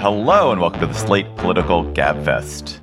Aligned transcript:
Hello 0.00 0.52
and 0.52 0.60
welcome 0.60 0.78
to 0.78 0.86
the 0.86 0.94
Slate 0.94 1.26
Political 1.38 1.86
Gabfest. 1.86 2.78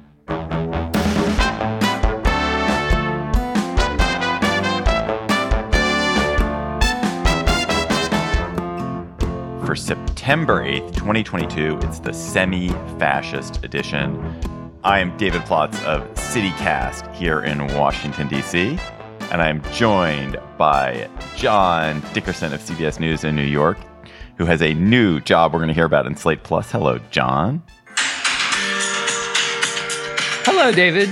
For 9.66 9.78
September 9.78 10.62
8th, 10.66 10.94
2022, 10.96 11.80
it's 11.84 12.00
the 12.00 12.12
semi 12.12 12.68
fascist 13.00 13.64
edition. 13.64 14.22
I 14.84 15.00
am 15.00 15.16
David 15.16 15.44
Plotz 15.44 15.82
of 15.86 16.04
CityCast 16.16 17.16
here 17.16 17.40
in 17.44 17.66
Washington, 17.76 18.28
D.C., 18.28 18.78
and 19.32 19.42
I'm 19.42 19.62
joined 19.72 20.36
by 20.58 21.10
John 21.38 22.04
Dickerson 22.12 22.52
of 22.52 22.60
CBS 22.60 23.00
News 23.00 23.24
in 23.24 23.38
New 23.38 23.44
York, 23.44 23.78
who 24.38 24.46
has 24.46 24.62
a 24.62 24.74
new 24.74 25.20
job 25.20 25.54
we're 25.54 25.60
going 25.60 25.70
to 25.70 25.74
hear 25.74 25.86
about 25.86 26.06
in 26.06 26.16
Slate 26.16 26.44
Plus. 26.44 26.72
Hello, 26.72 27.00
John. 27.12 27.64
Hello, 30.46 30.72
David. 30.72 31.10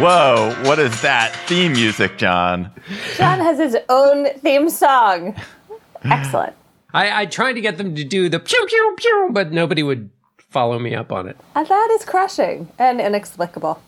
Whoa, 0.00 0.54
what 0.64 0.78
is 0.78 1.00
that 1.02 1.34
theme 1.46 1.72
music, 1.72 2.18
John? 2.18 2.70
John 3.16 3.38
has 3.38 3.58
his 3.58 3.76
own 3.88 4.26
theme 4.40 4.68
song. 4.68 5.36
Excellent. 6.04 6.54
I, 6.92 7.22
I 7.22 7.26
tried 7.26 7.54
to 7.54 7.60
get 7.60 7.78
them 7.78 7.94
to 7.94 8.04
do 8.04 8.28
the 8.28 8.40
pew 8.40 8.66
pew 8.68 8.94
pew, 8.98 9.28
but 9.32 9.52
nobody 9.52 9.82
would 9.82 10.10
follow 10.38 10.78
me 10.78 10.94
up 10.94 11.12
on 11.12 11.28
it. 11.28 11.36
And 11.54 11.66
that 11.66 11.88
is 11.92 12.04
crushing 12.04 12.72
and 12.78 13.00
inexplicable. 13.00 13.80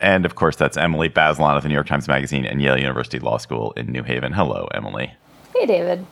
And 0.00 0.24
of 0.24 0.34
course, 0.34 0.56
that's 0.56 0.76
Emily 0.76 1.08
Bazelon 1.08 1.56
of 1.56 1.62
the 1.62 1.68
New 1.68 1.74
York 1.74 1.86
Times 1.86 2.08
Magazine 2.08 2.44
and 2.46 2.62
Yale 2.62 2.78
University 2.78 3.18
Law 3.18 3.38
School 3.38 3.72
in 3.72 3.92
New 3.92 4.02
Haven. 4.02 4.32
Hello, 4.32 4.68
Emily. 4.72 5.12
Hey, 5.54 5.66
David. 5.66 6.06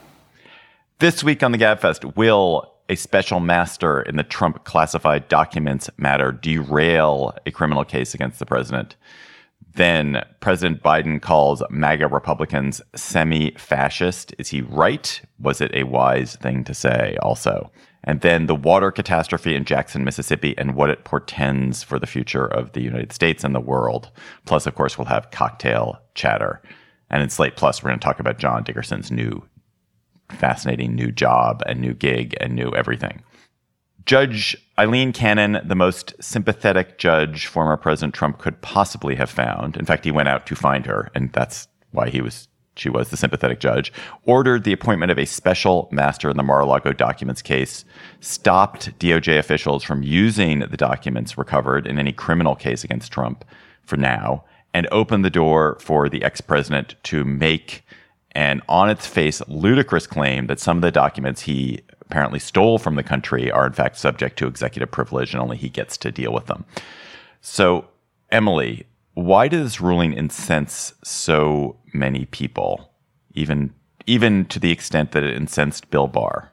This 1.00 1.22
week 1.22 1.44
on 1.44 1.52
the 1.52 1.58
Gabfest, 1.58 2.16
will 2.16 2.74
a 2.88 2.96
special 2.96 3.38
master 3.38 4.02
in 4.02 4.16
the 4.16 4.24
Trump 4.24 4.64
classified 4.64 5.28
documents 5.28 5.88
matter 5.96 6.32
derail 6.32 7.36
a 7.46 7.52
criminal 7.52 7.84
case 7.84 8.14
against 8.14 8.40
the 8.40 8.46
president? 8.46 8.96
Then 9.74 10.24
President 10.40 10.82
Biden 10.82 11.22
calls 11.22 11.62
MAGA 11.70 12.08
Republicans 12.08 12.82
semi 12.96 13.52
fascist. 13.52 14.34
Is 14.38 14.48
he 14.48 14.62
right? 14.62 15.22
Was 15.38 15.60
it 15.60 15.70
a 15.72 15.84
wise 15.84 16.34
thing 16.34 16.64
to 16.64 16.74
say 16.74 17.16
also? 17.22 17.70
And 18.02 18.20
then 18.22 18.46
the 18.46 18.56
water 18.56 18.90
catastrophe 18.90 19.54
in 19.54 19.64
Jackson, 19.64 20.02
Mississippi, 20.02 20.58
and 20.58 20.74
what 20.74 20.90
it 20.90 21.04
portends 21.04 21.84
for 21.84 22.00
the 22.00 22.08
future 22.08 22.46
of 22.46 22.72
the 22.72 22.82
United 22.82 23.12
States 23.12 23.44
and 23.44 23.54
the 23.54 23.60
world. 23.60 24.10
Plus, 24.46 24.66
of 24.66 24.74
course, 24.74 24.98
we'll 24.98 25.04
have 25.04 25.30
cocktail 25.30 26.00
chatter. 26.16 26.60
And 27.08 27.22
in 27.22 27.30
Slate 27.30 27.56
Plus, 27.56 27.82
we're 27.84 27.90
going 27.90 28.00
to 28.00 28.04
talk 28.04 28.18
about 28.18 28.38
John 28.38 28.64
Dickerson's 28.64 29.10
new, 29.10 29.47
fascinating 30.30 30.94
new 30.94 31.10
job 31.10 31.62
and 31.66 31.80
new 31.80 31.94
gig 31.94 32.36
and 32.40 32.54
new 32.54 32.70
everything. 32.74 33.22
Judge 34.06 34.56
Aileen 34.78 35.12
Cannon, 35.12 35.60
the 35.64 35.74
most 35.74 36.14
sympathetic 36.20 36.96
judge 36.96 37.46
former 37.46 37.76
President 37.76 38.14
Trump 38.14 38.38
could 38.38 38.60
possibly 38.62 39.14
have 39.16 39.28
found. 39.28 39.76
In 39.76 39.84
fact, 39.84 40.04
he 40.04 40.10
went 40.10 40.28
out 40.28 40.46
to 40.46 40.56
find 40.56 40.86
her, 40.86 41.10
and 41.14 41.30
that's 41.32 41.68
why 41.90 42.08
he 42.08 42.22
was 42.22 42.48
she 42.78 42.88
was 42.88 43.10
the 43.10 43.16
sympathetic 43.16 43.60
judge, 43.60 43.92
ordered 44.24 44.64
the 44.64 44.72
appointment 44.72 45.10
of 45.10 45.18
a 45.18 45.26
special 45.26 45.88
master 45.90 46.30
in 46.30 46.36
the 46.36 46.42
Mar-a-Lago 46.42 46.92
documents 46.92 47.42
case, 47.42 47.84
stopped 48.20 48.96
DOJ 48.98 49.38
officials 49.38 49.82
from 49.82 50.02
using 50.02 50.60
the 50.60 50.76
documents 50.76 51.36
recovered 51.36 51.86
in 51.86 51.98
any 51.98 52.12
criminal 52.12 52.54
case 52.54 52.84
against 52.84 53.12
Trump 53.12 53.44
for 53.82 53.96
now, 53.96 54.44
and 54.72 54.86
opened 54.92 55.24
the 55.24 55.30
door 55.30 55.76
for 55.80 56.08
the 56.08 56.22
ex-president 56.22 56.94
to 57.02 57.24
make 57.24 57.84
an 58.32 58.62
on 58.68 58.90
its 58.90 59.06
face 59.06 59.42
ludicrous 59.48 60.06
claim 60.06 60.46
that 60.46 60.60
some 60.60 60.78
of 60.78 60.82
the 60.82 60.90
documents 60.90 61.42
he 61.42 61.80
apparently 62.02 62.38
stole 62.38 62.78
from 62.78 62.94
the 62.94 63.02
country 63.02 63.50
are 63.50 63.66
in 63.66 63.72
fact 63.72 63.98
subject 63.98 64.38
to 64.38 64.46
executive 64.46 64.90
privilege 64.90 65.32
and 65.32 65.42
only 65.42 65.56
he 65.56 65.68
gets 65.68 65.96
to 65.98 66.10
deal 66.10 66.32
with 66.32 66.46
them. 66.46 66.64
So, 67.40 67.88
Emily, 68.30 68.86
why 69.14 69.48
does 69.48 69.62
this 69.62 69.80
ruling 69.80 70.12
incense 70.12 70.94
so 71.02 71.76
many 71.92 72.26
people, 72.26 72.90
even 73.32 73.74
even 74.06 74.46
to 74.46 74.58
the 74.58 74.70
extent 74.70 75.12
that 75.12 75.24
it 75.24 75.36
incensed 75.36 75.90
Bill 75.90 76.06
Barr? 76.06 76.52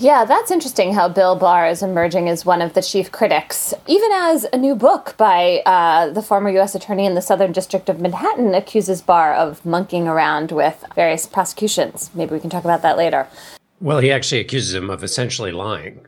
Yeah, 0.00 0.24
that's 0.24 0.50
interesting 0.50 0.94
how 0.94 1.10
Bill 1.10 1.36
Barr 1.36 1.68
is 1.68 1.82
emerging 1.82 2.30
as 2.30 2.46
one 2.46 2.62
of 2.62 2.72
the 2.72 2.80
chief 2.80 3.12
critics, 3.12 3.74
even 3.86 4.10
as 4.12 4.46
a 4.50 4.56
new 4.56 4.74
book 4.74 5.14
by 5.18 5.60
uh, 5.66 6.08
the 6.08 6.22
former 6.22 6.48
U.S. 6.52 6.74
Attorney 6.74 7.04
in 7.04 7.14
the 7.14 7.20
Southern 7.20 7.52
District 7.52 7.86
of 7.90 8.00
Manhattan 8.00 8.54
accuses 8.54 9.02
Barr 9.02 9.34
of 9.34 9.62
monkeying 9.66 10.08
around 10.08 10.52
with 10.52 10.82
various 10.94 11.26
prosecutions. 11.26 12.10
Maybe 12.14 12.32
we 12.32 12.40
can 12.40 12.48
talk 12.48 12.64
about 12.64 12.80
that 12.80 12.96
later. 12.96 13.28
Well, 13.78 13.98
he 13.98 14.10
actually 14.10 14.40
accuses 14.40 14.74
him 14.74 14.88
of 14.88 15.04
essentially 15.04 15.52
lying. 15.52 16.06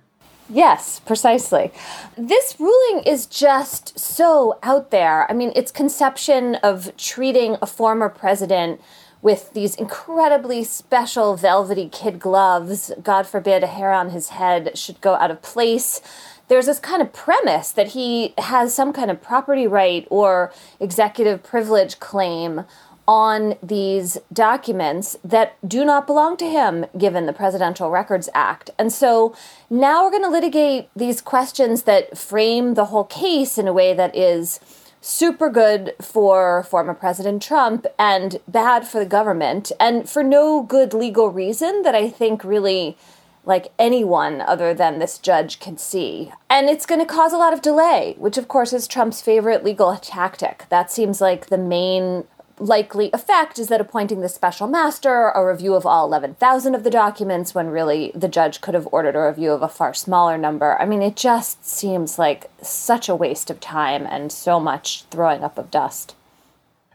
Yes, 0.49 1.01
precisely. 1.01 1.71
This 2.17 2.57
ruling 2.59 3.05
is 3.05 3.27
just 3.27 3.99
so 3.99 4.59
out 4.63 4.91
there. 4.91 5.31
I 5.31 5.35
mean, 5.35 5.53
its 5.55 5.71
conception 5.71 6.55
of 6.57 6.97
treating 6.97 7.59
a 7.61 7.67
former 7.67 8.09
president 8.09 8.81
with 9.23 9.53
these 9.55 9.77
incredibly 9.77 10.65
special 10.65 11.37
velvety 11.37 11.89
kid 11.89 12.19
gloves, 12.19 12.93
God 13.03 13.27
forbid 13.27 13.63
a 13.63 13.69
hair 13.69 13.93
on 13.93 14.11
his 14.11 14.31
head 14.31 14.77
should 14.77 15.01
go 15.01 15.15
out 15.15 15.31
of 15.31 15.41
place. 15.41 16.01
There's 16.49 16.67
this 16.67 16.81
kind 16.81 17.01
of 17.01 17.13
premise 17.13 17.71
that 17.71 17.89
he 17.89 18.35
has 18.37 18.75
some 18.75 18.93
kind 18.93 19.11
of 19.11 19.23
property 19.23 19.67
right 19.67 20.07
or 20.11 20.53
executive 20.81 21.43
privilege 21.43 22.01
claim 22.01 22.65
on 23.07 23.57
these 23.63 24.19
documents 24.33 25.17
that 25.25 25.57
do 25.67 25.85
not 25.85 26.07
belong 26.07 26.37
to 26.37 26.49
him 26.49 26.87
given 26.97 27.27
the 27.27 27.33
Presidential 27.33 27.91
Records 27.91 28.29
Act. 28.35 28.71
And 28.79 28.93
so 28.93 29.35
now 29.71 30.05
we're 30.05 30.11
going 30.11 30.23
to 30.23 30.29
litigate 30.29 30.89
these 30.95 31.21
questions 31.21 31.83
that 31.83 32.17
frame 32.17 32.75
the 32.75 32.87
whole 32.87 33.05
case 33.05 33.59
in 33.59 33.67
a 33.67 33.73
way 33.73 33.93
that 33.95 34.15
is 34.17 34.61
super 35.03 35.51
good 35.51 35.95
for 36.01 36.63
former 36.63 36.95
President 36.95 37.43
Trump 37.43 37.87
and 37.99 38.39
bad 38.47 38.87
for 38.87 39.01
the 39.01 39.07
government 39.07 39.73
and 39.81 40.09
for 40.09 40.23
no 40.23 40.63
good 40.63 40.95
legal 40.95 41.29
reason 41.29 41.83
that 41.83 41.95
I 41.95 42.09
think 42.09 42.45
really 42.45 42.97
like 43.45 43.73
anyone 43.79 44.41
other 44.41 44.73
than 44.73 45.01
this 45.01 45.19
judge 45.19 45.59
can 45.59 45.77
see. 45.77 46.33
And 46.49 46.69
it's 46.71 46.87
going 46.87 47.01
to 47.01 47.07
cause 47.07 47.33
a 47.33 47.37
lot 47.37 47.53
of 47.53 47.61
delay, 47.61 48.15
which 48.17 48.39
of 48.39 48.47
course 48.47 48.73
is 48.73 48.87
Trump's 48.87 49.21
favorite 49.21 49.65
legal 49.65 49.97
tactic. 49.97 50.67
That 50.69 50.93
seems 50.93 51.21
like 51.21 51.47
the 51.47 51.59
main 51.59 52.25
likely 52.63 53.11
effect 53.13 53.59
is 53.59 53.67
that 53.69 53.81
appointing 53.81 54.21
the 54.21 54.29
special 54.29 54.69
master, 54.69 55.31
a 55.31 55.45
review 55.45 55.75
of 55.75 55.85
all 55.85 56.07
11,000 56.07 56.75
of 56.75 56.85
the 56.85 56.91
documents, 56.91 57.55
when 57.55 57.69
really 57.69 58.13
the 58.15 58.29
judge 58.29 58.61
could 58.61 58.75
have 58.75 58.89
ordered 58.93 59.17
a 59.17 59.27
review 59.27 59.51
of 59.51 59.63
a 59.63 59.69
far 59.69 59.93
smaller 59.93 60.39
number. 60.39 60.81
I 60.81 60.87
mean, 60.87 61.03
it 61.03 61.17
just 61.17 61.67
seems 61.67 62.19
like 62.19 62.51
such 62.63 63.09
a 63.09 63.17
waste 63.17 63.51
of 63.51 63.59
time 63.59 64.07
and 64.07 64.31
so 64.31 64.61
much 64.61 65.05
throwing 65.11 65.43
up 65.43 65.59
of 65.59 65.71
dust. 65.71 66.15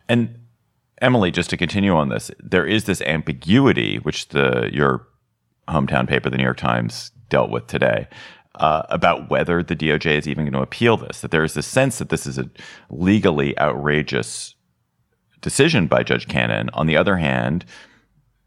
And 0.08 0.40
Emily, 1.02 1.32
just 1.32 1.50
to 1.50 1.58
continue 1.58 1.94
on 1.94 2.10
this, 2.10 2.32
there 2.40 2.66
is 2.66 2.86
this 2.86 3.02
ambiguity 3.02 3.98
which 3.98 4.30
the 4.30 4.70
your 4.72 5.06
hometown 5.68 6.08
paper, 6.08 6.30
the 6.30 6.38
New 6.38 6.44
York 6.44 6.58
Times, 6.58 7.12
dealt 7.30 7.52
with 7.52 7.68
today. 7.68 8.08
Uh, 8.56 8.82
about 8.90 9.30
whether 9.30 9.62
the 9.62 9.76
DOJ 9.76 10.18
is 10.18 10.28
even 10.28 10.44
going 10.44 10.52
to 10.52 10.64
appeal 10.64 10.98
this, 10.98 11.22
that 11.22 11.30
there 11.30 11.44
is 11.44 11.54
this 11.54 11.68
sense 11.68 12.00
that 12.00 12.10
this 12.10 12.26
is 12.26 12.40
a 12.40 12.50
legally 12.90 13.56
outrageous 13.60 14.56
decision 15.42 15.88
by 15.88 16.04
Judge 16.04 16.28
Cannon. 16.28 16.70
On 16.74 16.88
the 16.88 16.98
other 16.98 17.18
hand, 17.18 17.66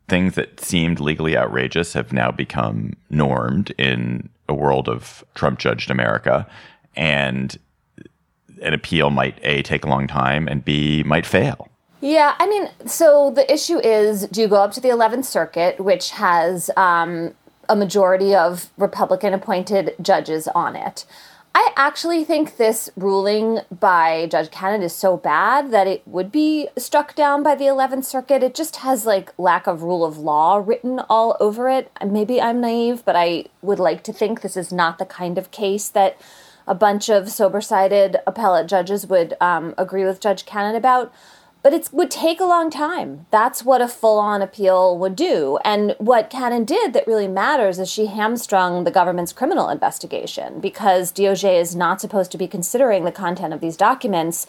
things 0.08 0.34
that 0.34 0.60
seemed 0.60 1.00
legally 1.00 1.36
outrageous 1.36 1.92
have 1.92 2.12
now 2.12 2.30
become 2.30 2.94
normed 3.10 3.70
in 3.78 4.28
a 4.48 4.54
world 4.54 4.88
of 4.88 5.24
Trump 5.34 5.58
judged 5.58 5.90
America. 5.90 6.46
And 6.96 7.56
an 8.60 8.74
appeal 8.74 9.10
might 9.10 9.38
A, 9.42 9.62
take 9.62 9.84
a 9.84 9.88
long 9.88 10.06
time, 10.06 10.48
and 10.48 10.64
B, 10.64 11.02
might 11.04 11.24
fail. 11.24 11.68
Yeah, 12.00 12.34
I 12.38 12.48
mean, 12.48 12.68
so 12.86 13.30
the 13.30 13.50
issue 13.52 13.78
is 13.78 14.26
do 14.28 14.40
you 14.40 14.48
go 14.48 14.56
up 14.56 14.72
to 14.72 14.80
the 14.80 14.88
11th 14.88 15.26
Circuit, 15.26 15.80
which 15.80 16.10
has 16.10 16.70
um, 16.76 17.34
a 17.68 17.76
majority 17.76 18.34
of 18.34 18.70
Republican 18.78 19.34
appointed 19.34 19.94
judges 20.00 20.48
on 20.48 20.76
it? 20.76 21.04
I 21.52 21.72
actually 21.76 22.24
think 22.24 22.56
this 22.56 22.90
ruling 22.96 23.60
by 23.70 24.28
Judge 24.30 24.50
Cannon 24.50 24.82
is 24.82 24.94
so 24.94 25.16
bad 25.16 25.72
that 25.72 25.88
it 25.88 26.06
would 26.06 26.30
be 26.30 26.68
struck 26.78 27.16
down 27.16 27.42
by 27.42 27.56
the 27.56 27.64
11th 27.64 28.04
Circuit. 28.04 28.42
It 28.42 28.54
just 28.54 28.76
has 28.76 29.04
like 29.04 29.32
lack 29.36 29.66
of 29.66 29.82
rule 29.82 30.04
of 30.04 30.16
law 30.16 30.62
written 30.64 31.00
all 31.10 31.36
over 31.40 31.68
it. 31.68 31.90
Maybe 32.06 32.40
I'm 32.40 32.60
naive, 32.60 33.04
but 33.04 33.16
I 33.16 33.46
would 33.62 33.80
like 33.80 34.04
to 34.04 34.12
think 34.12 34.40
this 34.40 34.56
is 34.56 34.72
not 34.72 34.98
the 34.98 35.06
kind 35.06 35.38
of 35.38 35.50
case 35.50 35.88
that 35.88 36.20
a 36.68 36.74
bunch 36.74 37.08
of 37.08 37.30
sober 37.30 37.60
sided 37.60 38.18
appellate 38.28 38.68
judges 38.68 39.08
would 39.08 39.34
um, 39.40 39.74
agree 39.76 40.04
with 40.04 40.20
Judge 40.20 40.46
Cannon 40.46 40.76
about 40.76 41.12
but 41.62 41.72
it 41.74 41.90
would 41.92 42.10
take 42.10 42.40
a 42.40 42.44
long 42.44 42.70
time. 42.70 43.26
That's 43.30 43.64
what 43.64 43.82
a 43.82 43.88
full 43.88 44.18
on 44.18 44.42
appeal 44.42 44.96
would 44.98 45.14
do. 45.14 45.58
And 45.64 45.94
what 45.98 46.30
Cannon 46.30 46.64
did 46.64 46.92
that 46.92 47.06
really 47.06 47.28
matters 47.28 47.78
is 47.78 47.90
she 47.90 48.06
hamstrung 48.06 48.84
the 48.84 48.90
government's 48.90 49.32
criminal 49.32 49.68
investigation 49.68 50.60
because 50.60 51.12
DOJ 51.12 51.60
is 51.60 51.76
not 51.76 52.00
supposed 52.00 52.32
to 52.32 52.38
be 52.38 52.48
considering 52.48 53.04
the 53.04 53.12
content 53.12 53.52
of 53.52 53.60
these 53.60 53.76
documents 53.76 54.46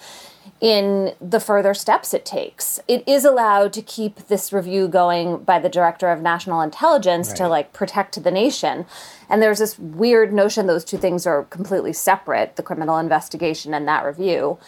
in 0.59 1.13
the 1.19 1.39
further 1.39 1.73
steps 1.73 2.13
it 2.13 2.23
takes. 2.23 2.79
It 2.87 3.03
is 3.07 3.25
allowed 3.25 3.73
to 3.73 3.81
keep 3.81 4.27
this 4.27 4.53
review 4.53 4.87
going 4.87 5.43
by 5.43 5.59
the 5.59 5.69
director 5.69 6.09
of 6.09 6.21
national 6.21 6.61
intelligence 6.61 7.29
right. 7.29 7.37
to 7.37 7.47
like 7.47 7.73
protect 7.73 8.23
the 8.23 8.31
nation. 8.31 8.85
And 9.27 9.41
there's 9.41 9.59
this 9.59 9.79
weird 9.79 10.31
notion 10.31 10.67
those 10.67 10.85
two 10.85 10.97
things 10.97 11.25
are 11.25 11.43
completely 11.45 11.93
separate, 11.93 12.57
the 12.57 12.63
criminal 12.63 12.99
investigation 12.99 13.73
and 13.73 13.87
that 13.87 14.05
review. 14.05 14.59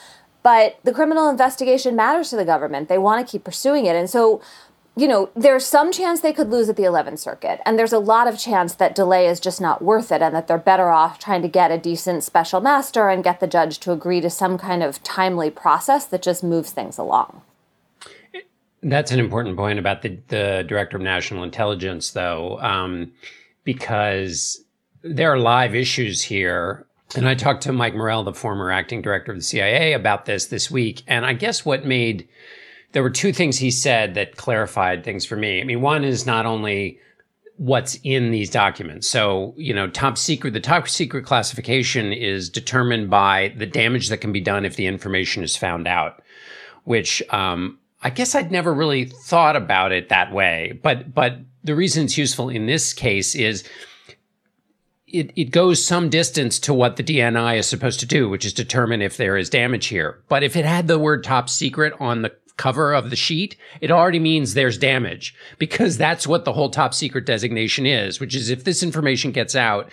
But 0.44 0.78
the 0.84 0.94
criminal 0.94 1.30
investigation 1.30 1.96
matters 1.96 2.30
to 2.30 2.36
the 2.36 2.46
government. 2.46 2.90
They 2.90 2.98
want 2.98 3.26
to 3.26 3.32
keep 3.32 3.46
pursuing 3.46 3.86
it. 3.86 3.96
And 3.96 4.10
so, 4.10 4.42
you 4.96 5.08
know, 5.08 5.30
there's 5.36 5.66
some 5.66 5.92
chance 5.92 6.20
they 6.20 6.34
could 6.34 6.50
lose 6.50 6.68
at 6.68 6.76
the 6.76 6.84
11th 6.84 7.20
Circuit. 7.20 7.62
And 7.66 7.80
there's 7.80 7.94
a 7.94 8.00
lot 8.00 8.28
of 8.28 8.38
chance 8.38 8.76
that 8.76 8.94
delay 8.94 9.26
is 9.26 9.40
just 9.40 9.62
not 9.62 9.82
worth 9.82 10.12
it 10.12 10.22
and 10.22 10.36
that 10.36 10.48
they're 10.48 10.58
better 10.58 10.90
off 10.90 11.18
trying 11.18 11.42
to 11.42 11.48
get 11.48 11.72
a 11.72 11.78
decent 11.78 12.24
special 12.24 12.60
master 12.60 13.08
and 13.08 13.24
get 13.24 13.40
the 13.40 13.48
judge 13.48 13.80
to 13.80 13.94
agree 13.94 14.20
to 14.20 14.30
some 14.30 14.58
kind 14.58 14.84
of 14.84 15.02
timely 15.02 15.50
process 15.50 16.06
that 16.06 16.22
just 16.22 16.44
moves 16.44 16.72
things 16.72 16.98
along. 16.98 17.42
That's 18.84 19.12
an 19.12 19.20
important 19.22 19.56
point 19.56 19.80
about 19.80 20.02
the, 20.02 20.20
the 20.28 20.66
director 20.68 20.98
of 20.98 21.04
national 21.04 21.44
intelligence, 21.44 22.12
though, 22.12 22.60
um, 22.60 23.14
because 23.64 24.62
there 25.04 25.32
are 25.32 25.40
live 25.40 25.74
issues 25.74 26.22
here 26.22 26.86
and 27.16 27.28
I 27.28 27.36
talked 27.36 27.64
to 27.64 27.72
Mike 27.72 27.96
Morell, 27.96 28.24
the 28.24 28.34
former 28.34 28.72
acting 28.72 29.02
director 29.02 29.32
of 29.32 29.38
the 29.38 29.44
CIA, 29.44 29.94
about 29.94 30.26
this 30.26 30.48
this 30.48 30.72
week. 30.72 31.04
And 31.08 31.26
I 31.26 31.34
guess 31.34 31.66
what 31.66 31.86
made 31.86 32.28
there 32.94 33.04
were 33.04 33.10
two 33.10 33.34
things 33.34 33.58
he 33.58 33.72
said 33.72 34.14
that 34.14 34.38
clarified 34.38 35.04
things 35.04 35.26
for 35.26 35.36
me. 35.36 35.60
I 35.60 35.64
mean, 35.64 35.82
one 35.82 36.04
is 36.04 36.26
not 36.26 36.46
only 36.46 37.00
what's 37.58 38.00
in 38.04 38.32
these 38.32 38.50
documents. 38.50 39.08
So, 39.08 39.54
you 39.58 39.74
know, 39.74 39.90
top 39.90 40.18
secret, 40.18 40.54
the 40.54 40.60
top 40.60 40.88
secret 40.88 41.26
classification 41.26 42.14
is 42.14 42.50
determined 42.50 43.10
by 43.10 43.54
the 43.58 43.66
damage 43.66 44.10
that 44.10 44.18
can 44.18 44.32
be 44.32 44.42
done 44.42 44.66
if 44.66 44.76
the 44.76 44.88
information 44.88 45.44
is 45.44 45.56
found 45.56 45.88
out, 45.88 46.22
which, 46.84 47.22
um, 47.32 47.80
I 48.02 48.10
guess 48.10 48.36
I'd 48.36 48.52
never 48.52 48.74
really 48.74 49.06
thought 49.06 49.56
about 49.56 49.92
it 49.92 50.10
that 50.10 50.32
way. 50.32 50.80
But, 50.84 51.14
but 51.14 51.38
the 51.64 51.76
reason 51.76 52.06
it's 52.06 52.18
useful 52.18 52.50
in 52.50 52.66
this 52.66 52.92
case 52.92 53.34
is 53.34 53.64
it, 55.14 55.32
it 55.36 55.52
goes 55.52 55.86
some 55.86 56.10
distance 56.10 56.60
to 56.60 56.74
what 56.74 56.98
the 56.98 57.04
DNI 57.04 57.60
is 57.60 57.68
supposed 57.68 58.00
to 58.00 58.06
do, 58.06 58.28
which 58.28 58.46
is 58.46 58.52
determine 58.52 59.02
if 59.02 59.16
there 59.16 59.38
is 59.38 59.50
damage 59.50 59.86
here. 59.86 60.20
But 60.28 60.44
if 60.44 60.56
it 60.56 60.66
had 60.66 60.88
the 60.88 61.00
word 61.00 61.24
top 61.24 61.50
secret 61.50 61.94
on 62.00 62.24
the 62.24 62.34
cover 62.58 62.94
of 62.94 63.12
the 63.12 63.16
sheet, 63.16 63.56
it 63.80 63.92
already 63.92 64.20
means 64.20 64.54
there's 64.54 64.78
damage 64.78 65.36
because 65.60 65.98
that's 65.98 66.26
what 66.26 66.46
the 66.46 66.54
whole 66.54 66.72
top 66.72 66.96
secret 66.96 67.28
designation 67.28 67.86
is, 67.86 68.20
which 68.20 68.36
is 68.36 68.50
if 68.50 68.64
this 68.64 68.82
information 68.82 69.32
gets 69.32 69.56
out, 69.56 69.92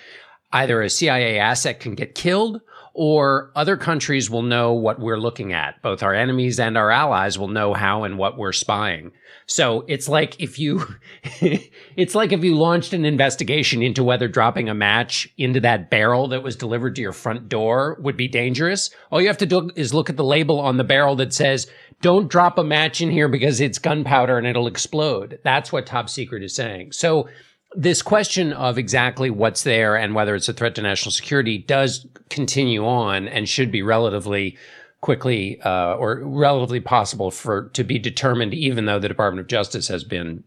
either 0.52 0.80
a 0.82 0.90
CIA 0.90 1.38
asset 1.38 1.80
can 1.80 1.94
get 1.94 2.14
killed 2.14 2.62
or 2.92 3.52
other 3.54 3.76
countries 3.76 4.28
will 4.28 4.42
know 4.42 4.72
what 4.72 5.00
we're 5.00 5.18
looking 5.18 5.52
at. 5.52 5.80
Both 5.82 6.02
our 6.02 6.14
enemies 6.14 6.58
and 6.58 6.76
our 6.76 6.90
allies 6.90 7.38
will 7.38 7.48
know 7.48 7.74
how 7.74 8.04
and 8.04 8.18
what 8.18 8.36
we're 8.36 8.52
spying. 8.52 9.12
So 9.46 9.84
it's 9.88 10.08
like 10.08 10.40
if 10.40 10.58
you, 10.58 10.84
it's 11.40 12.14
like 12.14 12.32
if 12.32 12.44
you 12.44 12.56
launched 12.56 12.92
an 12.92 13.04
investigation 13.04 13.82
into 13.82 14.04
whether 14.04 14.28
dropping 14.28 14.68
a 14.68 14.74
match 14.74 15.28
into 15.38 15.60
that 15.60 15.90
barrel 15.90 16.28
that 16.28 16.42
was 16.42 16.56
delivered 16.56 16.96
to 16.96 17.02
your 17.02 17.12
front 17.12 17.48
door 17.48 17.98
would 18.00 18.16
be 18.16 18.28
dangerous. 18.28 18.90
All 19.10 19.20
you 19.20 19.28
have 19.28 19.38
to 19.38 19.46
do 19.46 19.70
is 19.76 19.94
look 19.94 20.10
at 20.10 20.16
the 20.16 20.24
label 20.24 20.60
on 20.60 20.76
the 20.76 20.84
barrel 20.84 21.16
that 21.16 21.32
says, 21.32 21.68
don't 22.00 22.28
drop 22.28 22.58
a 22.58 22.64
match 22.64 23.00
in 23.00 23.10
here 23.10 23.28
because 23.28 23.60
it's 23.60 23.78
gunpowder 23.78 24.38
and 24.38 24.46
it'll 24.46 24.66
explode. 24.66 25.38
That's 25.44 25.70
what 25.70 25.86
top 25.86 26.08
secret 26.08 26.42
is 26.42 26.54
saying. 26.54 26.92
So 26.92 27.28
this 27.74 28.02
question 28.02 28.52
of 28.52 28.78
exactly 28.78 29.30
what's 29.30 29.62
there 29.62 29.96
and 29.96 30.14
whether 30.14 30.34
it's 30.34 30.48
a 30.48 30.52
threat 30.52 30.74
to 30.74 30.82
national 30.82 31.12
security 31.12 31.58
does 31.58 32.06
continue 32.28 32.84
on 32.84 33.28
and 33.28 33.48
should 33.48 33.70
be 33.70 33.82
relatively 33.82 34.56
quickly 35.00 35.60
uh, 35.62 35.94
or 35.94 36.20
relatively 36.22 36.80
possible 36.80 37.30
for 37.30 37.68
to 37.70 37.84
be 37.84 37.98
determined, 37.98 38.52
even 38.54 38.84
though 38.84 38.98
the 38.98 39.08
Department 39.08 39.40
of 39.40 39.46
Justice 39.46 39.88
has 39.88 40.04
been 40.04 40.44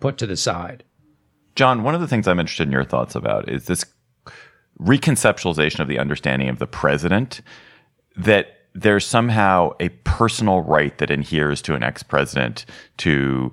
put 0.00 0.18
to 0.18 0.26
the 0.26 0.36
side. 0.36 0.84
John, 1.54 1.82
one 1.82 1.94
of 1.94 2.00
the 2.00 2.08
things 2.08 2.28
I'm 2.28 2.40
interested 2.40 2.66
in 2.66 2.72
your 2.72 2.84
thoughts 2.84 3.14
about 3.14 3.48
is 3.48 3.66
this 3.66 3.84
reconceptualization 4.80 5.80
of 5.80 5.88
the 5.88 5.98
understanding 5.98 6.48
of 6.48 6.58
the 6.58 6.66
president 6.66 7.40
that 8.16 8.48
there's 8.74 9.06
somehow 9.06 9.70
a 9.80 9.88
personal 9.88 10.60
right 10.60 10.98
that 10.98 11.10
adheres 11.10 11.62
to 11.62 11.74
an 11.74 11.82
ex-president 11.82 12.66
to 12.98 13.52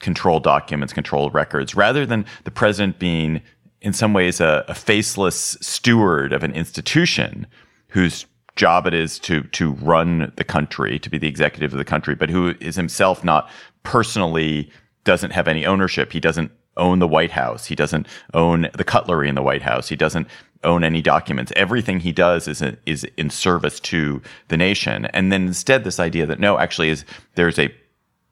control 0.00 0.40
documents, 0.40 0.92
control 0.92 1.30
records, 1.30 1.74
rather 1.74 2.04
than 2.04 2.24
the 2.44 2.50
president 2.50 2.98
being 2.98 3.40
in 3.80 3.92
some 3.92 4.12
ways 4.12 4.40
a, 4.40 4.64
a 4.68 4.74
faceless 4.74 5.56
steward 5.60 6.32
of 6.32 6.42
an 6.42 6.52
institution 6.52 7.46
whose 7.88 8.26
job 8.56 8.86
it 8.86 8.94
is 8.94 9.18
to 9.18 9.42
to 9.44 9.72
run 9.74 10.32
the 10.36 10.44
country, 10.44 10.98
to 10.98 11.10
be 11.10 11.18
the 11.18 11.28
executive 11.28 11.72
of 11.72 11.78
the 11.78 11.84
country, 11.84 12.14
but 12.14 12.30
who 12.30 12.54
is 12.60 12.76
himself 12.76 13.24
not 13.24 13.48
personally 13.82 14.70
doesn't 15.04 15.32
have 15.32 15.48
any 15.48 15.66
ownership. 15.66 16.12
He 16.12 16.20
doesn't 16.20 16.50
own 16.76 16.98
the 16.98 17.08
White 17.08 17.30
House. 17.30 17.66
He 17.66 17.74
doesn't 17.74 18.06
own 18.32 18.68
the 18.74 18.84
cutlery 18.84 19.28
in 19.28 19.34
the 19.34 19.42
White 19.42 19.62
House. 19.62 19.88
He 19.88 19.96
doesn't 19.96 20.26
own 20.64 20.82
any 20.82 21.02
documents. 21.02 21.52
Everything 21.56 22.00
he 22.00 22.12
does 22.12 22.48
is 22.48 22.62
is 22.86 23.04
in 23.16 23.30
service 23.30 23.78
to 23.80 24.22
the 24.48 24.56
nation. 24.56 25.06
And 25.06 25.30
then 25.30 25.46
instead, 25.46 25.84
this 25.84 26.00
idea 26.00 26.26
that 26.26 26.40
no, 26.40 26.58
actually, 26.58 26.88
is 26.88 27.04
there's 27.34 27.58
a 27.58 27.74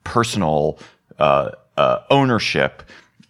personal 0.05 0.79
uh, 1.23 1.53
uh, 1.77 2.01
ownership 2.11 2.83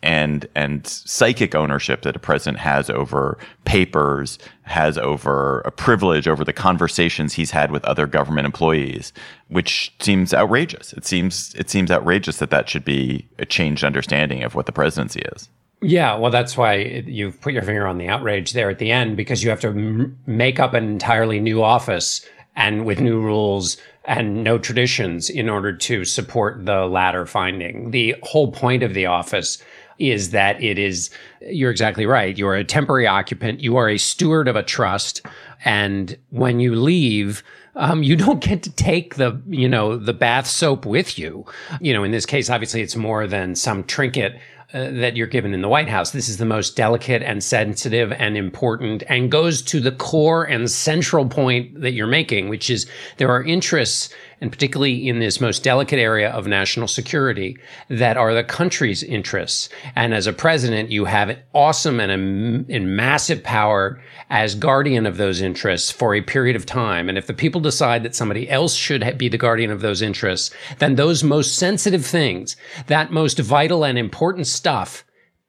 and 0.03 0.49
and 0.57 0.87
psychic 0.87 1.55
ownership 1.55 2.03
that 2.03 2.17
a 2.17 2.19
president 2.19 2.59
has 2.59 2.91
over 2.91 3.39
papers, 3.65 4.39
has 4.63 4.99
over 4.99 5.61
a 5.61 5.71
privilege 5.71 6.27
over 6.27 6.43
the 6.43 6.53
conversations 6.53 7.35
he's 7.35 7.51
had 7.51 7.71
with 7.71 7.85
other 7.85 8.07
government 8.07 8.47
employees, 8.47 9.13
which 9.49 9.95
seems 10.01 10.35
outrageous. 10.35 10.93
It 10.95 11.05
seems 11.05 11.55
it 11.55 11.71
seems 11.71 11.91
outrageous 11.91 12.39
that 12.39 12.51
that 12.51 12.69
should 12.69 12.85
be 12.85 13.29
a 13.39 13.47
changed 13.47 13.85
understanding 13.85 14.43
of 14.43 14.55
what 14.55 14.67
the 14.67 14.73
presidency 14.73 15.21
is. 15.37 15.49
Yeah, 15.83 16.17
well, 16.17 16.31
that's 16.31 16.57
why 16.57 16.77
you've 17.07 17.41
put 17.41 17.53
your 17.53 17.63
finger 17.63 17.87
on 17.87 17.99
the 17.99 18.09
outrage 18.09 18.53
there 18.53 18.71
at 18.71 18.79
the 18.79 18.91
end 18.91 19.17
because 19.17 19.45
you 19.45 19.51
have 19.51 19.61
to 19.61 19.69
m- 19.69 20.17
make 20.27 20.59
up 20.61 20.75
an 20.75 20.85
entirely 20.85 21.41
new 21.41 21.63
office 21.63 22.25
and 22.55 22.85
with 22.85 23.01
new 23.01 23.21
rules 23.21 23.77
and 24.05 24.43
no 24.43 24.59
traditions 24.59 25.31
in 25.31 25.49
order 25.49 25.73
to 25.73 26.05
support 26.05 26.65
the 26.67 26.87
latter 26.87 27.27
finding. 27.27 27.91
The 27.91 28.17
whole 28.23 28.51
point 28.51 28.83
of 28.83 28.95
the 28.95 29.07
office 29.07 29.63
is 29.99 30.31
that 30.31 30.61
it 30.63 30.79
is, 30.79 31.11
you're 31.41 31.71
exactly 31.71 32.07
right. 32.07 32.37
You're 32.37 32.57
a 32.57 32.65
temporary 32.65 33.07
occupant. 33.07 33.61
You 33.61 33.77
are 33.77 33.89
a 33.89 33.99
steward 33.99 34.49
of 34.49 34.57
a 34.57 34.63
trust. 34.63 35.23
And 35.65 36.17
when 36.31 36.59
you 36.59 36.75
leave, 36.75 37.45
um, 37.77 38.03
you 38.03 38.17
don't 38.25 38.41
get 38.41 38.63
to 38.65 38.71
take 38.71 39.15
the, 39.15 39.41
you 39.47 39.69
know, 39.69 39.97
the 39.97 40.13
bath 40.13 40.47
soap 40.47 40.85
with 40.85 41.19
you. 41.19 41.47
You 41.81 41.93
know, 41.93 42.03
in 42.03 42.11
this 42.11 42.27
case, 42.27 42.51
obviously 42.51 42.81
it's 42.81 42.97
more 42.97 43.27
than 43.27 43.55
some 43.55 43.85
trinket 43.85 44.39
uh, 44.75 44.91
that 44.91 45.17
you're 45.17 45.27
given 45.27 45.53
in 45.53 45.61
the 45.61 45.69
White 45.69 45.89
House. 45.89 46.13
This 46.13 46.29
is 46.29 46.39
the 46.39 46.45
most 46.45 46.77
delicate 46.77 47.23
and 47.23 47.45
sensitive 47.45 48.13
and 48.13 48.37
important 48.37 49.03
and 49.09 49.31
goes 49.31 49.61
to 49.63 49.81
the 49.81 49.93
core 49.93 50.45
and 50.45 50.71
central 50.71 51.29
point 51.29 51.81
that 51.81 51.93
you're 51.93 52.07
making, 52.07 52.49
which 52.49 52.71
is 52.71 52.87
there 53.19 53.31
are 53.31 53.43
interests 53.43 54.09
and 54.43 54.51
particularly 54.51 55.09
in 55.09 55.21
this 55.21 55.41
most 55.41 55.63
delicate 55.63 56.01
area 56.01 56.29
of 56.31 56.49
national 56.49 56.89
security 56.89 57.57
that 57.89 58.17
are 58.17 58.35
the 58.35 58.43
country's 58.43 59.05
interests. 59.05 59.69
And 59.95 60.13
as 60.13 60.27
a 60.27 60.33
president, 60.33 60.91
you 60.91 61.05
have 61.05 61.39
awesome 61.55 62.01
and, 62.01 62.69
and 62.69 62.97
massive 62.97 63.45
power 63.45 64.03
as 64.31 64.57
guardian 64.57 65.07
of 65.07 65.17
those 65.17 65.41
interests 65.41 65.93
for 65.93 66.13
a 66.17 66.21
period 66.21 66.57
of 66.57 66.67
time. 66.67 67.09
And 67.09 67.17
if 67.17 67.29
the 67.29 67.35
people 67.35 67.61
decide 67.61 68.03
that 68.03 68.17
somebody 68.17 68.51
else 68.51 68.75
should 68.75 69.17
be 69.17 69.29
the 69.29 69.39
guardian 69.39 69.71
of 69.71 69.81
those 69.81 70.03
interests, 70.03 70.53
then 70.81 70.97
those 70.97 71.23
most 71.23 71.57
sensitive 71.57 72.05
things, 72.05 72.57
that 72.89 73.13
most 73.13 73.39
vital 73.39 73.85
and 73.85 73.97
important 73.97 74.49
stuff, 74.49 75.05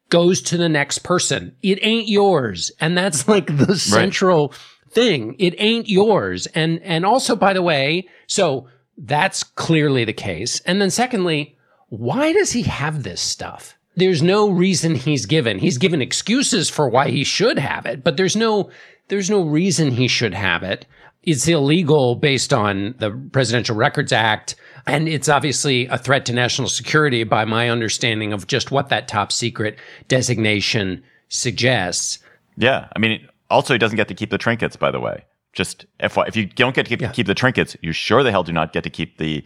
goes 0.08 0.40
to 0.42 0.56
the 0.56 0.68
next 0.68 0.98
person. 0.98 1.56
It 1.62 1.80
ain't 1.82 2.06
yours. 2.06 2.70
And 2.78 2.96
that's 2.96 3.26
like 3.26 3.56
the 3.56 3.76
central 3.76 4.48
right. 4.48 4.92
thing. 4.92 5.34
It 5.40 5.56
ain't 5.58 5.88
yours. 5.88 6.46
And, 6.54 6.80
and 6.82 7.04
also, 7.04 7.34
by 7.34 7.54
the 7.54 7.62
way, 7.62 8.06
so 8.28 8.68
that's 8.98 9.42
clearly 9.42 10.04
the 10.04 10.12
case. 10.12 10.60
And 10.60 10.80
then 10.80 10.90
secondly, 10.90 11.56
why 11.88 12.32
does 12.32 12.52
he 12.52 12.62
have 12.62 13.02
this 13.02 13.20
stuff? 13.20 13.76
There's 13.96 14.22
no 14.22 14.50
reason 14.50 14.94
he's 14.94 15.26
given. 15.26 15.58
He's 15.58 15.78
given 15.78 16.02
excuses 16.02 16.68
for 16.68 16.88
why 16.88 17.10
he 17.10 17.22
should 17.24 17.58
have 17.58 17.86
it, 17.86 18.02
but 18.02 18.16
there's 18.16 18.36
no 18.36 18.70
There's 19.08 19.30
no 19.30 19.44
reason 19.44 19.90
he 19.90 20.08
should 20.08 20.34
have 20.34 20.62
it. 20.62 20.86
It's 21.22 21.46
illegal 21.48 22.16
based 22.16 22.52
on 22.52 22.94
the 22.98 23.10
Presidential 23.32 23.76
Records 23.76 24.12
Act. 24.12 24.56
And 24.86 25.08
it's 25.08 25.28
obviously 25.28 25.86
a 25.86 25.98
threat 25.98 26.26
to 26.26 26.32
national 26.32 26.68
security 26.68 27.24
by 27.24 27.44
my 27.44 27.70
understanding 27.70 28.32
of 28.32 28.46
just 28.46 28.70
what 28.70 28.88
that 28.88 29.08
top 29.08 29.32
secret 29.32 29.78
designation 30.08 31.02
suggests. 31.28 32.18
Yeah. 32.56 32.88
I 32.94 32.98
mean, 32.98 33.28
also, 33.50 33.74
he 33.74 33.78
doesn't 33.78 33.96
get 33.96 34.08
to 34.08 34.14
keep 34.14 34.30
the 34.30 34.38
trinkets, 34.38 34.76
by 34.76 34.90
the 34.90 35.00
way. 35.00 35.24
Just 35.54 35.86
FY, 36.06 36.24
if 36.26 36.36
you 36.36 36.46
don't 36.46 36.74
get 36.74 36.84
to 36.84 36.88
keep, 36.90 37.00
yeah. 37.00 37.12
keep 37.12 37.26
the 37.26 37.34
trinkets, 37.34 37.76
you 37.80 37.92
sure 37.92 38.22
the 38.22 38.30
hell 38.30 38.42
do 38.42 38.52
not 38.52 38.72
get 38.72 38.84
to 38.84 38.90
keep 38.90 39.18
the 39.18 39.44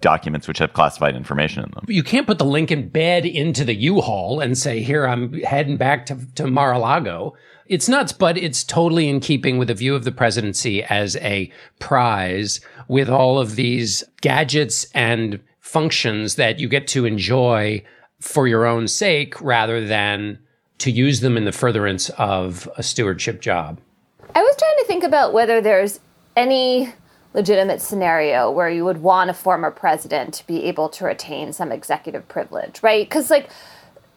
documents 0.00 0.48
which 0.48 0.58
have 0.58 0.72
classified 0.72 1.14
information 1.14 1.62
in 1.62 1.70
them. 1.70 1.84
You 1.88 2.02
can't 2.02 2.26
put 2.26 2.38
the 2.38 2.44
Lincoln 2.44 2.88
bed 2.88 3.24
into 3.24 3.64
the 3.64 3.74
U-Haul 3.74 4.40
and 4.40 4.56
say, 4.58 4.82
here, 4.82 5.06
I'm 5.06 5.32
heading 5.42 5.76
back 5.76 6.06
to, 6.06 6.18
to 6.34 6.46
Mar-a-Lago. 6.46 7.34
It's 7.66 7.88
nuts, 7.88 8.12
but 8.12 8.36
it's 8.36 8.64
totally 8.64 9.08
in 9.08 9.20
keeping 9.20 9.58
with 9.58 9.68
the 9.68 9.74
view 9.74 9.94
of 9.94 10.04
the 10.04 10.12
presidency 10.12 10.82
as 10.84 11.16
a 11.16 11.50
prize 11.78 12.60
with 12.88 13.08
all 13.08 13.38
of 13.38 13.56
these 13.56 14.04
gadgets 14.20 14.86
and 14.94 15.40
functions 15.60 16.36
that 16.36 16.60
you 16.60 16.68
get 16.68 16.86
to 16.88 17.04
enjoy 17.04 17.82
for 18.20 18.46
your 18.46 18.66
own 18.66 18.88
sake 18.88 19.40
rather 19.40 19.84
than 19.84 20.38
to 20.78 20.90
use 20.90 21.20
them 21.20 21.36
in 21.36 21.44
the 21.44 21.52
furtherance 21.52 22.08
of 22.10 22.68
a 22.76 22.82
stewardship 22.82 23.40
job. 23.40 23.80
I 24.36 24.42
was 24.42 24.54
trying 24.58 24.76
to 24.80 24.84
think 24.84 25.02
about 25.02 25.32
whether 25.32 25.62
there's 25.62 25.98
any 26.36 26.92
legitimate 27.32 27.80
scenario 27.80 28.50
where 28.50 28.68
you 28.68 28.84
would 28.84 28.98
want 28.98 29.30
a 29.30 29.32
former 29.32 29.70
president 29.70 30.34
to 30.34 30.46
be 30.46 30.64
able 30.64 30.90
to 30.90 31.06
retain 31.06 31.54
some 31.54 31.72
executive 31.72 32.28
privilege, 32.28 32.82
right? 32.82 33.08
Because, 33.08 33.30
like, 33.30 33.48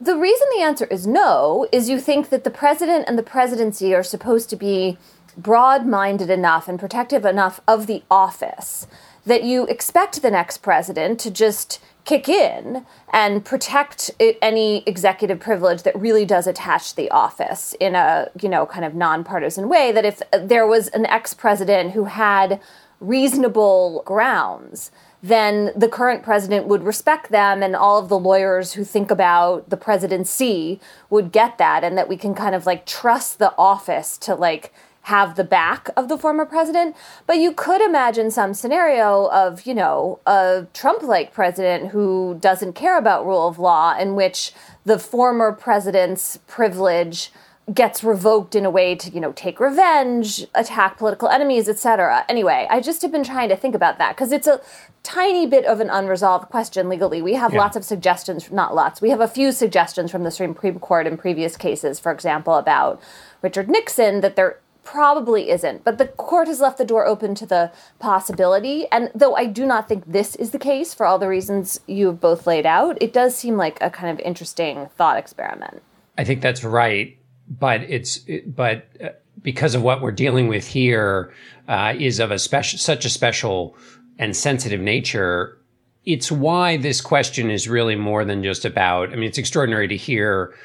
the 0.02 0.18
reason 0.18 0.46
the 0.54 0.62
answer 0.62 0.84
is 0.88 1.08
no 1.08 1.70
is 1.72 1.88
you 1.88 2.02
think 2.02 2.32
that 2.32 2.44
the 2.44 2.50
president 2.50 3.06
and 3.08 3.18
the 3.18 3.24
presidency 3.24 3.96
are 3.96 4.04
supposed 4.04 4.50
to 4.50 4.58
be 4.58 4.98
broad 5.38 5.86
minded 5.86 6.30
enough 6.30 6.68
and 6.68 6.82
protective 6.82 7.24
enough 7.24 7.62
of 7.66 7.88
the 7.88 8.04
office 8.12 8.88
that 9.26 9.44
you 9.44 9.68
expect 9.68 10.22
the 10.22 10.32
next 10.32 10.58
president 10.58 11.18
to 11.22 11.32
just 11.32 11.80
kick 12.10 12.28
in 12.28 12.84
and 13.14 13.46
protect 13.46 14.10
any 14.42 14.82
executive 14.88 15.40
privilege 15.40 15.84
that 15.84 15.96
really 15.96 16.26
does 16.26 16.48
attach 16.48 16.96
the 16.96 17.08
office 17.12 17.76
in 17.80 17.94
a 17.94 18.28
you 18.42 18.50
know 18.50 18.66
kind 18.66 18.84
of 18.84 18.96
nonpartisan 18.96 19.70
way 19.70 19.92
that 19.92 20.04
if 20.04 20.20
there 20.32 20.66
was 20.66 20.88
an 20.88 21.06
ex-president 21.06 21.92
who 21.92 22.06
had 22.06 22.60
reasonable 23.00 24.02
grounds 24.08 24.90
then 25.22 25.72
the 25.76 25.88
current 25.88 26.24
president 26.24 26.66
would 26.66 26.82
respect 26.82 27.30
them 27.30 27.62
and 27.62 27.76
all 27.76 28.00
of 28.00 28.10
the 28.10 28.18
lawyers 28.18 28.74
who 28.74 28.84
think 28.84 29.12
about 29.12 29.70
the 29.70 29.78
presidency 29.78 30.80
would 31.12 31.32
get 31.32 31.60
that 31.60 31.84
and 31.84 31.96
that 31.96 32.10
we 32.10 32.18
can 32.18 32.34
kind 32.34 32.56
of 32.56 32.66
like 32.66 32.88
trust 32.88 33.38
the 33.38 33.54
office 33.56 34.18
to 34.18 34.34
like 34.34 34.74
have 35.10 35.36
the 35.36 35.44
back 35.44 35.90
of 35.98 36.08
the 36.08 36.18
former 36.18 36.46
president. 36.46 36.96
But 37.26 37.40
you 37.40 37.52
could 37.52 37.82
imagine 37.82 38.30
some 38.30 38.54
scenario 38.54 39.28
of, 39.32 39.66
you 39.66 39.74
know, 39.74 40.20
a 40.28 40.68
Trump 40.74 41.02
like 41.02 41.34
president 41.34 41.90
who 41.90 42.38
doesn't 42.40 42.74
care 42.74 42.98
about 42.98 43.26
rule 43.26 43.48
of 43.48 43.58
law, 43.58 43.98
in 43.98 44.14
which 44.14 44.54
the 44.86 45.00
former 45.00 45.52
president's 45.52 46.38
privilege 46.46 47.32
gets 47.74 48.04
revoked 48.04 48.56
in 48.56 48.66
a 48.66 48.70
way 48.70 48.96
to 48.96 49.12
you 49.12 49.20
know 49.20 49.32
take 49.34 49.60
revenge 49.60 50.44
attack 50.56 50.98
political 50.98 51.28
enemies 51.30 51.70
etc 51.70 52.26
anyway 52.28 52.66
i 52.68 52.80
just 52.80 53.04
have 53.04 53.12
been 53.12 53.24
trying 53.24 53.48
to 53.48 53.56
think 53.56 53.76
about 53.76 54.00
that 54.00 54.16
because 54.16 54.32
it's 54.32 54.48
a 54.48 54.60
tiny 55.04 55.46
bit 55.46 55.66
of 55.66 55.80
an 55.80 55.88
unresolved 55.88 56.50
question 56.50 56.90
legally 56.90 57.22
we 57.22 57.34
have 57.34 57.54
yeah. 57.54 57.60
lots 57.60 57.76
of 57.76 57.86
suggestions 57.86 58.50
not 58.50 58.74
lots 58.74 59.02
we 59.02 59.12
have 59.12 59.22
a 59.22 59.28
few 59.28 59.52
suggestions 59.52 60.10
from 60.10 60.24
the 60.24 60.32
supreme 60.32 60.80
court 60.80 61.06
in 61.06 61.16
previous 61.16 61.56
cases 61.56 62.00
for 62.00 62.12
example 62.12 62.56
about 62.56 63.00
richard 63.44 63.70
nixon 63.70 64.22
that 64.22 64.36
there 64.36 64.58
probably 64.92 65.52
isn't. 65.52 65.84
But 65.84 66.00
the 66.00 66.08
court 66.08 66.48
has 66.48 66.60
left 66.60 66.80
the 66.80 66.86
door 66.86 67.06
open 67.06 67.36
to 67.36 67.46
the 67.46 67.72
possibility. 68.00 68.88
And 68.92 69.12
though 69.14 69.36
I 69.36 69.46
do 69.46 69.66
not 69.66 69.88
think 69.88 70.04
this 70.08 70.36
is 70.38 70.50
the 70.50 70.58
case 70.58 70.96
for 70.96 71.06
all 71.06 71.20
the 71.20 71.28
reasons 71.28 71.80
you 71.86 72.08
have 72.08 72.20
both 72.20 72.48
laid 72.48 72.66
out, 72.66 72.98
it 73.00 73.14
does 73.14 73.36
seem 73.36 73.56
like 73.56 73.78
a 73.82 73.92
kind 73.92 74.10
of 74.10 74.20
interesting 74.26 74.90
thought 74.98 75.18
experiment. 75.18 75.84
I 76.18 76.24
think 76.24 76.42
that's 76.42 76.64
right. 76.64 77.16
But 77.48 77.82
it's, 77.82 78.20
but 78.48 78.88
uh, 79.04 79.10
because 79.44 79.76
of 79.76 79.84
what 79.84 80.02
we're 80.02 80.12
dealing 80.12 80.48
with 80.48 80.66
here 80.66 81.34
uh, 81.68 81.94
is 81.98 82.20
of 82.20 82.32
a 82.32 82.40
special, 82.40 82.80
such 82.80 83.06
a 83.06 83.10
special 83.10 83.78
and 84.18 84.36
sensitive 84.36 84.82
nature. 84.82 85.58
It's 86.06 86.32
why 86.32 86.78
this 86.78 87.00
question 87.00 87.52
is 87.52 87.68
really 87.68 87.96
more 87.96 88.26
than 88.26 88.42
just 88.42 88.66
about. 88.66 89.12
I 89.12 89.16
mean, 89.16 89.30
it's 89.30 89.38
extraordinary 89.38 89.88
to 89.88 89.98
hear 89.98 90.56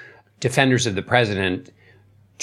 defenders 0.40 0.87
of 0.87 0.95
the 0.95 1.02
president 1.02 1.71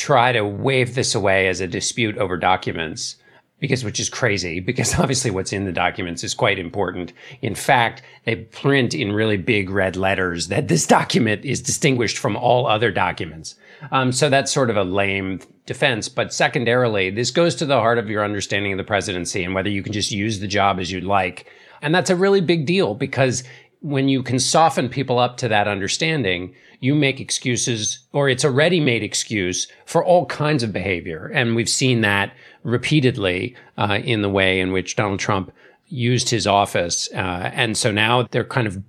try 0.01 0.31
to 0.31 0.43
wave 0.43 0.95
this 0.95 1.13
away 1.13 1.47
as 1.47 1.61
a 1.61 1.67
dispute 1.67 2.17
over 2.17 2.35
documents 2.35 3.17
because 3.59 3.85
which 3.85 3.99
is 3.99 4.09
crazy 4.09 4.59
because 4.59 4.95
obviously 4.99 5.29
what's 5.29 5.53
in 5.53 5.65
the 5.65 5.71
documents 5.71 6.23
is 6.23 6.33
quite 6.33 6.57
important. 6.57 7.13
In 7.43 7.53
fact, 7.53 8.01
they 8.25 8.35
print 8.35 8.95
in 8.95 9.11
really 9.11 9.37
big 9.37 9.69
red 9.69 9.95
letters 9.95 10.47
that 10.47 10.67
this 10.69 10.87
document 10.87 11.45
is 11.45 11.61
distinguished 11.61 12.17
from 12.17 12.35
all 12.35 12.65
other 12.65 12.89
documents. 12.91 13.53
Um, 13.91 14.11
so 14.11 14.27
that's 14.27 14.51
sort 14.51 14.71
of 14.71 14.77
a 14.77 14.83
lame 14.83 15.39
defense. 15.67 16.09
But 16.09 16.33
secondarily, 16.33 17.11
this 17.11 17.29
goes 17.29 17.53
to 17.55 17.67
the 17.67 17.79
heart 17.79 17.99
of 17.99 18.09
your 18.09 18.25
understanding 18.25 18.73
of 18.73 18.79
the 18.79 18.83
presidency 18.83 19.43
and 19.43 19.53
whether 19.53 19.69
you 19.69 19.83
can 19.83 19.93
just 19.93 20.11
use 20.11 20.39
the 20.39 20.47
job 20.47 20.79
as 20.79 20.91
you'd 20.91 21.03
like. 21.03 21.45
And 21.83 21.93
that's 21.93 22.09
a 22.09 22.15
really 22.15 22.41
big 22.41 22.65
deal 22.65 22.95
because 22.95 23.43
when 23.81 24.09
you 24.09 24.23
can 24.23 24.39
soften 24.39 24.89
people 24.89 25.19
up 25.19 25.37
to 25.37 25.47
that 25.47 25.67
understanding, 25.67 26.55
you 26.81 26.95
make 26.95 27.21
excuses, 27.21 27.99
or 28.11 28.27
it's 28.27 28.43
a 28.43 28.51
ready 28.51 28.79
made 28.79 29.03
excuse 29.03 29.67
for 29.85 30.03
all 30.03 30.25
kinds 30.25 30.63
of 30.63 30.73
behavior. 30.73 31.31
And 31.33 31.55
we've 31.55 31.69
seen 31.69 32.01
that 32.01 32.33
repeatedly 32.63 33.55
uh, 33.77 33.99
in 34.03 34.23
the 34.23 34.29
way 34.29 34.59
in 34.59 34.71
which 34.71 34.95
Donald 34.95 35.19
Trump 35.19 35.53
used 35.87 36.29
his 36.29 36.47
office. 36.47 37.07
Uh, 37.13 37.51
and 37.53 37.77
so 37.77 37.91
now 37.91 38.23
they're 38.31 38.43
kind 38.43 38.65
of 38.65 38.81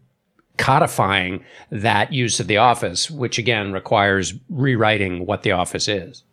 codifying 0.57 1.45
that 1.71 2.13
use 2.13 2.41
of 2.41 2.47
the 2.47 2.57
office, 2.57 3.11
which 3.11 3.39
again 3.39 3.73
requires 3.73 4.35
rewriting 4.49 5.27
what 5.27 5.43
the 5.43 5.53
office 5.53 5.87
is. 5.87 6.25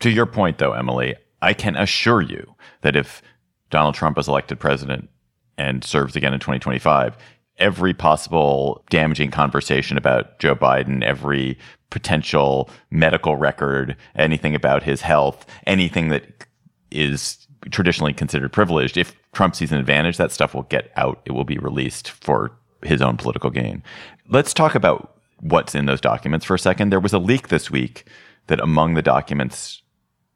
To 0.00 0.10
your 0.10 0.26
point, 0.26 0.58
though, 0.58 0.72
Emily, 0.72 1.16
I 1.42 1.52
can 1.52 1.76
assure 1.76 2.22
you 2.22 2.54
that 2.82 2.94
if 2.94 3.22
Donald 3.70 3.96
Trump 3.96 4.18
is 4.18 4.28
elected 4.28 4.60
president 4.60 5.08
and 5.56 5.82
serves 5.82 6.14
again 6.14 6.32
in 6.32 6.38
2025, 6.38 7.16
every 7.58 7.94
possible 7.94 8.84
damaging 8.90 9.30
conversation 9.30 9.96
about 9.96 10.38
Joe 10.38 10.54
Biden, 10.54 11.02
every 11.02 11.58
potential 11.90 12.70
medical 12.90 13.36
record, 13.36 13.96
anything 14.14 14.54
about 14.54 14.82
his 14.82 15.00
health, 15.00 15.46
anything 15.66 16.08
that 16.08 16.46
is 16.90 17.46
traditionally 17.70 18.12
considered 18.12 18.52
privileged. 18.52 18.96
If 18.96 19.14
Trump 19.32 19.56
sees 19.56 19.72
an 19.72 19.78
advantage, 19.78 20.16
that 20.16 20.32
stuff 20.32 20.54
will 20.54 20.62
get 20.64 20.90
out. 20.96 21.20
It 21.24 21.32
will 21.32 21.44
be 21.44 21.58
released 21.58 22.10
for 22.10 22.52
his 22.82 23.02
own 23.02 23.16
political 23.16 23.50
gain. 23.50 23.82
Let's 24.28 24.54
talk 24.54 24.74
about 24.74 25.16
what's 25.40 25.74
in 25.74 25.86
those 25.86 26.00
documents 26.00 26.44
for 26.44 26.54
a 26.54 26.58
second. 26.58 26.90
There 26.90 27.00
was 27.00 27.12
a 27.12 27.18
leak 27.18 27.48
this 27.48 27.70
week 27.70 28.06
that 28.46 28.60
among 28.60 28.94
the 28.94 29.02
documents 29.02 29.82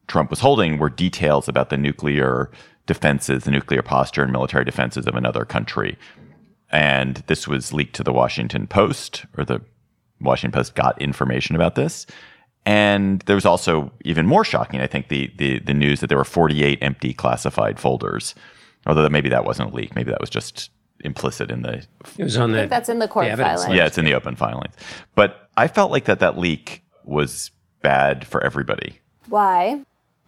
Trump 0.09 0.31
was 0.31 0.41
holding 0.41 0.79
were 0.79 0.91
details 0.91 1.49
about 1.49 1.71
the 1.71 1.77
nuclear 1.77 2.51
defenses, 2.87 3.45
the 3.45 3.51
nuclear 3.51 3.83
posture 3.83 4.23
and 4.23 4.33
military 4.33 4.65
defenses 4.65 5.07
of 5.07 5.15
another 5.15 5.45
country. 5.45 5.97
And 6.73 7.17
this 7.27 7.47
was 7.47 7.73
leaked 7.73 7.95
to 7.97 8.03
the 8.03 8.13
Washington 8.13 8.67
Post, 8.67 9.27
or 9.37 9.45
the 9.45 9.61
Washington 10.21 10.59
Post 10.59 10.75
got 10.75 11.01
information 11.01 11.55
about 11.55 11.75
this. 11.75 12.07
And 12.65 13.21
there 13.23 13.35
was 13.35 13.45
also 13.45 13.93
even 14.05 14.27
more 14.27 14.45
shocking, 14.45 14.81
I 14.81 14.87
think, 14.87 15.09
the, 15.09 15.33
the, 15.37 15.59
the 15.59 15.75
news 15.75 16.01
that 16.01 16.07
there 16.07 16.19
were 16.19 16.25
48 16.25 16.79
empty 16.81 17.13
classified 17.13 17.81
folders. 17.81 18.35
Although 18.87 19.09
maybe 19.09 19.29
that 19.29 19.45
wasn't 19.45 19.73
a 19.73 19.75
leak. 19.75 19.95
Maybe 19.95 20.11
that 20.11 20.21
was 20.21 20.31
just 20.31 20.71
implicit 21.05 21.51
in 21.51 21.63
the. 21.63 21.85
It 22.19 22.25
was 22.25 22.37
on 22.37 22.53
the. 22.53 22.67
that's 22.67 22.89
in 22.89 22.99
the 22.99 23.09
court 23.09 23.31
the 23.31 23.37
filing. 23.37 23.77
Yeah, 23.77 23.87
it's 23.87 23.99
in 23.99 24.05
the 24.05 24.15
open 24.15 24.37
filings. 24.37 24.75
But 25.15 25.51
I 25.57 25.69
felt 25.69 25.91
like 25.91 26.05
that 26.07 26.21
that 26.21 26.39
leak 26.39 26.83
was 27.05 27.51
bad 27.83 28.27
for 28.27 28.43
everybody. 28.43 29.01
Why? 29.29 29.83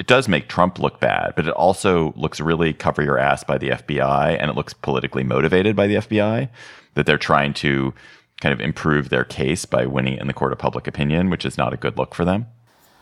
It 0.04 0.08
does 0.08 0.28
make 0.28 0.48
Trump 0.48 0.78
look 0.78 1.00
bad, 1.00 1.32
but 1.34 1.48
it 1.48 1.54
also 1.54 2.12
looks 2.14 2.38
really 2.38 2.74
cover 2.74 3.02
your 3.02 3.16
ass 3.16 3.42
by 3.42 3.56
the 3.56 3.70
FBI 3.70 4.36
and 4.38 4.50
it 4.50 4.54
looks 4.54 4.74
politically 4.74 5.24
motivated 5.24 5.74
by 5.74 5.86
the 5.86 5.94
FBI 5.94 6.50
that 6.92 7.06
they're 7.06 7.16
trying 7.16 7.54
to 7.54 7.94
kind 8.38 8.52
of 8.52 8.60
improve 8.60 9.08
their 9.08 9.24
case 9.24 9.64
by 9.64 9.86
winning 9.86 10.18
in 10.18 10.26
the 10.26 10.34
court 10.34 10.52
of 10.52 10.58
public 10.58 10.86
opinion, 10.86 11.30
which 11.30 11.46
is 11.46 11.56
not 11.56 11.72
a 11.72 11.78
good 11.78 11.96
look 11.96 12.14
for 12.14 12.26
them. 12.26 12.44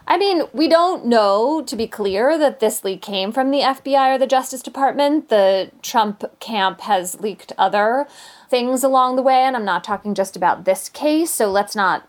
I 0.06 0.16
mean, 0.16 0.44
we 0.52 0.68
don't 0.68 1.06
know, 1.06 1.62
to 1.62 1.74
be 1.74 1.88
clear, 1.88 2.38
that 2.38 2.60
this 2.60 2.84
leak 2.84 3.02
came 3.02 3.32
from 3.32 3.50
the 3.50 3.62
FBI 3.62 4.14
or 4.14 4.18
the 4.18 4.26
Justice 4.28 4.62
Department. 4.62 5.28
The 5.28 5.72
Trump 5.82 6.22
camp 6.38 6.82
has 6.82 7.20
leaked 7.20 7.52
other 7.58 8.06
things 8.48 8.84
along 8.84 9.16
the 9.16 9.22
way, 9.22 9.42
and 9.42 9.56
I'm 9.56 9.64
not 9.64 9.82
talking 9.82 10.14
just 10.14 10.36
about 10.36 10.66
this 10.66 10.88
case, 10.88 11.32
so 11.32 11.50
let's 11.50 11.74
not 11.74 12.08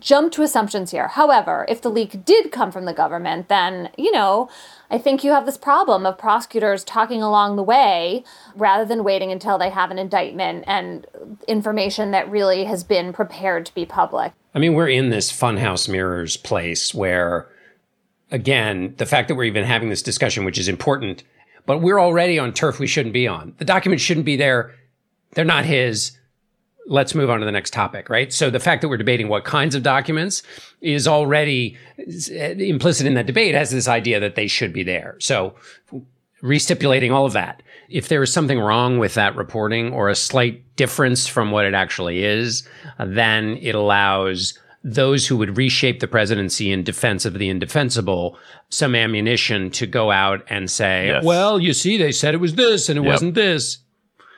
jump 0.00 0.32
to 0.32 0.42
assumptions 0.42 0.90
here. 0.90 1.08
However, 1.08 1.64
if 1.68 1.82
the 1.82 1.90
leak 1.90 2.24
did 2.24 2.50
come 2.50 2.72
from 2.72 2.84
the 2.84 2.92
government, 2.92 3.48
then, 3.48 3.90
you 3.96 4.10
know, 4.10 4.48
I 4.90 4.98
think 4.98 5.22
you 5.22 5.32
have 5.32 5.46
this 5.46 5.56
problem 5.56 6.06
of 6.06 6.18
prosecutors 6.18 6.84
talking 6.84 7.22
along 7.22 7.56
the 7.56 7.62
way 7.62 8.24
rather 8.56 8.84
than 8.84 9.04
waiting 9.04 9.30
until 9.30 9.58
they 9.58 9.70
have 9.70 9.90
an 9.90 9.98
indictment 9.98 10.64
and 10.66 11.06
information 11.46 12.10
that 12.10 12.30
really 12.30 12.64
has 12.64 12.82
been 12.84 13.12
prepared 13.12 13.66
to 13.66 13.74
be 13.74 13.86
public. 13.86 14.32
I 14.54 14.58
mean, 14.58 14.74
we're 14.74 14.88
in 14.88 15.10
this 15.10 15.30
funhouse 15.30 15.88
mirrors 15.88 16.36
place 16.36 16.94
where 16.94 17.48
again, 18.30 18.94
the 18.98 19.06
fact 19.06 19.28
that 19.28 19.34
we're 19.34 19.44
even 19.44 19.64
having 19.64 19.88
this 19.88 20.02
discussion, 20.02 20.44
which 20.44 20.58
is 20.58 20.68
important, 20.68 21.22
but 21.66 21.78
we're 21.78 22.00
already 22.00 22.38
on 22.38 22.52
turf 22.52 22.78
we 22.78 22.86
shouldn't 22.86 23.12
be 23.12 23.26
on. 23.26 23.54
The 23.58 23.64
documents 23.64 24.04
shouldn't 24.04 24.26
be 24.26 24.36
there. 24.36 24.74
They're 25.32 25.44
not 25.44 25.64
his. 25.64 26.12
Let's 26.90 27.14
move 27.14 27.30
on 27.30 27.40
to 27.40 27.46
the 27.46 27.52
next 27.52 27.72
topic, 27.72 28.08
right? 28.08 28.32
So 28.32 28.50
the 28.50 28.58
fact 28.58 28.82
that 28.82 28.88
we're 28.88 28.96
debating 28.96 29.28
what 29.28 29.44
kinds 29.44 29.74
of 29.74 29.82
documents 29.82 30.42
is 30.80 31.06
already 31.06 31.76
implicit 32.26 33.06
in 33.06 33.14
that 33.14 33.26
debate 33.26 33.54
has 33.54 33.70
this 33.70 33.88
idea 33.88 34.20
that 34.20 34.36
they 34.36 34.46
should 34.46 34.72
be 34.72 34.82
there. 34.82 35.16
So 35.20 35.54
restipulating 36.42 37.12
all 37.12 37.26
of 37.26 37.32
that. 37.34 37.62
If 37.88 38.08
there 38.08 38.22
is 38.22 38.32
something 38.32 38.58
wrong 38.58 38.98
with 38.98 39.14
that 39.14 39.36
reporting 39.36 39.92
or 39.92 40.08
a 40.08 40.14
slight 40.14 40.62
difference 40.76 41.26
from 41.26 41.50
what 41.50 41.64
it 41.64 41.74
actually 41.74 42.24
is, 42.24 42.66
then 42.98 43.58
it 43.60 43.74
allows 43.74 44.58
those 44.84 45.26
who 45.26 45.36
would 45.36 45.56
reshape 45.56 46.00
the 46.00 46.06
presidency 46.06 46.70
in 46.70 46.84
defense 46.84 47.24
of 47.24 47.34
the 47.34 47.48
indefensible 47.48 48.38
some 48.70 48.94
ammunition 48.94 49.70
to 49.70 49.86
go 49.86 50.10
out 50.10 50.44
and 50.48 50.70
say, 50.70 51.08
yes. 51.08 51.24
well, 51.24 51.58
you 51.58 51.72
see, 51.72 51.96
they 51.96 52.12
said 52.12 52.34
it 52.34 52.38
was 52.38 52.54
this 52.54 52.88
and 52.88 52.98
it 52.98 53.02
yep. 53.02 53.12
wasn't 53.12 53.34
this. 53.34 53.78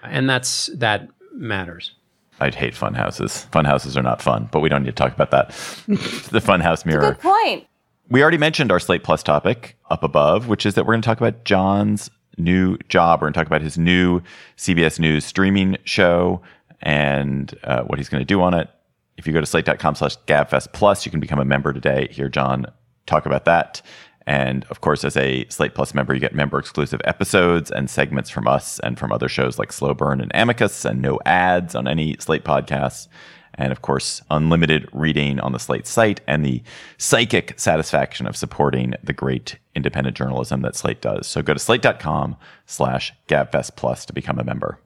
And 0.03 0.29
that's 0.29 0.71
that 0.77 1.09
matters. 1.35 1.93
I'd 2.41 2.55
hate 2.55 2.75
fun 2.75 2.95
houses. 2.95 3.45
Fun 3.53 3.65
houses 3.65 3.97
are 3.97 4.03
not 4.03 4.23
fun, 4.23 4.49
but 4.51 4.61
we 4.61 4.69
don't 4.69 4.83
need 4.83 4.91
to 4.91 4.93
talk 4.93 5.13
about 5.13 5.31
that. 5.31 5.49
the 6.31 6.41
fun 6.41 6.61
house 6.61 6.85
mirror. 6.85 7.13
good 7.13 7.21
point. 7.21 7.67
We 8.09 8.23
already 8.23 8.39
mentioned 8.39 8.73
our 8.73 8.81
Slate 8.81 9.05
Plus 9.05 9.23
topic 9.23 9.77
up 9.91 10.03
above, 10.03 10.49
which 10.49 10.67
is 10.67 10.75
that 10.75 10.85
we're 10.85 10.95
going 10.95 11.03
to 11.03 11.07
talk 11.07 11.21
about 11.21 11.45
John's 11.45 12.11
new 12.37 12.77
job. 12.89 13.21
We're 13.21 13.27
going 13.27 13.35
to 13.35 13.39
talk 13.39 13.47
about 13.47 13.63
his 13.63 13.79
new 13.79 14.21
CBS 14.57 14.99
News 14.99 15.25
streaming 15.25 15.77
show 15.85 16.41
and 16.83 17.57
uh, 17.65 17.83
what 17.83 17.99
he's 17.99 18.09
going 18.09 18.21
to 18.21 18.27
do 18.27 18.43
on 18.43 18.55
it. 18.55 18.69
If 19.17 19.27
you 19.27 19.33
go 19.33 19.41
to 19.41 19.47
slate.com 19.47 19.95
slash 19.95 20.17
gabfest 20.27 20.73
plus, 20.73 21.05
you 21.05 21.11
can 21.11 21.21
become 21.21 21.39
a 21.39 21.45
member 21.45 21.73
today. 21.73 22.09
Hear 22.11 22.29
John 22.29 22.67
talk 23.07 23.27
about 23.27 23.45
that. 23.45 23.83
And 24.27 24.65
of 24.71 24.81
course, 24.81 25.05
as 25.05 25.17
a 25.17 25.47
Slate 25.49 25.75
Plus 25.75 25.95
member, 25.95 26.15
you 26.15 26.21
get 26.21 26.35
member 26.35 26.59
exclusive 26.59 27.01
episodes 27.05 27.71
and 27.71 27.89
segments 27.89 28.31
from 28.31 28.47
us 28.47 28.79
and 28.81 28.99
from 28.99 29.13
other 29.13 29.29
shows 29.29 29.59
like 29.59 29.73
Slow 29.73 29.95
Burn 29.95 30.21
and 30.21 30.31
Amicus, 30.35 30.85
and 30.85 31.01
no 31.01 31.19
ads 31.25 31.75
on 31.75 31.89
any 31.89 32.17
Slate 32.19 32.45
podcasts. 32.45 33.09
And 33.55 33.73
of 33.73 33.83
course, 33.83 34.23
unlimited 34.31 34.89
reading 34.93 35.41
on 35.41 35.53
the 35.53 35.59
Slate 35.59 35.87
site 35.87 36.21
and 36.27 36.45
the 36.45 36.63
psychic 36.99 37.59
satisfaction 37.59 38.27
of 38.27 38.37
supporting 38.37 38.95
the 39.03 39.13
great 39.13 39.59
independent 39.75 40.17
journalism 40.17 40.63
that 40.63 40.77
Slate 40.77 41.01
does. 41.01 41.27
So 41.27 41.43
go 41.43 41.55
to 41.55 41.59
slate.com 41.59 42.37
slash 42.67 43.13
gabfest 43.29 43.77
plus 43.77 44.07
to 44.07 44.13
become 44.13 44.39
a 44.39 44.45
member. 44.45 44.79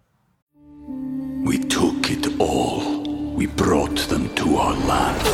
We 1.44 1.58
took 1.58 2.10
it 2.10 2.40
all 2.40 3.04
we 3.34 3.46
brought 3.46 3.98
them 4.08 4.32
to 4.36 4.56
our 4.56 4.74
land. 4.86 5.26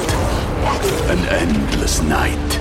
An 1.11 1.19
endless 1.29 2.01
night, 2.01 2.61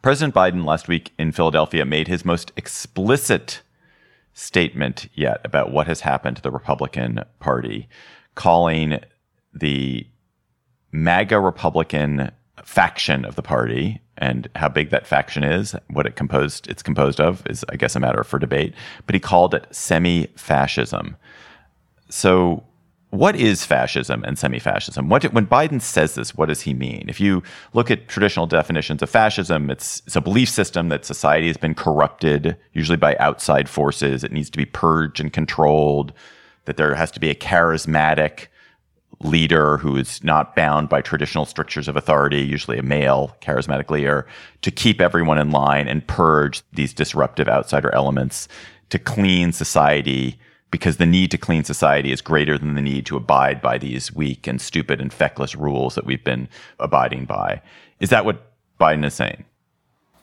President 0.00 0.34
Biden 0.34 0.64
last 0.64 0.86
week 0.86 1.12
in 1.18 1.32
Philadelphia 1.32 1.84
made 1.84 2.08
his 2.08 2.24
most 2.24 2.52
explicit 2.56 3.62
statement 4.32 5.08
yet 5.14 5.40
about 5.44 5.72
what 5.72 5.88
has 5.88 6.02
happened 6.02 6.36
to 6.36 6.42
the 6.42 6.50
Republican 6.50 7.24
Party, 7.40 7.88
calling 8.36 9.00
the 9.52 10.06
MAGA 10.92 11.40
Republican 11.40 12.30
faction 12.64 13.24
of 13.24 13.34
the 13.34 13.42
party 13.42 14.00
and 14.16 14.48
how 14.54 14.68
big 14.68 14.90
that 14.90 15.06
faction 15.06 15.42
is, 15.42 15.74
what 15.88 16.06
it 16.06 16.16
composed 16.16 16.68
it's 16.68 16.82
composed 16.82 17.20
of 17.20 17.44
is 17.48 17.64
I 17.68 17.76
guess 17.76 17.96
a 17.96 18.00
matter 18.00 18.22
for 18.22 18.38
debate, 18.38 18.74
but 19.06 19.14
he 19.14 19.20
called 19.20 19.54
it 19.54 19.66
semi-fascism. 19.70 21.16
So 22.08 22.64
what 23.10 23.36
is 23.36 23.64
fascism 23.64 24.22
and 24.24 24.38
semi-fascism? 24.38 25.08
What 25.08 25.24
when 25.32 25.46
Biden 25.46 25.80
says 25.80 26.14
this, 26.14 26.34
what 26.34 26.46
does 26.46 26.62
he 26.62 26.74
mean? 26.74 27.06
If 27.08 27.20
you 27.20 27.42
look 27.72 27.90
at 27.90 28.08
traditional 28.08 28.46
definitions 28.46 29.02
of 29.02 29.08
fascism, 29.08 29.70
it's, 29.70 30.02
it's 30.06 30.16
a 30.16 30.20
belief 30.20 30.50
system 30.50 30.90
that 30.90 31.06
society 31.06 31.46
has 31.46 31.56
been 31.56 31.74
corrupted, 31.74 32.56
usually 32.74 32.98
by 32.98 33.16
outside 33.16 33.68
forces. 33.68 34.24
It 34.24 34.32
needs 34.32 34.50
to 34.50 34.58
be 34.58 34.66
purged 34.66 35.20
and 35.20 35.32
controlled. 35.32 36.12
That 36.66 36.76
there 36.76 36.94
has 36.94 37.10
to 37.12 37.20
be 37.20 37.30
a 37.30 37.34
charismatic 37.34 38.48
leader 39.20 39.78
who 39.78 39.96
is 39.96 40.22
not 40.22 40.54
bound 40.54 40.90
by 40.90 41.00
traditional 41.00 41.46
strictures 41.46 41.88
of 41.88 41.96
authority, 41.96 42.42
usually 42.42 42.78
a 42.78 42.82
male 42.82 43.34
charismatic 43.40 43.90
leader, 43.90 44.26
to 44.60 44.70
keep 44.70 45.00
everyone 45.00 45.38
in 45.38 45.50
line 45.50 45.88
and 45.88 46.06
purge 46.06 46.62
these 46.74 46.92
disruptive 46.92 47.48
outsider 47.48 47.92
elements 47.94 48.48
to 48.90 48.98
clean 48.98 49.52
society 49.52 50.38
because 50.70 50.98
the 50.98 51.06
need 51.06 51.30
to 51.30 51.38
clean 51.38 51.64
society 51.64 52.12
is 52.12 52.20
greater 52.20 52.58
than 52.58 52.74
the 52.74 52.82
need 52.82 53.06
to 53.06 53.16
abide 53.16 53.62
by 53.62 53.78
these 53.78 54.12
weak 54.12 54.46
and 54.46 54.60
stupid 54.60 55.00
and 55.00 55.12
feckless 55.12 55.54
rules 55.54 55.94
that 55.94 56.04
we've 56.04 56.24
been 56.24 56.48
abiding 56.78 57.24
by. 57.24 57.62
Is 58.00 58.10
that 58.10 58.24
what 58.24 58.52
Biden 58.78 59.04
is 59.04 59.14
saying? 59.14 59.44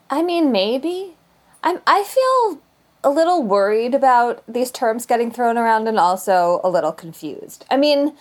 I 0.10 0.22
mean, 0.22 0.52
maybe. 0.52 1.16
I'm, 1.64 1.82
I 1.88 2.04
feel 2.04 2.62
a 3.04 3.10
little 3.10 3.44
worried 3.44 3.96
about 3.96 4.44
these 4.48 4.72
terms 4.72 5.06
getting 5.06 5.32
thrown 5.32 5.58
around 5.58 5.88
and 5.88 6.00
also 6.00 6.62
a 6.64 6.70
little 6.70 6.92
confused. 6.92 7.66
I 7.70 7.78
mean, 7.78 8.16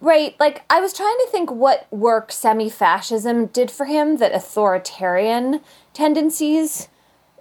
Right. 0.00 0.36
Like, 0.38 0.62
I 0.70 0.80
was 0.80 0.92
trying 0.92 1.16
to 1.18 1.28
think 1.30 1.50
what 1.50 1.92
work 1.92 2.30
semi 2.30 2.68
fascism 2.68 3.46
did 3.46 3.70
for 3.70 3.86
him 3.86 4.18
that 4.18 4.32
authoritarian 4.32 5.60
tendencies 5.92 6.88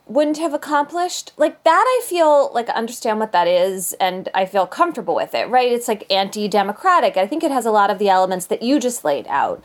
wouldn't 0.08 0.38
have 0.38 0.54
accomplished. 0.54 1.34
Like, 1.38 1.64
that 1.64 1.86
I 1.88 2.06
feel 2.08 2.52
like 2.54 2.70
I 2.70 2.74
understand 2.74 3.20
what 3.20 3.32
that 3.32 3.48
is 3.48 3.94
and 3.94 4.30
I 4.34 4.46
feel 4.46 4.68
comfortable 4.68 5.16
with 5.16 5.34
it, 5.34 5.50
right? 5.50 5.72
It's 5.72 5.88
like 5.88 6.12
anti 6.12 6.48
democratic. 6.48 7.18
I 7.18 7.28
think 7.28 7.44
it 7.44 7.52
has 7.52 7.66
a 7.66 7.72
lot 7.72 7.90
of 7.90 8.00
the 8.00 8.10
elements 8.10 8.46
that 8.48 8.62
you 8.62 8.80
just 8.80 9.04
laid 9.04 9.28
out 9.28 9.64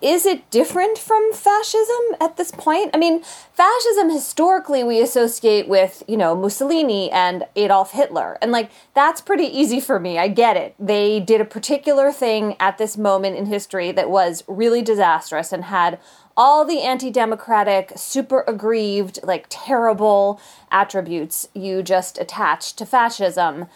is 0.00 0.24
it 0.26 0.48
different 0.50 0.96
from 0.96 1.32
fascism 1.32 2.16
at 2.20 2.36
this 2.36 2.50
point? 2.50 2.90
I 2.94 2.98
mean, 2.98 3.22
fascism 3.52 4.10
historically 4.10 4.84
we 4.84 5.00
associate 5.00 5.68
with, 5.68 6.02
you 6.06 6.16
know, 6.16 6.34
Mussolini 6.34 7.10
and 7.10 7.44
Adolf 7.56 7.92
Hitler. 7.92 8.38
And 8.40 8.52
like 8.52 8.70
that's 8.94 9.20
pretty 9.20 9.44
easy 9.44 9.80
for 9.80 9.98
me. 9.98 10.18
I 10.18 10.28
get 10.28 10.56
it. 10.56 10.74
They 10.78 11.20
did 11.20 11.40
a 11.40 11.44
particular 11.44 12.12
thing 12.12 12.56
at 12.60 12.78
this 12.78 12.96
moment 12.96 13.36
in 13.36 13.46
history 13.46 13.92
that 13.92 14.08
was 14.08 14.44
really 14.46 14.82
disastrous 14.82 15.52
and 15.52 15.64
had 15.64 15.98
all 16.36 16.64
the 16.64 16.82
anti-democratic, 16.82 17.92
super 17.96 18.44
aggrieved, 18.46 19.20
like 19.22 19.46
terrible 19.48 20.40
attributes 20.70 21.48
you 21.54 21.82
just 21.82 22.18
attach 22.18 22.74
to 22.74 22.86
fascism 22.86 23.66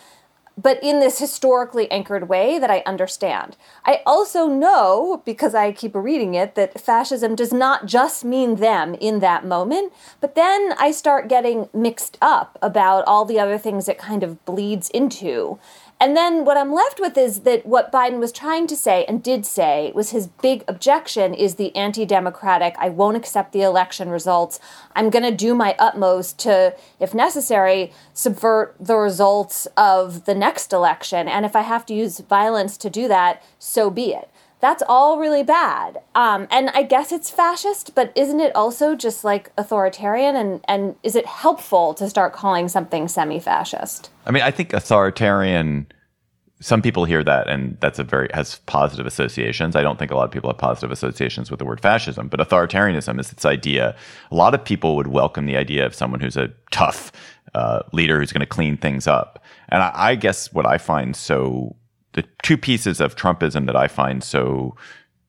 but 0.56 0.82
in 0.82 1.00
this 1.00 1.18
historically 1.18 1.90
anchored 1.90 2.28
way 2.28 2.58
that 2.58 2.70
I 2.70 2.82
understand. 2.86 3.56
I 3.84 4.00
also 4.06 4.46
know, 4.46 5.22
because 5.24 5.54
I 5.54 5.70
keep 5.72 5.94
reading 5.94 6.34
it, 6.34 6.54
that 6.54 6.80
fascism 6.80 7.34
does 7.34 7.52
not 7.52 7.86
just 7.86 8.24
mean 8.24 8.56
them 8.56 8.94
in 8.94 9.20
that 9.20 9.44
moment, 9.44 9.92
but 10.20 10.34
then 10.34 10.72
I 10.78 10.92
start 10.92 11.28
getting 11.28 11.68
mixed 11.74 12.16
up 12.22 12.58
about 12.62 13.04
all 13.06 13.26
the 13.26 13.38
other 13.38 13.58
things 13.58 13.88
it 13.88 13.98
kind 13.98 14.22
of 14.22 14.42
bleeds 14.46 14.88
into. 14.90 15.58
And 15.98 16.14
then 16.14 16.44
what 16.44 16.58
I'm 16.58 16.74
left 16.74 17.00
with 17.00 17.16
is 17.16 17.40
that 17.40 17.64
what 17.64 17.90
Biden 17.90 18.18
was 18.18 18.30
trying 18.30 18.66
to 18.66 18.76
say 18.76 19.06
and 19.06 19.22
did 19.22 19.46
say 19.46 19.92
was 19.94 20.10
his 20.10 20.26
big 20.26 20.62
objection 20.68 21.32
is 21.32 21.54
the 21.54 21.74
anti 21.74 22.04
democratic, 22.04 22.74
I 22.78 22.90
won't 22.90 23.16
accept 23.16 23.52
the 23.52 23.62
election 23.62 24.10
results. 24.10 24.60
I'm 24.94 25.08
going 25.08 25.24
to 25.24 25.34
do 25.34 25.54
my 25.54 25.74
utmost 25.78 26.38
to, 26.40 26.76
if 27.00 27.14
necessary, 27.14 27.92
subvert 28.12 28.76
the 28.78 28.96
results 28.96 29.66
of 29.74 30.26
the 30.26 30.34
next 30.34 30.74
election. 30.74 31.28
And 31.28 31.46
if 31.46 31.56
I 31.56 31.62
have 31.62 31.86
to 31.86 31.94
use 31.94 32.20
violence 32.20 32.76
to 32.78 32.90
do 32.90 33.08
that, 33.08 33.42
so 33.58 33.88
be 33.88 34.12
it. 34.12 34.30
That's 34.60 34.82
all 34.88 35.18
really 35.18 35.42
bad. 35.42 35.98
Um, 36.14 36.48
and 36.50 36.70
I 36.70 36.82
guess 36.82 37.12
it's 37.12 37.30
fascist, 37.30 37.94
but 37.94 38.12
isn't 38.16 38.40
it 38.40 38.54
also 38.56 38.94
just 38.94 39.22
like 39.22 39.52
authoritarian? 39.58 40.34
And, 40.34 40.64
and 40.66 40.96
is 41.02 41.14
it 41.14 41.26
helpful 41.26 41.92
to 41.94 42.08
start 42.08 42.32
calling 42.32 42.68
something 42.68 43.08
semi 43.08 43.38
fascist? 43.38 44.10
I 44.24 44.30
mean, 44.30 44.42
I 44.42 44.50
think 44.50 44.72
authoritarian 44.72 45.86
some 46.60 46.80
people 46.80 47.04
hear 47.04 47.22
that 47.22 47.48
and 47.48 47.76
that's 47.80 47.98
a 47.98 48.04
very 48.04 48.28
has 48.32 48.56
positive 48.66 49.06
associations. 49.06 49.76
I 49.76 49.82
don't 49.82 49.98
think 49.98 50.10
a 50.10 50.16
lot 50.16 50.24
of 50.24 50.30
people 50.30 50.48
have 50.48 50.58
positive 50.58 50.90
associations 50.90 51.50
with 51.50 51.58
the 51.58 51.66
word 51.66 51.80
fascism, 51.80 52.28
but 52.28 52.40
authoritarianism 52.40 53.20
is 53.20 53.30
its 53.30 53.44
idea. 53.44 53.94
A 54.30 54.34
lot 54.34 54.54
of 54.54 54.64
people 54.64 54.96
would 54.96 55.08
welcome 55.08 55.46
the 55.46 55.56
idea 55.56 55.84
of 55.84 55.94
someone 55.94 56.20
who's 56.20 56.36
a 56.36 56.48
tough 56.70 57.12
uh, 57.54 57.82
leader 57.92 58.18
who's 58.18 58.32
going 58.32 58.40
to 58.40 58.46
clean 58.46 58.76
things 58.76 59.06
up. 59.06 59.44
And 59.68 59.82
I, 59.82 59.92
I 59.94 60.14
guess 60.14 60.52
what 60.52 60.66
I 60.66 60.78
find 60.78 61.14
so 61.14 61.76
the 62.16 62.24
two 62.42 62.56
pieces 62.56 63.00
of 63.00 63.14
Trumpism 63.14 63.66
that 63.66 63.76
I 63.76 63.86
find 63.86 64.24
so 64.24 64.74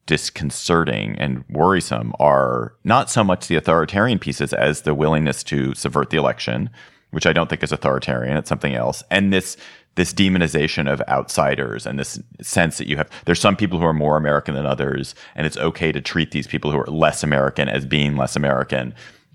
disconcerting 0.07 1.17
and 1.19 1.43
worrisome 1.49 2.13
are 2.17 2.73
not 2.85 3.09
so 3.09 3.23
much 3.23 3.47
the 3.47 3.57
authoritarian 3.57 4.17
pieces 4.17 4.53
as 4.53 4.81
the 4.81 4.95
willingness 4.95 5.43
to 5.43 5.75
subvert 5.75 6.09
the 6.09 6.17
election, 6.17 6.69
which 7.11 7.27
I 7.27 7.33
don't 7.33 7.49
think 7.49 7.61
is 7.61 7.73
authoritarian. 7.73 8.37
It's 8.37 8.49
something 8.49 8.73
else. 8.73 9.03
And 9.11 9.31
this 9.31 9.57
this 9.95 10.13
demonization 10.13 10.91
of 10.91 11.01
outsiders 11.09 11.87
and 11.87 11.97
this 11.97 12.19
sense 12.39 12.77
that 12.77 12.87
you 12.87 12.97
have 12.97 13.09
there's 13.25 13.41
some 13.41 13.55
people 13.55 13.79
who 13.79 13.85
are 13.85 13.93
more 13.93 14.15
American 14.15 14.55
than 14.55 14.65
others, 14.65 15.13
and 15.35 15.45
it's 15.45 15.57
okay 15.57 15.91
to 15.91 15.99
treat 15.99 16.31
these 16.31 16.47
people 16.47 16.71
who 16.71 16.79
are 16.79 16.87
less 16.87 17.21
American 17.23 17.67
as 17.67 17.85
being 17.85 18.15
less 18.15 18.35
American, 18.35 18.93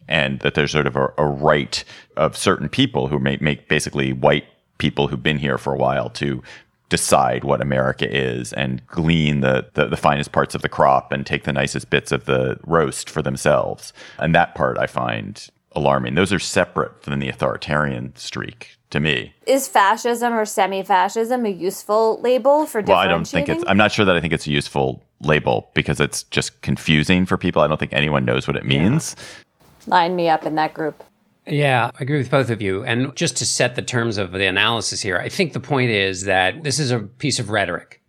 and 0.08 0.40
that 0.40 0.54
there's 0.54 0.70
sort 0.70 0.86
of 0.86 0.96
a, 0.96 1.12
a 1.18 1.26
right 1.26 1.84
of 2.16 2.36
certain 2.36 2.68
people 2.68 3.08
who 3.08 3.18
make, 3.18 3.42
make 3.42 3.68
basically 3.68 4.12
white 4.12 4.46
people 4.78 5.08
who've 5.08 5.22
been 5.22 5.38
here 5.38 5.58
for 5.58 5.74
a 5.74 5.78
while 5.78 6.08
to 6.08 6.42
decide 6.92 7.42
what 7.42 7.62
America 7.62 8.06
is 8.06 8.52
and 8.52 8.86
glean 8.86 9.40
the, 9.40 9.66
the, 9.72 9.86
the, 9.86 9.96
finest 9.96 10.30
parts 10.30 10.54
of 10.54 10.60
the 10.60 10.68
crop 10.68 11.10
and 11.10 11.24
take 11.24 11.44
the 11.44 11.52
nicest 11.52 11.88
bits 11.88 12.12
of 12.12 12.26
the 12.26 12.58
roast 12.66 13.08
for 13.08 13.22
themselves. 13.22 13.94
And 14.18 14.34
that 14.34 14.54
part 14.54 14.76
I 14.76 14.86
find 14.86 15.48
alarming. 15.74 16.16
Those 16.16 16.34
are 16.34 16.38
separate 16.38 17.02
from 17.02 17.18
the 17.18 17.30
authoritarian 17.30 18.14
streak 18.14 18.76
to 18.90 19.00
me. 19.00 19.32
Is 19.46 19.68
fascism 19.68 20.34
or 20.34 20.44
semi-fascism 20.44 21.46
a 21.46 21.48
useful 21.48 22.20
label 22.20 22.66
for 22.66 22.82
Well, 22.82 22.98
I 22.98 23.06
don't 23.06 23.26
think 23.26 23.48
it's 23.48 23.64
I'm 23.66 23.78
not 23.78 23.90
sure 23.90 24.04
that 24.04 24.14
I 24.14 24.20
think 24.20 24.34
it's 24.34 24.46
a 24.46 24.50
useful 24.50 25.02
label 25.20 25.70
because 25.72 25.98
it's 25.98 26.24
just 26.24 26.60
confusing 26.60 27.24
for 27.24 27.38
people. 27.38 27.62
I 27.62 27.68
don't 27.68 27.80
think 27.80 27.94
anyone 27.94 28.26
knows 28.26 28.46
what 28.46 28.56
it 28.56 28.66
means. 28.66 29.16
Yeah. 29.16 29.94
Line 29.94 30.14
me 30.14 30.28
up 30.28 30.44
in 30.44 30.56
that 30.56 30.74
group. 30.74 31.02
Yeah, 31.46 31.90
I 31.94 32.02
agree 32.02 32.18
with 32.18 32.30
both 32.30 32.50
of 32.50 32.62
you. 32.62 32.84
And 32.84 33.14
just 33.16 33.36
to 33.38 33.46
set 33.46 33.74
the 33.74 33.82
terms 33.82 34.16
of 34.16 34.32
the 34.32 34.46
analysis 34.46 35.00
here, 35.00 35.18
I 35.18 35.28
think 35.28 35.52
the 35.52 35.60
point 35.60 35.90
is 35.90 36.24
that 36.24 36.62
this 36.62 36.78
is 36.78 36.90
a 36.90 37.00
piece 37.00 37.38
of 37.38 37.50
rhetoric. 37.50 38.00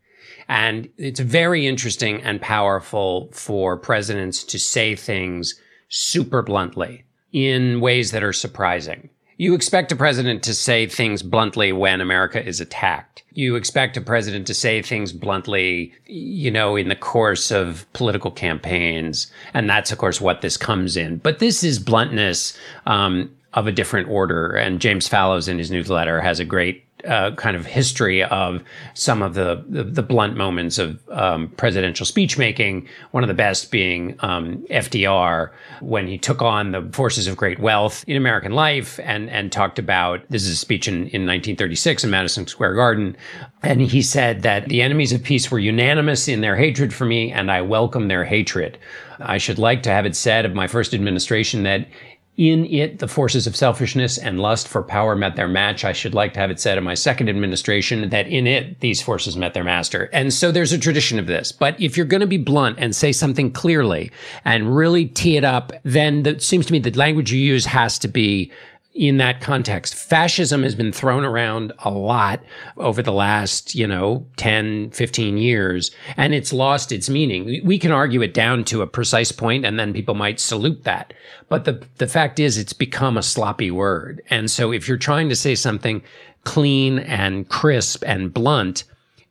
And 0.47 0.89
it's 0.97 1.19
very 1.19 1.65
interesting 1.65 2.21
and 2.21 2.41
powerful 2.41 3.29
for 3.31 3.77
presidents 3.77 4.43
to 4.43 4.59
say 4.59 4.95
things 4.95 5.59
super 5.89 6.41
bluntly 6.41 7.05
in 7.31 7.81
ways 7.81 8.11
that 8.11 8.23
are 8.23 8.33
surprising. 8.33 9.09
You 9.43 9.55
expect 9.55 9.91
a 9.91 9.97
president 9.97 10.41
to 10.43 10.53
say 10.53 10.87
things 10.87 11.21
bluntly 11.21 11.73
when 11.73 11.99
America 11.99 12.41
is 12.41 12.61
attacked. 12.61 13.23
You 13.33 13.57
expect 13.57 13.97
a 13.97 14.01
president 14.01 14.47
to 14.47 14.53
say 14.53 14.81
things 14.81 15.11
bluntly, 15.11 15.91
you 16.05 16.49
know, 16.49 16.77
in 16.77 16.87
the 16.87 16.95
course 16.95 17.51
of 17.51 17.85
political 17.91 18.31
campaigns. 18.31 19.29
And 19.53 19.69
that's, 19.69 19.91
of 19.91 19.97
course, 19.97 20.21
what 20.21 20.39
this 20.39 20.55
comes 20.55 20.95
in. 20.95 21.17
But 21.17 21.39
this 21.39 21.61
is 21.61 21.77
bluntness 21.77 22.57
um, 22.85 23.29
of 23.53 23.67
a 23.67 23.73
different 23.73 24.07
order. 24.07 24.51
And 24.55 24.79
James 24.79 25.09
Fallows 25.09 25.49
in 25.49 25.57
his 25.57 25.69
newsletter 25.69 26.21
has 26.21 26.39
a 26.39 26.45
great 26.45 26.85
uh, 27.07 27.31
kind 27.35 27.55
of 27.55 27.65
history 27.65 28.23
of 28.23 28.63
some 28.93 29.21
of 29.21 29.33
the, 29.33 29.63
the, 29.67 29.83
the 29.83 30.03
blunt 30.03 30.35
moments 30.35 30.77
of 30.77 30.99
um, 31.09 31.49
presidential 31.57 32.05
speech 32.05 32.37
making. 32.37 32.87
One 33.11 33.23
of 33.23 33.27
the 33.27 33.33
best 33.33 33.71
being 33.71 34.15
um, 34.19 34.65
FDR 34.69 35.51
when 35.81 36.07
he 36.07 36.17
took 36.17 36.41
on 36.41 36.71
the 36.71 36.89
forces 36.93 37.27
of 37.27 37.35
great 37.35 37.59
wealth 37.59 38.03
in 38.07 38.17
American 38.17 38.53
life 38.53 38.99
and 39.03 39.29
and 39.29 39.51
talked 39.51 39.79
about 39.79 40.21
this 40.29 40.43
is 40.43 40.49
a 40.49 40.55
speech 40.55 40.87
in, 40.87 40.95
in 40.95 41.25
1936 41.25 42.03
in 42.03 42.09
Madison 42.09 42.47
Square 42.47 42.75
Garden, 42.75 43.17
and 43.61 43.81
he 43.81 44.01
said 44.01 44.41
that 44.43 44.69
the 44.69 44.81
enemies 44.81 45.13
of 45.13 45.23
peace 45.23 45.49
were 45.49 45.59
unanimous 45.59 46.27
in 46.27 46.41
their 46.41 46.55
hatred 46.55 46.93
for 46.93 47.05
me, 47.05 47.31
and 47.31 47.51
I 47.51 47.61
welcome 47.61 48.07
their 48.07 48.23
hatred. 48.23 48.77
I 49.19 49.37
should 49.37 49.59
like 49.59 49.83
to 49.83 49.89
have 49.89 50.05
it 50.05 50.15
said 50.15 50.45
of 50.45 50.53
my 50.53 50.67
first 50.67 50.93
administration 50.93 51.63
that 51.63 51.87
in 52.35 52.65
it, 52.65 52.97
the 52.97 53.07
forces 53.07 53.45
of 53.45 53.55
selfishness 53.55 54.17
and 54.17 54.39
lust 54.39 54.67
for 54.67 54.81
power 54.81 55.15
met 55.15 55.35
their 55.35 55.47
match. 55.47 55.85
I 55.85 55.93
should 55.93 56.15
like 56.15 56.33
to 56.33 56.39
have 56.39 56.49
it 56.49 56.59
said 56.59 56.79
in 56.79 56.83
my 56.83 56.95
second 56.95 57.29
administration 57.29 58.09
that 58.09 58.27
in 58.27 58.47
it, 58.47 58.79
these 58.79 59.03
forces 59.03 59.37
met 59.37 59.53
their 59.53 59.63
master. 59.63 60.09
And 60.13 60.33
so 60.33 60.51
there's 60.51 60.71
a 60.71 60.79
tradition 60.79 61.19
of 61.19 61.27
this. 61.27 61.51
But 61.51 61.79
if 61.79 61.95
you're 61.95 62.07
going 62.07 62.21
to 62.21 62.27
be 62.27 62.39
blunt 62.39 62.79
and 62.79 62.95
say 62.95 63.11
something 63.11 63.51
clearly 63.51 64.11
and 64.45 64.75
really 64.75 65.05
tee 65.05 65.37
it 65.37 65.43
up, 65.43 65.73
then 65.83 66.25
it 66.25 66.41
seems 66.41 66.65
to 66.65 66.73
me 66.73 66.79
the 66.79 66.91
language 66.91 67.31
you 67.31 67.39
use 67.39 67.65
has 67.67 67.99
to 67.99 68.07
be 68.07 68.51
in 68.93 69.17
that 69.17 69.41
context. 69.41 69.95
Fascism 69.95 70.61
has 70.63 70.75
been 70.75 70.91
thrown 70.91 71.25
around 71.25 71.73
a 71.79 71.89
lot 71.89 72.41
over 72.77 73.01
the 73.01 73.11
last, 73.11 73.73
you 73.73 73.87
know, 73.87 74.25
10, 74.37 74.91
15 74.91 75.37
years, 75.37 75.91
and 76.15 76.33
it's 76.33 76.53
lost 76.53 76.91
its 76.91 77.09
meaning. 77.09 77.61
We 77.65 77.79
can 77.79 77.91
argue 77.91 78.21
it 78.21 78.33
down 78.33 78.63
to 78.65 78.81
a 78.81 78.87
precise 78.87 79.31
point 79.31 79.65
and 79.65 79.79
then 79.79 79.93
people 79.93 80.13
might 80.13 80.39
salute 80.39 80.83
that. 80.83 81.13
But 81.49 81.65
the, 81.65 81.83
the 81.97 82.07
fact 82.07 82.39
is 82.39 82.57
it's 82.57 82.73
become 82.73 83.17
a 83.17 83.23
sloppy 83.23 83.71
word. 83.71 84.21
And 84.29 84.49
so 84.49 84.71
if 84.71 84.87
you're 84.87 84.97
trying 84.97 85.29
to 85.29 85.35
say 85.35 85.55
something 85.55 86.03
clean 86.43 86.99
and 86.99 87.49
crisp 87.49 88.03
and 88.05 88.33
blunt, 88.33 88.83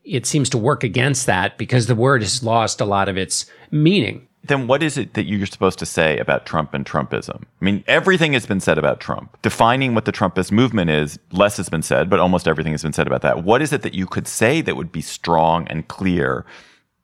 it 0.04 0.26
seems 0.26 0.50
to 0.50 0.58
work 0.58 0.82
against 0.82 1.26
that 1.26 1.56
because 1.56 1.86
the 1.86 1.94
word 1.94 2.22
has 2.22 2.42
lost 2.42 2.80
a 2.80 2.84
lot 2.84 3.08
of 3.08 3.16
its 3.16 3.46
meaning 3.70 4.26
then 4.44 4.66
what 4.66 4.82
is 4.82 4.98
it 4.98 5.14
that 5.14 5.24
you're 5.24 5.46
supposed 5.46 5.78
to 5.78 5.86
say 5.86 6.18
about 6.18 6.46
Trump 6.46 6.74
and 6.74 6.84
Trumpism? 6.84 7.42
I 7.42 7.64
mean, 7.64 7.84
everything 7.86 8.32
has 8.32 8.44
been 8.44 8.60
said 8.60 8.76
about 8.76 8.98
Trump. 8.98 9.40
Defining 9.42 9.94
what 9.94 10.04
the 10.04 10.12
Trumpist 10.12 10.50
movement 10.50 10.90
is, 10.90 11.18
less 11.30 11.56
has 11.58 11.68
been 11.68 11.82
said, 11.82 12.10
but 12.10 12.18
almost 12.18 12.48
everything 12.48 12.72
has 12.72 12.82
been 12.82 12.92
said 12.92 13.06
about 13.06 13.22
that. 13.22 13.44
What 13.44 13.62
is 13.62 13.72
it 13.72 13.82
that 13.82 13.94
you 13.94 14.06
could 14.06 14.26
say 14.26 14.60
that 14.60 14.76
would 14.76 14.90
be 14.90 15.00
strong 15.00 15.68
and 15.68 15.86
clear, 15.86 16.44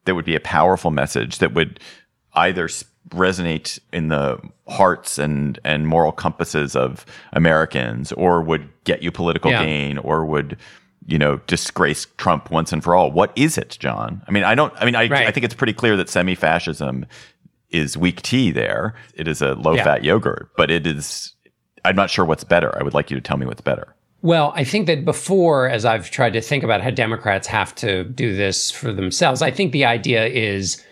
that 0.04 0.16
would 0.16 0.24
be 0.24 0.34
a 0.34 0.40
powerful 0.40 0.90
message, 0.90 1.38
that 1.38 1.54
would 1.54 1.78
either 2.34 2.68
resonate 3.10 3.78
in 3.92 4.08
the 4.08 4.40
hearts 4.66 5.16
and, 5.16 5.60
and 5.64 5.86
moral 5.86 6.12
compasses 6.12 6.74
of 6.74 7.06
Americans, 7.32 8.10
or 8.12 8.42
would 8.42 8.68
get 8.82 9.02
you 9.02 9.12
political 9.12 9.50
yeah. 9.50 9.64
gain, 9.64 9.98
or 9.98 10.24
would 10.24 10.56
you 11.08 11.18
know, 11.18 11.38
disgrace 11.46 12.06
Trump 12.18 12.50
once 12.50 12.70
and 12.70 12.84
for 12.84 12.94
all. 12.94 13.10
What 13.10 13.32
is 13.34 13.56
it, 13.56 13.78
John? 13.80 14.22
I 14.28 14.30
mean, 14.30 14.44
I 14.44 14.54
don't, 14.54 14.74
I 14.76 14.84
mean, 14.84 14.94
I, 14.94 15.08
right. 15.08 15.26
I 15.26 15.32
think 15.32 15.44
it's 15.44 15.54
pretty 15.54 15.72
clear 15.72 15.96
that 15.96 16.10
semi 16.10 16.34
fascism 16.34 17.06
is 17.70 17.96
weak 17.96 18.20
tea 18.20 18.50
there. 18.50 18.94
It 19.14 19.26
is 19.26 19.40
a 19.40 19.54
low 19.54 19.74
fat 19.76 20.04
yeah. 20.04 20.12
yogurt, 20.12 20.50
but 20.54 20.70
it 20.70 20.86
is, 20.86 21.34
I'm 21.82 21.96
not 21.96 22.10
sure 22.10 22.26
what's 22.26 22.44
better. 22.44 22.78
I 22.78 22.82
would 22.82 22.92
like 22.92 23.10
you 23.10 23.16
to 23.16 23.22
tell 23.22 23.38
me 23.38 23.46
what's 23.46 23.62
better. 23.62 23.94
Well, 24.20 24.52
I 24.54 24.64
think 24.64 24.86
that 24.86 25.06
before, 25.06 25.70
as 25.70 25.86
I've 25.86 26.10
tried 26.10 26.34
to 26.34 26.42
think 26.42 26.62
about 26.62 26.82
how 26.82 26.90
Democrats 26.90 27.46
have 27.46 27.74
to 27.76 28.04
do 28.04 28.36
this 28.36 28.70
for 28.70 28.92
themselves, 28.92 29.40
I 29.40 29.50
think 29.50 29.72
the 29.72 29.86
idea 29.86 30.26
is 30.26 30.84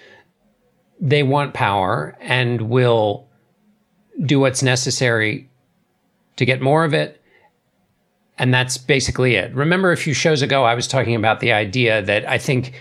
they 0.98 1.24
want 1.24 1.52
power 1.52 2.16
and 2.20 2.70
will 2.70 3.28
do 4.24 4.40
what's 4.40 4.62
necessary 4.62 5.50
to 6.36 6.46
get 6.46 6.62
more 6.62 6.84
of 6.84 6.94
it 6.94 7.20
and 8.38 8.52
that's 8.52 8.76
basically 8.76 9.36
it. 9.36 9.54
Remember, 9.54 9.92
a 9.92 9.96
few 9.96 10.14
shows 10.14 10.42
ago, 10.42 10.64
I 10.64 10.74
was 10.74 10.86
talking 10.86 11.14
about 11.14 11.40
the 11.40 11.52
idea 11.52 12.02
that 12.02 12.28
I 12.28 12.38
think 12.38 12.78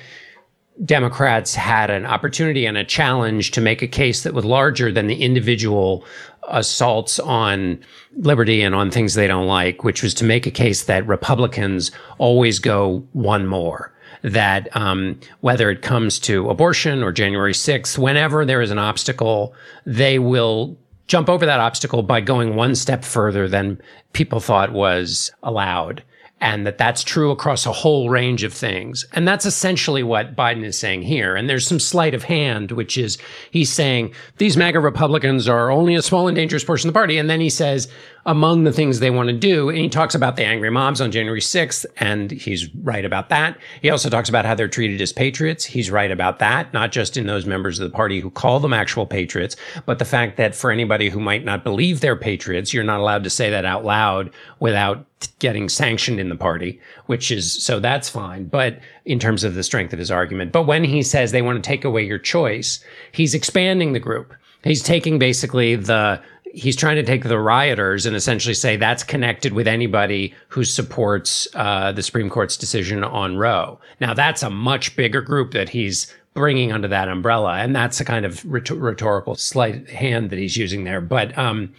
Democrats 0.84 1.56
had 1.56 1.90
an 1.90 2.06
opportunity 2.06 2.66
and 2.66 2.78
a 2.78 2.84
challenge 2.84 3.52
to 3.52 3.62
make 3.62 3.82
a 3.82 3.88
case 3.88 4.24
that 4.24 4.34
was 4.34 4.44
larger 4.44 4.92
than 4.92 5.08
the 5.08 5.22
individual 5.24 6.04
assaults 6.50 7.20
on 7.20 7.80
liberty 8.18 8.62
and 8.62 8.76
on 8.76 8.92
things 8.92 9.14
they 9.14 9.28
don't 9.28 9.48
like, 9.48 9.84
which 9.84 10.04
was 10.04 10.14
to 10.16 10.26
make 10.26 10.46
a 10.46 10.52
case 10.52 10.84
that 10.84 11.08
Republicans 11.08 11.92
always 12.18 12.60
go 12.60 13.08
one 13.14 13.48
more. 13.48 13.94
That 14.22 14.76
um, 14.76 15.20
whether 15.42 15.70
it 15.70 15.82
comes 15.82 16.20
to 16.22 16.50
abortion 16.50 17.04
or 17.04 17.12
January 17.12 17.54
6th, 17.54 17.98
whenever 17.98 18.44
there 18.44 18.62
is 18.62 18.72
an 18.72 18.80
obstacle, 18.80 19.54
they 19.86 20.20
will 20.20 20.78
jump 21.08 21.30
over 21.30 21.46
that 21.46 21.60
obstacle 21.60 22.04
by 22.04 22.22
going 22.22 22.56
one 22.56 22.76
step 22.76 23.04
further 23.04 23.48
than 23.48 23.82
people 24.14 24.40
thought 24.40 24.72
was 24.72 25.32
allowed 25.44 26.04
and 26.42 26.68
that 26.68 26.78
that's 26.78 27.04
true 27.04 27.32
across 27.32 27.66
a 27.66 27.72
whole 27.72 28.10
range 28.10 28.44
of 28.44 28.54
things. 28.54 29.06
And 29.14 29.28
that's 29.28 29.46
essentially 29.46 30.04
what 30.04 30.36
Biden 30.36 30.64
is 30.64 30.78
saying 30.78 31.04
here. 31.04 31.36
And 31.36 31.50
there's 31.50 31.68
some 31.68 31.80
sleight 31.80 32.14
of 32.14 32.24
hand, 32.24 32.72
which 32.72 32.98
is 32.98 33.18
he's 33.52 33.72
saying 33.72 34.14
these 34.38 34.58
MAGA 34.58 34.80
Republicans 34.80 35.48
are 35.48 35.72
only 35.72 35.96
a 35.96 36.02
small 36.02 36.28
and 36.28 36.36
dangerous 36.36 36.64
portion 36.64 36.90
of 36.90 36.94
the 36.94 36.98
party. 36.98 37.18
And 37.18 37.30
then 37.30 37.40
he 37.40 37.50
says, 37.50 37.88
among 38.28 38.64
the 38.64 38.72
things 38.72 39.00
they 39.00 39.12
want 39.12 39.30
to 39.30 39.36
do. 39.36 39.70
And 39.70 39.78
he 39.78 39.90
talks 39.90 40.16
about 40.16 40.36
the 40.36 40.44
angry 40.44 40.72
mobs 40.72 41.00
on 41.00 41.12
January 41.12 41.42
6th, 41.42 41.86
and 41.98 42.32
he's 42.32 42.74
right 42.76 43.06
about 43.06 43.30
that. 43.30 43.58
He 43.82 43.90
also 43.92 44.10
talks 44.10 44.30
about 44.30 44.46
how 44.46 44.56
they're 44.56 44.68
treated 44.68 45.00
as 45.00 45.14
patriots. 45.14 45.64
He's 45.64 45.92
right 45.92 46.10
about 46.10 46.40
that, 46.40 46.74
not 46.74 46.92
just 46.92 47.18
in 47.18 47.28
those 47.28 47.46
members 47.46 47.80
of 47.80 47.90
the 47.90 47.96
party 47.96 48.20
who 48.20 48.32
call 48.32 48.60
them 48.60 48.74
actual 48.74 49.06
patriots, 49.06 49.56
but 49.86 50.00
the 50.00 50.06
fact 50.06 50.38
that 50.38 50.56
for 50.56 50.72
anybody 50.72 51.10
who 51.10 51.20
might 51.20 51.46
not 51.46 51.64
believe 51.64 52.00
they're 52.00 52.16
patriots, 52.16 52.74
you're 52.74 52.84
not 52.84 53.00
allowed 53.00 53.24
to 53.24 53.30
say 53.30 53.52
that 53.52 53.66
out 53.66 53.86
loud 53.86 54.32
without 54.60 55.06
getting 55.40 55.70
sanctioned 55.70 56.20
in 56.20 56.30
the 56.30 56.36
party, 56.36 56.80
which 57.06 57.32
is 57.32 57.64
so 57.64 57.80
that's 57.80 58.10
fine. 58.10 58.46
But 58.46 58.80
in 59.06 59.20
terms 59.20 59.44
of 59.44 59.54
the 59.54 59.64
strength 59.64 59.94
of 59.94 60.00
his 60.00 60.12
argument, 60.12 60.52
but 60.52 60.64
when 60.64 60.84
he 60.84 61.04
says 61.04 61.32
they 61.32 61.42
want 61.44 61.64
to 61.64 61.68
take 61.68 61.86
away 61.86 62.04
your 62.04 62.20
choice, 62.20 62.84
he's 63.12 63.36
expanding 63.36 63.94
the 63.94 64.00
group. 64.00 64.34
He's 64.64 64.82
taking 64.82 65.20
basically 65.20 65.76
the 65.76 66.20
he's 66.56 66.76
trying 66.76 66.96
to 66.96 67.04
take 67.04 67.24
the 67.24 67.38
rioters 67.38 68.06
and 68.06 68.16
essentially 68.16 68.54
say 68.54 68.78
that's 68.78 69.04
connected 69.04 69.54
with 69.54 69.68
anybody 69.68 70.34
who 70.48 70.64
supports 70.64 71.48
uh, 71.54 71.92
the 71.92 72.02
Supreme 72.02 72.30
Court's 72.30 72.56
decision 72.56 73.04
on 73.04 73.38
Roe. 73.38 73.80
Now, 74.00 74.14
that's 74.14 74.42
a 74.42 74.50
much 74.50 74.96
bigger 74.96 75.22
group 75.22 75.52
that 75.52 75.70
he's 75.70 76.14
bringing 76.34 76.72
under 76.72 76.88
that 76.88 77.10
umbrella, 77.10 77.58
and 77.58 77.76
that's 77.76 78.00
a 78.00 78.06
kind 78.06 78.26
of 78.26 78.44
rhetorical 78.46 79.36
sleight 79.36 79.90
hand 79.90 80.30
that 80.30 80.40
he's 80.40 80.58
using 80.58 80.86
there. 80.86 81.02
But 81.02 81.38
um, 81.38 81.74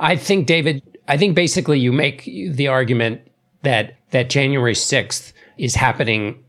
I 0.00 0.16
think, 0.16 0.46
David, 0.46 0.82
I 1.08 1.16
think 1.16 1.34
basically 1.34 1.78
you 1.78 1.92
make 1.92 2.24
the 2.24 2.68
argument 2.68 3.20
that 3.62 3.96
that 4.10 4.28
January 4.28 4.74
sixth 4.74 5.32
is 5.56 5.74
happening 5.74 6.42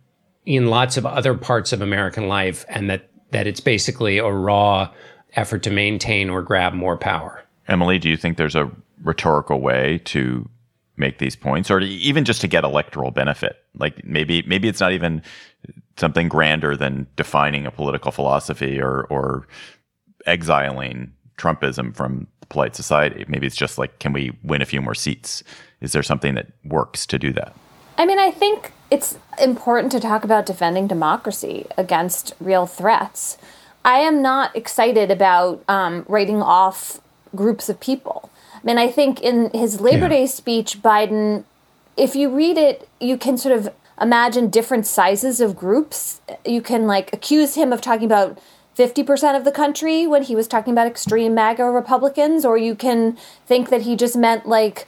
in 0.45 0.67
lots 0.67 0.97
of 0.97 1.05
other 1.05 1.33
parts 1.35 1.71
of 1.71 1.81
American 1.81 2.27
life, 2.27 2.65
and 2.69 2.89
that 2.89 3.09
that 3.31 3.47
it's 3.47 3.61
basically 3.61 4.17
a 4.19 4.29
raw 4.29 4.89
effort 5.35 5.63
to 5.63 5.71
maintain 5.71 6.29
or 6.29 6.41
grab 6.41 6.73
more 6.73 6.97
power. 6.97 7.42
Emily, 7.67 7.99
do 7.99 8.09
you 8.09 8.17
think 8.17 8.37
there's 8.37 8.55
a 8.55 8.69
rhetorical 9.01 9.61
way 9.61 9.99
to 10.05 10.49
make 10.95 11.17
these 11.17 11.35
points 11.35 11.71
or 11.71 11.79
even 11.79 12.23
just 12.23 12.41
to 12.41 12.47
get 12.47 12.63
electoral 12.63 13.11
benefit? 13.11 13.57
Like 13.77 14.03
maybe 14.05 14.43
maybe 14.43 14.67
it's 14.67 14.79
not 14.79 14.91
even 14.91 15.21
something 15.97 16.27
grander 16.27 16.75
than 16.75 17.07
defining 17.15 17.65
a 17.65 17.71
political 17.71 18.11
philosophy 18.11 18.81
or 18.81 19.05
or 19.09 19.47
exiling 20.25 21.13
Trumpism 21.37 21.95
from 21.95 22.27
polite 22.49 22.75
society. 22.75 23.25
Maybe 23.27 23.47
it's 23.47 23.55
just 23.55 23.77
like 23.77 23.99
can 23.99 24.13
we 24.13 24.37
win 24.43 24.61
a 24.61 24.65
few 24.65 24.81
more 24.81 24.95
seats? 24.95 25.43
Is 25.81 25.91
there 25.91 26.03
something 26.03 26.35
that 26.35 26.51
works 26.63 27.05
to 27.07 27.19
do 27.19 27.33
that? 27.33 27.55
I 27.97 28.05
mean, 28.05 28.19
I 28.19 28.31
think 28.31 28.71
it's 28.89 29.17
important 29.39 29.91
to 29.91 29.99
talk 29.99 30.23
about 30.23 30.45
defending 30.45 30.87
democracy 30.87 31.67
against 31.77 32.33
real 32.39 32.65
threats. 32.65 33.37
I 33.85 33.99
am 33.99 34.21
not 34.21 34.55
excited 34.55 35.11
about 35.11 35.63
um, 35.67 36.05
writing 36.07 36.41
off 36.41 37.01
groups 37.35 37.69
of 37.69 37.79
people. 37.79 38.29
I 38.55 38.59
mean, 38.63 38.77
I 38.77 38.89
think 38.89 39.21
in 39.21 39.49
his 39.51 39.81
Labor 39.81 40.03
yeah. 40.03 40.09
Day 40.09 40.27
speech, 40.27 40.81
Biden, 40.81 41.43
if 41.97 42.15
you 42.15 42.29
read 42.29 42.57
it, 42.57 42.87
you 42.99 43.17
can 43.17 43.37
sort 43.37 43.57
of 43.57 43.73
imagine 43.99 44.49
different 44.49 44.87
sizes 44.87 45.41
of 45.41 45.55
groups. 45.55 46.21
You 46.45 46.61
can 46.61 46.87
like 46.87 47.13
accuse 47.13 47.55
him 47.55 47.73
of 47.73 47.81
talking 47.81 48.05
about 48.05 48.39
50% 48.77 49.37
of 49.37 49.45
the 49.45 49.51
country 49.51 50.07
when 50.07 50.23
he 50.23 50.35
was 50.35 50.47
talking 50.47 50.73
about 50.73 50.87
extreme 50.87 51.35
MAGA 51.35 51.63
Republicans, 51.65 52.43
or 52.43 52.57
you 52.57 52.73
can 52.73 53.17
think 53.45 53.69
that 53.69 53.83
he 53.83 53.95
just 53.95 54.15
meant 54.15 54.47
like 54.47 54.87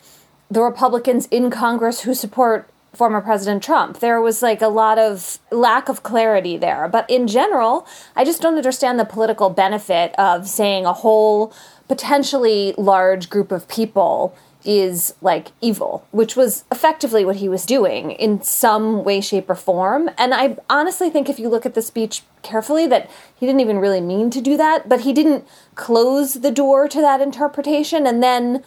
the 0.49 0.61
Republicans 0.61 1.27
in 1.27 1.49
Congress 1.51 2.01
who 2.01 2.13
support 2.13 2.69
former 2.95 3.21
President 3.21 3.61
Trump. 3.61 3.99
There 3.99 4.21
was 4.21 4.41
like 4.41 4.61
a 4.61 4.67
lot 4.67 4.97
of 4.97 5.39
lack 5.51 5.89
of 5.89 6.03
clarity 6.03 6.57
there. 6.57 6.87
But 6.87 7.09
in 7.09 7.27
general, 7.27 7.85
I 8.15 8.23
just 8.23 8.41
don't 8.41 8.55
understand 8.55 8.99
the 8.99 9.05
political 9.05 9.49
benefit 9.49 10.17
of 10.17 10.47
saying 10.47 10.85
a 10.85 10.93
whole 10.93 11.53
potentially 11.87 12.73
large 12.77 13.29
group 13.29 13.51
of 13.51 13.67
people 13.67 14.35
is 14.65 15.13
like 15.21 15.51
evil, 15.61 16.07
which 16.11 16.35
was 16.35 16.65
effectively 16.71 17.23
what 17.23 17.35
he 17.37 17.47
was 17.47 17.65
doing 17.65 18.11
in 18.11 18.41
some 18.41 19.03
way, 19.03 19.21
shape, 19.21 19.49
or 19.49 19.55
form. 19.55 20.09
And 20.17 20.33
I 20.33 20.57
honestly 20.69 21.09
think 21.09 21.29
if 21.29 21.39
you 21.39 21.49
look 21.49 21.65
at 21.65 21.75
the 21.75 21.81
speech 21.81 22.23
carefully, 22.41 22.87
that 22.87 23.09
he 23.35 23.45
didn't 23.45 23.61
even 23.61 23.77
really 23.77 24.01
mean 24.01 24.31
to 24.31 24.41
do 24.41 24.57
that, 24.57 24.89
but 24.89 25.01
he 25.01 25.13
didn't 25.13 25.47
close 25.75 26.35
the 26.35 26.51
door 26.51 26.87
to 26.87 26.99
that 27.01 27.21
interpretation. 27.21 28.05
And 28.07 28.21
then 28.21 28.63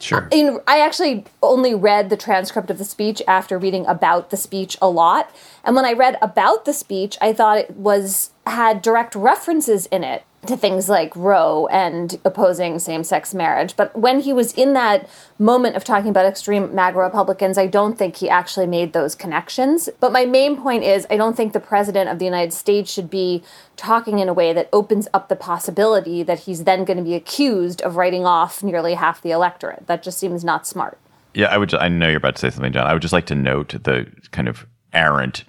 Sure. 0.00 0.28
In, 0.30 0.60
I 0.68 0.78
actually 0.78 1.24
only 1.42 1.74
read 1.74 2.08
the 2.08 2.16
transcript 2.16 2.70
of 2.70 2.78
the 2.78 2.84
speech 2.84 3.20
after 3.26 3.58
reading 3.58 3.84
about 3.86 4.30
the 4.30 4.36
speech 4.36 4.78
a 4.80 4.88
lot. 4.88 5.34
And 5.64 5.74
when 5.74 5.84
I 5.84 5.92
read 5.92 6.16
about 6.22 6.66
the 6.66 6.72
speech, 6.72 7.18
I 7.20 7.32
thought 7.32 7.58
it 7.58 7.72
was 7.72 8.30
had 8.46 8.80
direct 8.80 9.16
references 9.16 9.86
in 9.86 10.04
it 10.04 10.22
to 10.46 10.56
things 10.56 10.88
like 10.88 11.14
Roe 11.16 11.66
and 11.66 12.18
opposing 12.24 12.78
same 12.78 13.02
sex 13.02 13.34
marriage. 13.34 13.74
But 13.76 13.96
when 13.96 14.20
he 14.20 14.32
was 14.32 14.52
in 14.52 14.72
that 14.74 15.08
moment 15.38 15.74
of 15.74 15.84
talking 15.84 16.10
about 16.10 16.26
extreme 16.26 16.74
MAGA 16.74 16.98
Republicans, 16.98 17.58
I 17.58 17.66
don't 17.66 17.98
think 17.98 18.16
he 18.16 18.28
actually 18.28 18.66
made 18.66 18.92
those 18.92 19.14
connections. 19.14 19.88
But 19.98 20.12
my 20.12 20.24
main 20.24 20.56
point 20.56 20.84
is 20.84 21.06
I 21.10 21.16
don't 21.16 21.36
think 21.36 21.52
the 21.52 21.60
president 21.60 22.08
of 22.08 22.18
the 22.20 22.24
United 22.24 22.52
States 22.52 22.90
should 22.90 23.10
be 23.10 23.42
talking 23.76 24.20
in 24.20 24.28
a 24.28 24.32
way 24.32 24.52
that 24.52 24.68
opens 24.72 25.08
up 25.12 25.28
the 25.28 25.36
possibility 25.36 26.22
that 26.22 26.40
he's 26.40 26.64
then 26.64 26.84
going 26.84 26.98
to 26.98 27.04
be 27.04 27.14
accused 27.14 27.82
of 27.82 27.96
writing 27.96 28.24
off 28.24 28.62
nearly 28.62 28.94
half 28.94 29.20
the 29.20 29.32
electorate. 29.32 29.86
That 29.88 30.02
just 30.02 30.18
seems 30.18 30.44
not 30.44 30.66
smart. 30.66 30.98
Yeah, 31.34 31.46
I 31.46 31.58
would. 31.58 31.74
I 31.74 31.88
know 31.88 32.08
you're 32.08 32.16
about 32.16 32.36
to 32.36 32.40
say 32.40 32.50
something, 32.50 32.72
John. 32.72 32.86
I 32.86 32.92
would 32.92 33.02
just 33.02 33.12
like 33.12 33.26
to 33.26 33.34
note 33.34 33.70
the 33.70 34.06
kind 34.30 34.48
of 34.48 34.66
errant, 34.92 35.44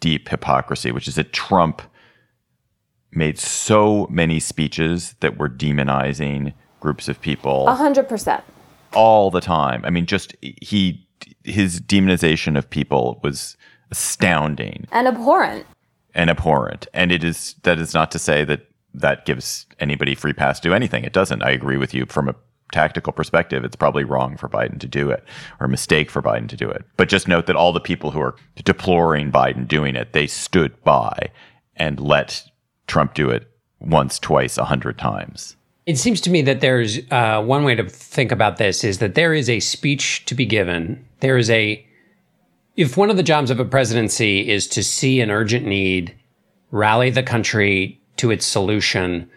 deep 0.00 0.28
hypocrisy, 0.28 0.92
which 0.92 1.08
is 1.08 1.14
that 1.14 1.32
Trump 1.32 1.82
made 3.16 3.38
so 3.38 4.06
many 4.10 4.40
speeches 4.40 5.14
that 5.20 5.38
were 5.38 5.48
demonizing 5.48 6.52
groups 6.80 7.08
of 7.08 7.20
people. 7.20 7.66
A 7.68 7.74
hundred 7.74 8.08
percent. 8.08 8.44
All 8.92 9.30
the 9.30 9.40
time. 9.40 9.84
I 9.84 9.90
mean, 9.90 10.06
just 10.06 10.34
he, 10.40 11.06
his 11.42 11.80
demonization 11.80 12.56
of 12.56 12.68
people 12.68 13.20
was 13.22 13.56
astounding 13.90 14.86
and 14.92 15.08
abhorrent. 15.08 15.66
And 16.14 16.30
abhorrent. 16.30 16.86
And 16.94 17.10
it 17.10 17.24
is, 17.24 17.56
that 17.64 17.78
is 17.78 17.92
not 17.92 18.10
to 18.12 18.18
say 18.18 18.44
that 18.44 18.68
that 18.94 19.26
gives 19.26 19.66
anybody 19.80 20.14
free 20.14 20.32
pass 20.32 20.60
to 20.60 20.68
do 20.68 20.74
anything. 20.74 21.02
It 21.04 21.12
doesn't. 21.12 21.42
I 21.42 21.50
agree 21.50 21.76
with 21.76 21.92
you 21.92 22.06
from 22.06 22.28
a 22.28 22.36
tactical 22.74 23.12
perspective, 23.12 23.64
it's 23.64 23.76
probably 23.76 24.04
wrong 24.04 24.36
for 24.36 24.48
Biden 24.48 24.80
to 24.80 24.88
do 24.88 25.10
it 25.10 25.24
or 25.60 25.66
a 25.66 25.68
mistake 25.68 26.10
for 26.10 26.20
Biden 26.20 26.48
to 26.48 26.56
do 26.56 26.68
it. 26.68 26.84
But 26.96 27.08
just 27.08 27.28
note 27.28 27.46
that 27.46 27.56
all 27.56 27.72
the 27.72 27.80
people 27.80 28.10
who 28.10 28.20
are 28.20 28.34
deploring 28.64 29.30
Biden 29.30 29.68
doing 29.68 29.94
it, 29.94 30.12
they 30.12 30.26
stood 30.26 30.82
by 30.82 31.30
and 31.76 32.00
let 32.00 32.42
Trump 32.86 33.14
do 33.14 33.30
it 33.30 33.50
once, 33.80 34.18
twice, 34.18 34.58
a 34.58 34.64
hundred 34.64 34.98
times. 34.98 35.56
It 35.86 35.98
seems 35.98 36.20
to 36.22 36.30
me 36.30 36.40
that 36.42 36.60
there's 36.60 36.98
uh, 37.10 37.42
one 37.42 37.64
way 37.64 37.74
to 37.74 37.86
think 37.88 38.32
about 38.32 38.56
this 38.56 38.84
is 38.84 38.98
that 38.98 39.14
there 39.14 39.34
is 39.34 39.50
a 39.50 39.60
speech 39.60 40.24
to 40.26 40.34
be 40.34 40.46
given. 40.46 41.04
There 41.20 41.36
is 41.36 41.50
a, 41.50 41.86
if 42.76 42.96
one 42.96 43.10
of 43.10 43.16
the 43.16 43.22
jobs 43.22 43.50
of 43.50 43.60
a 43.60 43.64
presidency 43.64 44.48
is 44.48 44.66
to 44.68 44.82
see 44.82 45.20
an 45.20 45.30
urgent 45.30 45.66
need, 45.66 46.14
rally 46.70 47.10
the 47.10 47.22
country 47.22 48.00
to 48.16 48.30
its 48.30 48.46
solution, 48.46 49.28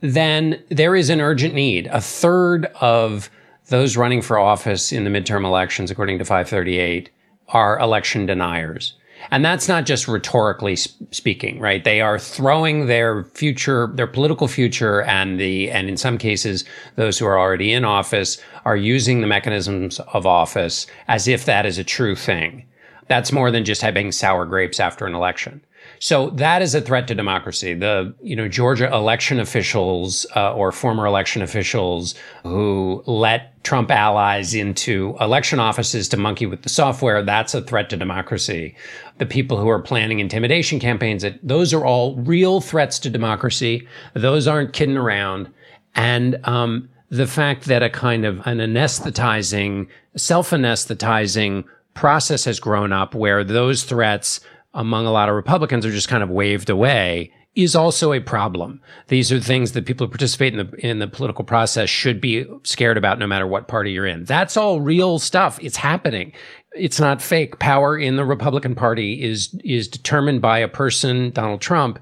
then 0.00 0.62
there 0.68 0.94
is 0.94 1.10
an 1.10 1.20
urgent 1.20 1.54
need. 1.54 1.88
A 1.88 2.00
third 2.00 2.66
of 2.80 3.28
those 3.66 3.96
running 3.96 4.22
for 4.22 4.38
office 4.38 4.92
in 4.92 5.04
the 5.04 5.10
midterm 5.10 5.44
elections, 5.44 5.90
according 5.90 6.18
to 6.18 6.24
538, 6.24 7.10
are 7.48 7.78
election 7.78 8.26
deniers. 8.26 8.94
And 9.30 9.44
that's 9.44 9.68
not 9.68 9.86
just 9.86 10.08
rhetorically 10.08 10.76
speaking, 10.76 11.60
right? 11.60 11.84
They 11.84 12.00
are 12.00 12.18
throwing 12.18 12.86
their 12.86 13.24
future, 13.34 13.88
their 13.94 14.06
political 14.06 14.48
future 14.48 15.02
and 15.02 15.38
the, 15.38 15.70
and 15.70 15.88
in 15.88 15.96
some 15.96 16.18
cases, 16.18 16.64
those 16.96 17.18
who 17.18 17.26
are 17.26 17.38
already 17.38 17.72
in 17.72 17.84
office 17.84 18.40
are 18.64 18.76
using 18.76 19.20
the 19.20 19.26
mechanisms 19.26 20.00
of 20.00 20.26
office 20.26 20.86
as 21.06 21.28
if 21.28 21.44
that 21.44 21.64
is 21.64 21.78
a 21.78 21.84
true 21.84 22.16
thing. 22.16 22.66
That's 23.10 23.32
more 23.32 23.50
than 23.50 23.64
just 23.64 23.82
having 23.82 24.12
sour 24.12 24.46
grapes 24.46 24.78
after 24.78 25.04
an 25.04 25.16
election. 25.16 25.60
So 25.98 26.30
that 26.30 26.62
is 26.62 26.76
a 26.76 26.80
threat 26.80 27.08
to 27.08 27.14
democracy. 27.16 27.74
The 27.74 28.14
you 28.22 28.36
know 28.36 28.46
Georgia 28.46 28.86
election 28.94 29.40
officials 29.40 30.26
uh, 30.36 30.54
or 30.54 30.70
former 30.70 31.06
election 31.06 31.42
officials 31.42 32.14
who 32.44 33.02
let 33.06 33.64
Trump 33.64 33.90
allies 33.90 34.54
into 34.54 35.16
election 35.20 35.58
offices 35.58 36.08
to 36.10 36.16
monkey 36.16 36.46
with 36.46 36.62
the 36.62 36.68
software, 36.68 37.20
that's 37.24 37.52
a 37.52 37.62
threat 37.62 37.90
to 37.90 37.96
democracy. 37.96 38.76
The 39.18 39.26
people 39.26 39.58
who 39.58 39.68
are 39.68 39.82
planning 39.82 40.20
intimidation 40.20 40.78
campaigns, 40.78 41.24
those 41.42 41.74
are 41.74 41.84
all 41.84 42.14
real 42.14 42.60
threats 42.60 43.00
to 43.00 43.10
democracy. 43.10 43.88
Those 44.14 44.46
aren't 44.46 44.72
kidding 44.72 44.96
around. 44.96 45.50
And 45.96 46.38
um, 46.46 46.88
the 47.08 47.26
fact 47.26 47.64
that 47.64 47.82
a 47.82 47.90
kind 47.90 48.24
of 48.24 48.38
an 48.46 48.58
anesthetizing, 48.58 49.88
self 50.14 50.50
anesthetizing 50.50 51.64
process 51.94 52.44
has 52.44 52.60
grown 52.60 52.92
up 52.92 53.14
where 53.14 53.44
those 53.44 53.84
threats 53.84 54.40
among 54.74 55.06
a 55.06 55.12
lot 55.12 55.28
of 55.28 55.34
Republicans 55.34 55.84
are 55.84 55.90
just 55.90 56.08
kind 56.08 56.22
of 56.22 56.30
waved 56.30 56.70
away 56.70 57.32
is 57.56 57.74
also 57.74 58.12
a 58.12 58.20
problem. 58.20 58.80
These 59.08 59.32
are 59.32 59.40
things 59.40 59.72
that 59.72 59.84
people 59.84 60.06
who 60.06 60.10
participate 60.12 60.54
in 60.54 60.70
the 60.70 60.86
in 60.86 60.98
the 61.00 61.08
political 61.08 61.44
process 61.44 61.90
should 61.90 62.20
be 62.20 62.46
scared 62.62 62.96
about 62.96 63.18
no 63.18 63.26
matter 63.26 63.46
what 63.46 63.68
party 63.68 63.92
you're 63.92 64.06
in. 64.06 64.24
That's 64.24 64.56
all 64.56 64.80
real 64.80 65.18
stuff. 65.18 65.58
It's 65.60 65.76
happening. 65.76 66.32
It's 66.72 67.00
not 67.00 67.20
fake. 67.20 67.58
Power 67.58 67.98
in 67.98 68.16
the 68.16 68.24
Republican 68.24 68.76
Party 68.76 69.22
is 69.22 69.54
is 69.64 69.88
determined 69.88 70.40
by 70.40 70.60
a 70.60 70.68
person, 70.68 71.30
Donald 71.32 71.60
Trump, 71.60 71.98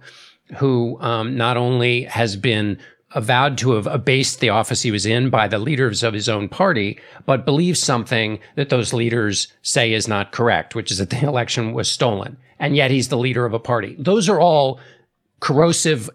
who 0.58 1.00
um, 1.00 1.36
not 1.36 1.56
only 1.56 2.02
has 2.02 2.36
been 2.36 2.78
avowed 3.12 3.56
to 3.58 3.72
have 3.72 3.86
abased 3.86 4.40
the 4.40 4.50
office 4.50 4.82
he 4.82 4.90
was 4.90 5.06
in 5.06 5.30
by 5.30 5.48
the 5.48 5.58
leaders 5.58 6.02
of 6.02 6.14
his 6.14 6.28
own 6.28 6.48
party, 6.48 6.98
but 7.24 7.44
believes 7.44 7.80
something 7.80 8.38
that 8.56 8.68
those 8.68 8.92
leaders 8.92 9.52
say 9.62 9.92
is 9.92 10.06
not 10.06 10.32
correct, 10.32 10.74
which 10.74 10.90
is 10.90 10.98
that 10.98 11.10
the 11.10 11.22
election 11.26 11.72
was 11.72 11.90
stolen. 11.90 12.36
And 12.58 12.76
yet 12.76 12.90
he's 12.90 13.08
the 13.08 13.16
leader 13.18 13.46
of 13.46 13.54
a 13.54 13.58
party. 13.58 13.96
Those 13.98 14.28
are 14.28 14.40
all 14.40 14.80
corrosive 15.40 16.10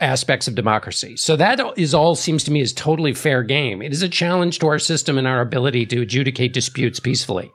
aspects 0.00 0.46
of 0.46 0.54
democracy. 0.54 1.16
So 1.16 1.36
that 1.36 1.60
is 1.76 1.92
all 1.92 2.14
seems 2.14 2.44
to 2.44 2.52
me 2.52 2.60
is 2.60 2.72
totally 2.72 3.12
fair 3.12 3.42
game. 3.42 3.82
It 3.82 3.92
is 3.92 4.02
a 4.02 4.08
challenge 4.08 4.60
to 4.60 4.68
our 4.68 4.78
system 4.78 5.18
and 5.18 5.26
our 5.26 5.40
ability 5.40 5.86
to 5.86 6.02
adjudicate 6.02 6.52
disputes 6.52 7.00
peacefully. 7.00 7.50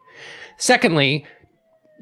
Secondly, 0.58 1.26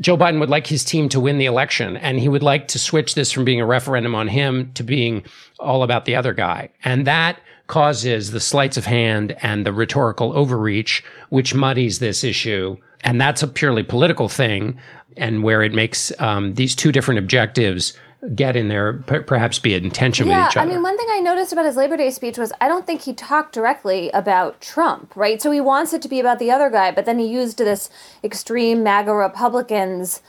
Joe 0.02 0.18
Biden 0.18 0.40
would 0.40 0.50
like 0.50 0.66
his 0.66 0.84
team 0.84 1.10
to 1.10 1.20
win 1.20 1.38
the 1.38 1.46
election, 1.46 1.96
and 1.96 2.20
he 2.20 2.28
would 2.28 2.42
like 2.42 2.68
to 2.70 2.80
switch 2.80 3.14
this 3.14 3.32
from 3.32 3.46
being 3.46 3.62
a 3.62 3.66
referendum 3.66 4.16
on 4.16 4.28
him 4.28 4.72
to 4.74 4.84
being 4.84 5.24
all 5.60 5.84
about 5.84 6.06
the 6.06 6.16
other 6.16 6.34
guy. 6.34 6.70
And 6.84 7.06
that 7.06 7.40
causes 7.68 8.32
the 8.32 8.40
sleights 8.40 8.78
of 8.78 8.86
hand 8.86 9.38
and 9.44 9.66
the 9.66 9.72
rhetorical 9.72 10.34
overreach, 10.34 11.04
which 11.30 11.54
muddies 11.54 12.00
this 12.00 12.24
issue. 12.24 12.76
And 13.02 13.22
that's 13.22 13.44
a 13.44 13.48
purely 13.48 13.84
political 13.84 14.28
thing, 14.28 14.80
and 15.18 15.44
where 15.44 15.62
it 15.62 15.74
makes 15.74 16.12
um, 16.20 16.56
these 16.56 16.76
two 16.76 16.92
different 16.92 17.20
objectives 17.20 17.94
get 18.36 18.56
in 18.56 18.68
there, 18.68 18.94
perhaps 18.94 19.60
be 19.60 19.74
in 19.74 19.90
tension 19.90 20.28
yeah, 20.28 20.46
with 20.46 20.52
each 20.52 20.58
other. 20.58 20.70
I 20.70 20.74
mean, 20.74 20.84
one 20.84 20.98
thing 20.98 21.08
I 21.10 21.20
noticed 21.20 21.52
about 21.52 21.66
his 21.66 21.76
Labor 21.76 21.98
Day 21.98 22.12
speech 22.12 22.38
was 22.38 22.54
I 22.62 22.68
don't 22.68 22.86
think 22.86 23.02
he 23.02 23.14
talked 23.14 23.54
directly 23.54 24.10
about 24.12 24.62
Trump, 24.62 25.16
right? 25.16 25.42
So 25.42 25.52
he 25.52 25.60
wants 25.60 25.94
it 25.94 26.02
to 26.04 26.08
be 26.08 26.20
about 26.20 26.40
the 26.40 26.52
other 26.52 26.70
guy, 26.70 26.92
but 26.92 27.06
then 27.06 27.18
he 27.18 27.26
used 27.26 27.58
this 27.58 27.90
extreme 28.24 28.84
MAGA 28.84 29.14
Republicans. 29.14 30.22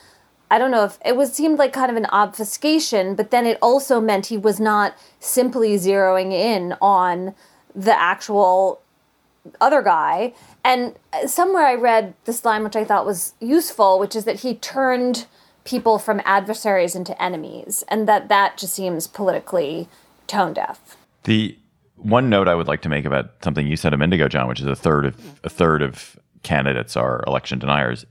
I 0.51 0.59
don't 0.59 0.71
know 0.71 0.85
if 0.85 0.99
it 1.05 1.17
was 1.17 1.33
seemed 1.33 1.59
like 1.59 1.73
kind 1.73 1.91
of 1.91 1.97
an 1.97 2.07
obfuscation, 2.07 3.15
but 3.15 3.31
then 3.31 3.47
it 3.47 3.59
also 3.61 4.01
meant 4.01 4.27
he 4.27 4.39
was 4.39 4.59
not 4.59 4.97
simply 5.21 5.75
zeroing 5.77 6.33
in 6.33 6.75
on 6.81 7.35
the 7.75 7.99
actual 7.99 8.81
other 9.61 9.83
guy. 9.83 10.33
And 10.65 10.95
somewhere 11.27 11.67
I 11.67 11.75
read 11.75 12.15
this 12.25 12.45
line, 12.45 12.65
which 12.65 12.77
I 12.77 12.85
thought 12.85 13.05
was 13.05 13.35
useful, 13.41 13.99
which 13.99 14.15
is 14.15 14.25
that 14.25 14.41
he 14.41 14.55
turned 14.55 15.27
people 15.65 15.99
from 15.99 16.21
adversaries 16.25 16.95
into 16.95 17.21
enemies, 17.23 17.85
and 17.89 18.09
that 18.09 18.29
that 18.29 18.57
just 18.57 18.75
seems 18.75 19.07
politically 19.07 19.89
tone 20.27 20.53
deaf. 20.53 20.97
The 21.25 21.57
one 21.97 22.29
note 22.29 22.49
I 22.49 22.55
would 22.55 22.67
like 22.67 22.83
to 22.83 22.89
make 22.89 23.05
about 23.05 23.31
something 23.43 23.67
you 23.67 23.77
said 23.77 23.95
a 23.95 23.97
minute 23.97 24.17
ago, 24.17 24.29
John, 24.29 24.49
which 24.49 24.61
is 24.61 24.67
a 24.67 24.77
third 24.77 25.07
of 25.07 25.41
a 25.45 25.49
third 25.49 25.83
of 25.83 26.19
candidates 26.43 26.97
are 26.97 27.23
election 27.27 27.59
deniers. 27.59 28.05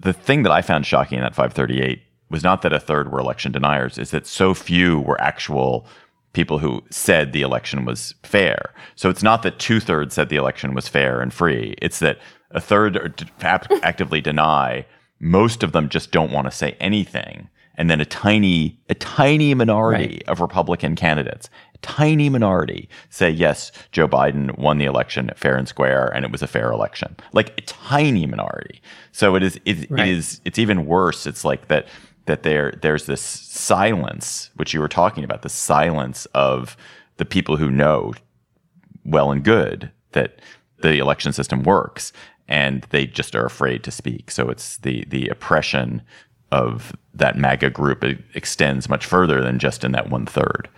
The 0.00 0.12
thing 0.12 0.42
that 0.42 0.52
I 0.52 0.62
found 0.62 0.86
shocking 0.86 1.18
in 1.18 1.24
that 1.24 1.34
538 1.34 2.02
was 2.30 2.42
not 2.42 2.62
that 2.62 2.72
a 2.72 2.80
third 2.80 3.10
were 3.10 3.18
election 3.18 3.52
deniers, 3.52 3.98
is 3.98 4.10
that 4.10 4.26
so 4.26 4.54
few 4.54 5.00
were 5.00 5.20
actual 5.20 5.86
people 6.32 6.58
who 6.58 6.82
said 6.90 7.32
the 7.32 7.42
election 7.42 7.84
was 7.84 8.14
fair. 8.22 8.74
So 8.96 9.08
it's 9.08 9.22
not 9.22 9.42
that 9.42 9.58
two 9.58 9.80
thirds 9.80 10.14
said 10.14 10.28
the 10.28 10.36
election 10.36 10.74
was 10.74 10.88
fair 10.88 11.20
and 11.20 11.32
free. 11.32 11.76
It's 11.80 12.00
that 12.00 12.18
a 12.50 12.60
third 12.60 13.32
actively 13.40 14.20
deny 14.20 14.84
most 15.24 15.62
of 15.62 15.72
them 15.72 15.88
just 15.88 16.12
don't 16.12 16.30
want 16.30 16.46
to 16.46 16.50
say 16.50 16.76
anything. 16.80 17.48
And 17.76 17.90
then 17.90 18.00
a 18.00 18.04
tiny, 18.04 18.78
a 18.90 18.94
tiny 18.94 19.54
minority 19.54 20.20
right. 20.20 20.28
of 20.28 20.40
Republican 20.40 20.94
candidates, 20.94 21.48
a 21.74 21.78
tiny 21.78 22.28
minority 22.28 22.90
say, 23.08 23.30
yes, 23.30 23.72
Joe 23.90 24.06
Biden 24.06 24.56
won 24.58 24.76
the 24.76 24.84
election 24.84 25.30
fair 25.34 25.56
and 25.56 25.66
square 25.66 26.12
and 26.14 26.26
it 26.26 26.30
was 26.30 26.42
a 26.42 26.46
fair 26.46 26.70
election. 26.70 27.16
Like 27.32 27.58
a 27.58 27.62
tiny 27.62 28.26
minority. 28.26 28.82
So 29.12 29.34
it 29.34 29.42
is, 29.42 29.58
it, 29.64 29.90
right. 29.90 30.06
it 30.06 30.12
is, 30.12 30.40
it's 30.44 30.58
even 30.58 30.86
worse. 30.86 31.26
It's 31.26 31.44
like 31.44 31.68
that, 31.68 31.88
that 32.26 32.42
there, 32.42 32.74
there's 32.82 33.06
this 33.06 33.22
silence, 33.22 34.50
which 34.56 34.74
you 34.74 34.80
were 34.80 34.88
talking 34.88 35.24
about, 35.24 35.40
the 35.40 35.48
silence 35.48 36.26
of 36.34 36.76
the 37.16 37.24
people 37.24 37.56
who 37.56 37.70
know 37.70 38.12
well 39.06 39.32
and 39.32 39.42
good 39.42 39.90
that 40.12 40.40
the 40.82 40.98
election 40.98 41.32
system 41.32 41.62
works 41.62 42.12
and 42.48 42.86
they 42.90 43.06
just 43.06 43.34
are 43.34 43.46
afraid 43.46 43.82
to 43.84 43.90
speak. 43.90 44.30
So 44.30 44.50
it's 44.50 44.78
the 44.78 45.04
the 45.08 45.28
oppression 45.28 46.02
of 46.52 46.94
that 47.14 47.36
MAGA 47.36 47.70
group 47.70 48.04
extends 48.34 48.88
much 48.88 49.06
further 49.06 49.40
than 49.40 49.58
just 49.58 49.84
in 49.84 49.92
that 49.92 50.10
one 50.10 50.26
third. 50.26 50.68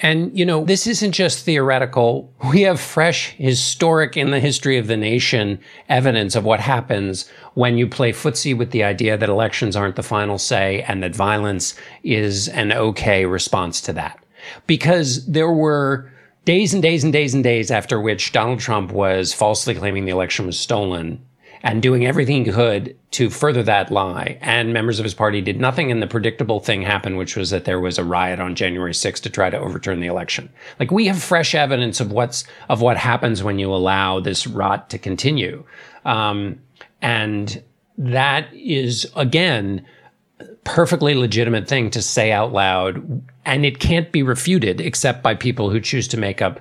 And, 0.00 0.36
you 0.36 0.44
know, 0.44 0.64
this 0.64 0.86
isn't 0.86 1.12
just 1.12 1.44
theoretical. 1.44 2.32
We 2.50 2.62
have 2.62 2.80
fresh, 2.80 3.30
historic 3.38 4.16
in 4.16 4.32
the 4.32 4.40
history 4.40 4.76
of 4.76 4.86
the 4.86 4.96
nation 4.96 5.60
evidence 5.88 6.34
of 6.34 6.44
what 6.44 6.60
happens 6.60 7.28
when 7.54 7.78
you 7.78 7.86
play 7.86 8.12
footsie 8.12 8.56
with 8.56 8.72
the 8.72 8.82
idea 8.82 9.16
that 9.16 9.28
elections 9.28 9.76
aren't 9.76 9.96
the 9.96 10.02
final 10.02 10.36
say 10.36 10.82
and 10.82 11.02
that 11.02 11.14
violence 11.14 11.74
is 12.02 12.48
an 12.48 12.72
okay 12.72 13.24
response 13.24 13.80
to 13.82 13.92
that. 13.92 14.18
Because 14.66 15.24
there 15.26 15.52
were 15.52 16.10
days 16.44 16.74
and 16.74 16.82
days 16.82 17.04
and 17.04 17.12
days 17.12 17.34
and 17.34 17.44
days 17.44 17.70
after 17.70 18.00
which 18.00 18.32
Donald 18.32 18.60
Trump 18.60 18.92
was 18.92 19.32
falsely 19.32 19.74
claiming 19.74 20.04
the 20.04 20.12
election 20.12 20.46
was 20.46 20.58
stolen 20.58 21.24
and 21.64 21.80
doing 21.80 22.04
everything 22.04 22.44
he 22.44 22.52
could 22.52 22.94
to 23.10 23.30
further 23.30 23.62
that 23.62 23.90
lie. 23.90 24.36
And 24.42 24.74
members 24.74 24.98
of 25.00 25.04
his 25.04 25.14
party 25.14 25.40
did 25.40 25.58
nothing, 25.58 25.90
and 25.90 26.02
the 26.02 26.06
predictable 26.06 26.60
thing 26.60 26.82
happened, 26.82 27.16
which 27.16 27.36
was 27.36 27.48
that 27.50 27.64
there 27.64 27.80
was 27.80 27.98
a 27.98 28.04
riot 28.04 28.38
on 28.38 28.54
January 28.54 28.92
6th 28.92 29.22
to 29.22 29.30
try 29.30 29.48
to 29.48 29.58
overturn 29.58 30.00
the 30.00 30.06
election. 30.06 30.50
Like 30.78 30.90
we 30.90 31.06
have 31.06 31.22
fresh 31.22 31.54
evidence 31.54 32.00
of 32.00 32.12
what's 32.12 32.44
of 32.68 32.82
what 32.82 32.98
happens 32.98 33.42
when 33.42 33.58
you 33.58 33.72
allow 33.72 34.20
this 34.20 34.46
rot 34.46 34.90
to 34.90 34.98
continue, 34.98 35.64
um, 36.04 36.60
and 37.00 37.62
that 37.96 38.52
is 38.52 39.10
again 39.16 39.86
perfectly 40.64 41.14
legitimate 41.14 41.66
thing 41.66 41.90
to 41.90 42.02
say 42.02 42.30
out 42.30 42.52
loud 42.52 43.22
and 43.46 43.64
it 43.64 43.78
can't 43.78 44.10
be 44.12 44.22
refuted 44.22 44.80
except 44.80 45.22
by 45.22 45.34
people 45.34 45.70
who 45.70 45.80
choose 45.80 46.08
to 46.08 46.16
make 46.16 46.42
up 46.42 46.60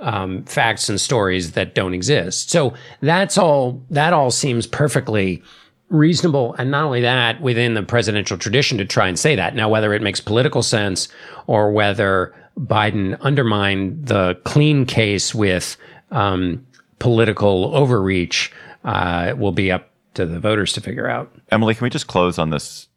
um, 0.00 0.44
facts 0.44 0.88
and 0.88 1.00
stories 1.00 1.52
that 1.52 1.74
don't 1.74 1.94
exist. 1.94 2.50
So 2.50 2.74
that's 3.00 3.36
all. 3.36 3.82
That 3.90 4.12
all 4.12 4.30
seems 4.30 4.66
perfectly 4.66 5.42
reasonable, 5.88 6.54
and 6.54 6.70
not 6.70 6.84
only 6.84 7.00
that, 7.00 7.40
within 7.40 7.74
the 7.74 7.82
presidential 7.82 8.36
tradition 8.36 8.78
to 8.78 8.84
try 8.84 9.08
and 9.08 9.18
say 9.18 9.34
that. 9.34 9.54
Now, 9.54 9.68
whether 9.68 9.94
it 9.94 10.02
makes 10.02 10.20
political 10.20 10.62
sense 10.62 11.08
or 11.46 11.72
whether 11.72 12.34
Biden 12.58 13.18
undermined 13.20 14.06
the 14.06 14.38
clean 14.44 14.84
case 14.84 15.34
with 15.34 15.76
um, 16.10 16.66
political 16.98 17.74
overreach 17.74 18.52
uh, 18.84 19.34
will 19.36 19.52
be 19.52 19.72
up 19.72 19.90
to 20.14 20.26
the 20.26 20.40
voters 20.40 20.72
to 20.74 20.80
figure 20.80 21.08
out. 21.08 21.32
Emily, 21.50 21.74
can 21.74 21.84
we 21.84 21.90
just 21.90 22.06
close 22.06 22.38
on 22.38 22.50
this 22.50 22.88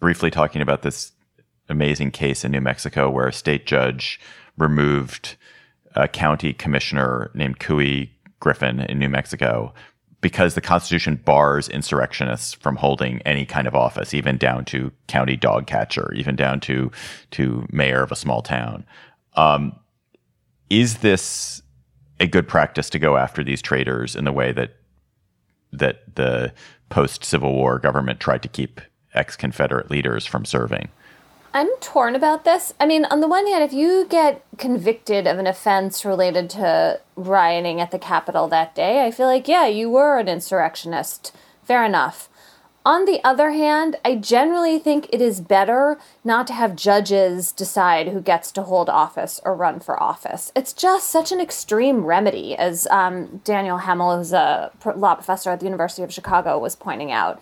briefly, 0.00 0.30
talking 0.30 0.62
about 0.62 0.82
this 0.82 1.12
amazing 1.68 2.10
case 2.10 2.44
in 2.44 2.52
New 2.52 2.60
Mexico 2.60 3.10
where 3.10 3.28
a 3.28 3.32
state 3.32 3.66
judge 3.66 4.20
removed 4.58 5.36
a 5.94 6.08
county 6.08 6.52
commissioner 6.52 7.30
named 7.34 7.58
Couy 7.58 8.10
Griffin 8.40 8.80
in 8.80 8.98
New 8.98 9.08
Mexico 9.08 9.72
because 10.20 10.54
the 10.54 10.60
Constitution 10.60 11.16
bars 11.16 11.68
insurrectionists 11.68 12.54
from 12.54 12.76
holding 12.76 13.20
any 13.22 13.44
kind 13.44 13.66
of 13.66 13.74
office, 13.74 14.14
even 14.14 14.38
down 14.38 14.64
to 14.66 14.92
county 15.08 15.36
dog 15.36 15.66
catcher, 15.66 16.12
even 16.14 16.36
down 16.36 16.60
to 16.60 16.90
to 17.32 17.66
mayor 17.70 18.02
of 18.02 18.12
a 18.12 18.16
small 18.16 18.40
town. 18.40 18.86
Um, 19.34 19.76
is 20.70 20.98
this 20.98 21.60
a 22.20 22.26
good 22.26 22.48
practice 22.48 22.88
to 22.90 22.98
go 22.98 23.16
after 23.16 23.42
these 23.42 23.60
traitors 23.60 24.14
in 24.14 24.24
the 24.24 24.32
way 24.32 24.52
that 24.52 24.76
that 25.72 26.14
the 26.14 26.52
post 26.88 27.24
Civil 27.24 27.52
War 27.52 27.78
government 27.78 28.20
tried 28.20 28.42
to 28.42 28.48
keep 28.48 28.80
ex 29.14 29.36
Confederate 29.36 29.90
leaders 29.90 30.24
from 30.24 30.44
serving? 30.44 30.88
I'm 31.54 31.68
torn 31.80 32.16
about 32.16 32.44
this. 32.44 32.72
I 32.80 32.86
mean, 32.86 33.04
on 33.04 33.20
the 33.20 33.28
one 33.28 33.46
hand, 33.46 33.62
if 33.62 33.74
you 33.74 34.06
get 34.08 34.42
convicted 34.56 35.26
of 35.26 35.38
an 35.38 35.46
offense 35.46 36.04
related 36.04 36.48
to 36.50 37.00
rioting 37.14 37.80
at 37.80 37.90
the 37.90 37.98
Capitol 37.98 38.48
that 38.48 38.74
day, 38.74 39.04
I 39.04 39.10
feel 39.10 39.26
like, 39.26 39.48
yeah, 39.48 39.66
you 39.66 39.90
were 39.90 40.18
an 40.18 40.28
insurrectionist. 40.28 41.34
Fair 41.62 41.84
enough. 41.84 42.30
On 42.84 43.04
the 43.04 43.20
other 43.22 43.52
hand, 43.52 43.96
I 44.04 44.16
generally 44.16 44.78
think 44.78 45.08
it 45.12 45.20
is 45.20 45.40
better 45.40 45.98
not 46.24 46.48
to 46.48 46.52
have 46.52 46.74
judges 46.74 47.52
decide 47.52 48.08
who 48.08 48.20
gets 48.20 48.50
to 48.52 48.62
hold 48.62 48.88
office 48.88 49.40
or 49.44 49.54
run 49.54 49.78
for 49.78 50.02
office. 50.02 50.50
It's 50.56 50.72
just 50.72 51.08
such 51.08 51.30
an 51.30 51.40
extreme 51.40 52.04
remedy, 52.04 52.56
as 52.56 52.88
um, 52.88 53.40
Daniel 53.44 53.78
Hemel, 53.78 54.16
who's 54.16 54.32
a 54.32 54.72
law 54.96 55.14
professor 55.14 55.50
at 55.50 55.60
the 55.60 55.66
University 55.66 56.02
of 56.02 56.12
Chicago, 56.12 56.58
was 56.58 56.74
pointing 56.74 57.12
out. 57.12 57.40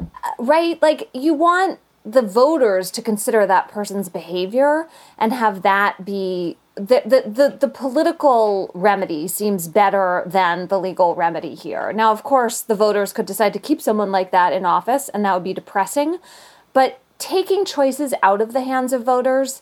Uh, 0.00 0.06
right? 0.38 0.82
Like, 0.82 1.10
you 1.14 1.34
want 1.34 1.78
the 2.04 2.22
voters 2.22 2.90
to 2.90 3.02
consider 3.02 3.46
that 3.46 3.68
person's 3.68 4.08
behavior 4.08 4.88
and 5.18 5.32
have 5.32 5.62
that 5.62 6.04
be 6.04 6.56
the, 6.74 7.02
the, 7.04 7.30
the, 7.30 7.56
the, 7.60 7.68
political 7.68 8.70
remedy 8.72 9.28
seems 9.28 9.68
better 9.68 10.22
than 10.24 10.68
the 10.68 10.80
legal 10.80 11.14
remedy 11.14 11.54
here. 11.54 11.92
Now, 11.92 12.12
of 12.12 12.22
course, 12.22 12.62
the 12.62 12.74
voters 12.74 13.12
could 13.12 13.26
decide 13.26 13.52
to 13.52 13.58
keep 13.58 13.82
someone 13.82 14.10
like 14.10 14.30
that 14.30 14.54
in 14.54 14.64
office, 14.64 15.10
and 15.10 15.22
that 15.22 15.34
would 15.34 15.44
be 15.44 15.52
depressing. 15.52 16.16
But 16.72 16.98
taking 17.18 17.66
choices 17.66 18.14
out 18.22 18.40
of 18.40 18.54
the 18.54 18.62
hands 18.62 18.94
of 18.94 19.04
voters, 19.04 19.60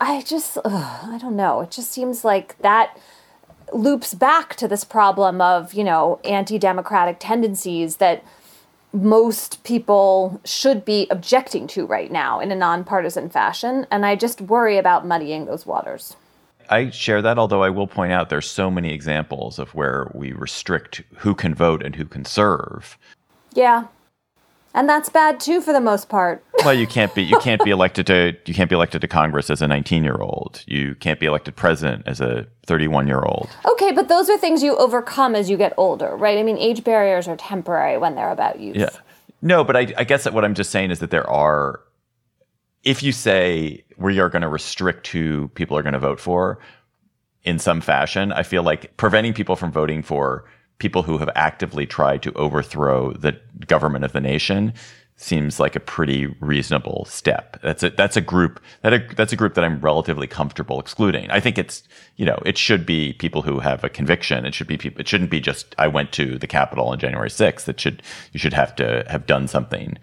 I 0.00 0.22
just, 0.22 0.56
ugh, 0.64 1.08
I 1.12 1.18
don't 1.18 1.36
know. 1.36 1.60
It 1.60 1.70
just 1.70 1.90
seems 1.90 2.24
like 2.24 2.58
that 2.62 2.98
loops 3.72 4.14
back 4.14 4.54
to 4.56 4.66
this 4.66 4.82
problem 4.82 5.42
of, 5.42 5.74
you 5.74 5.84
know, 5.84 6.20
anti 6.24 6.58
democratic 6.58 7.18
tendencies 7.20 7.96
that 7.96 8.24
most 9.02 9.62
people 9.62 10.40
should 10.44 10.84
be 10.84 11.06
objecting 11.10 11.66
to 11.68 11.86
right 11.86 12.10
now 12.10 12.40
in 12.40 12.50
a 12.50 12.56
nonpartisan 12.56 13.28
fashion. 13.28 13.86
And 13.90 14.06
I 14.06 14.16
just 14.16 14.40
worry 14.40 14.78
about 14.78 15.06
muddying 15.06 15.44
those 15.44 15.66
waters. 15.66 16.16
I 16.68 16.90
share 16.90 17.22
that, 17.22 17.38
although 17.38 17.62
I 17.62 17.70
will 17.70 17.86
point 17.86 18.12
out 18.12 18.28
there's 18.28 18.50
so 18.50 18.70
many 18.70 18.92
examples 18.92 19.58
of 19.58 19.74
where 19.74 20.10
we 20.14 20.32
restrict 20.32 21.02
who 21.18 21.34
can 21.34 21.54
vote 21.54 21.82
and 21.82 21.94
who 21.94 22.06
can 22.06 22.24
serve. 22.24 22.98
Yeah. 23.52 23.86
And 24.76 24.88
that's 24.88 25.08
bad 25.08 25.40
too 25.40 25.60
for 25.62 25.72
the 25.72 25.80
most 25.80 26.08
part. 26.08 26.44
well, 26.64 26.74
you 26.74 26.86
can't 26.86 27.12
be 27.14 27.22
you 27.22 27.38
can't 27.38 27.64
be 27.64 27.70
elected 27.70 28.06
to 28.08 28.36
you 28.44 28.54
can't 28.54 28.68
be 28.68 28.76
elected 28.76 29.00
to 29.00 29.08
Congress 29.08 29.48
as 29.48 29.62
a 29.62 29.66
19-year-old. 29.66 30.62
You 30.66 30.94
can't 30.96 31.18
be 31.18 31.26
elected 31.26 31.56
president 31.56 32.06
as 32.06 32.20
a 32.20 32.46
31-year-old. 32.66 33.48
Okay, 33.64 33.92
but 33.92 34.08
those 34.08 34.28
are 34.28 34.36
things 34.36 34.62
you 34.62 34.76
overcome 34.76 35.34
as 35.34 35.48
you 35.48 35.56
get 35.56 35.72
older, 35.78 36.14
right? 36.14 36.38
I 36.38 36.42
mean, 36.42 36.58
age 36.58 36.84
barriers 36.84 37.26
are 37.26 37.36
temporary 37.36 37.96
when 37.96 38.14
they're 38.14 38.30
about 38.30 38.60
youth. 38.60 38.76
Yeah. 38.76 38.90
No, 39.42 39.64
but 39.64 39.76
I, 39.76 39.92
I 39.96 40.04
guess 40.04 40.24
that 40.24 40.34
what 40.34 40.44
I'm 40.44 40.54
just 40.54 40.70
saying 40.70 40.90
is 40.90 40.98
that 40.98 41.10
there 41.10 41.28
are 41.28 41.80
if 42.84 43.02
you 43.02 43.12
say 43.12 43.82
we 43.96 44.20
are 44.20 44.28
going 44.28 44.42
to 44.42 44.48
restrict 44.48 45.08
who 45.08 45.48
people 45.48 45.76
are 45.76 45.82
going 45.82 45.94
to 45.94 45.98
vote 45.98 46.20
for, 46.20 46.60
in 47.46 47.60
some 47.60 47.80
fashion. 47.80 48.32
I 48.32 48.42
feel 48.42 48.64
like 48.64 48.96
preventing 48.96 49.32
people 49.32 49.56
from 49.56 49.70
voting 49.72 50.02
for 50.02 50.44
people 50.78 51.02
who 51.02 51.18
have 51.18 51.30
actively 51.34 51.86
tried 51.86 52.22
to 52.22 52.32
overthrow 52.32 53.12
the 53.12 53.38
government 53.66 54.04
of 54.04 54.12
the 54.12 54.20
nation 54.20 54.72
seems 55.18 55.58
like 55.58 55.74
a 55.74 55.80
pretty 55.80 56.26
reasonable 56.40 57.06
step. 57.06 57.58
That's 57.62 57.82
a 57.82 57.90
that's 57.90 58.16
a 58.16 58.20
group 58.20 58.60
that 58.82 58.92
a, 58.92 59.14
that's 59.16 59.32
a 59.32 59.36
group 59.36 59.54
that 59.54 59.64
I'm 59.64 59.80
relatively 59.80 60.26
comfortable 60.26 60.78
excluding. 60.78 61.30
I 61.30 61.40
think 61.40 61.56
it's 61.56 61.82
you 62.16 62.26
know 62.26 62.38
it 62.44 62.58
should 62.58 62.84
be 62.84 63.14
people 63.14 63.42
who 63.42 63.60
have 63.60 63.82
a 63.82 63.88
conviction. 63.88 64.44
It 64.44 64.54
should 64.54 64.66
be 64.66 64.76
people. 64.76 65.00
It 65.00 65.08
shouldn't 65.08 65.30
be 65.30 65.40
just 65.40 65.74
I 65.78 65.88
went 65.88 66.12
to 66.12 66.38
the 66.38 66.46
Capitol 66.46 66.88
on 66.88 66.98
January 66.98 67.30
6th. 67.30 67.66
It 67.68 67.80
should 67.80 68.02
you 68.32 68.38
should 68.38 68.52
have 68.52 68.76
to 68.76 69.04
have 69.08 69.26
done 69.26 69.48
something 69.48 69.96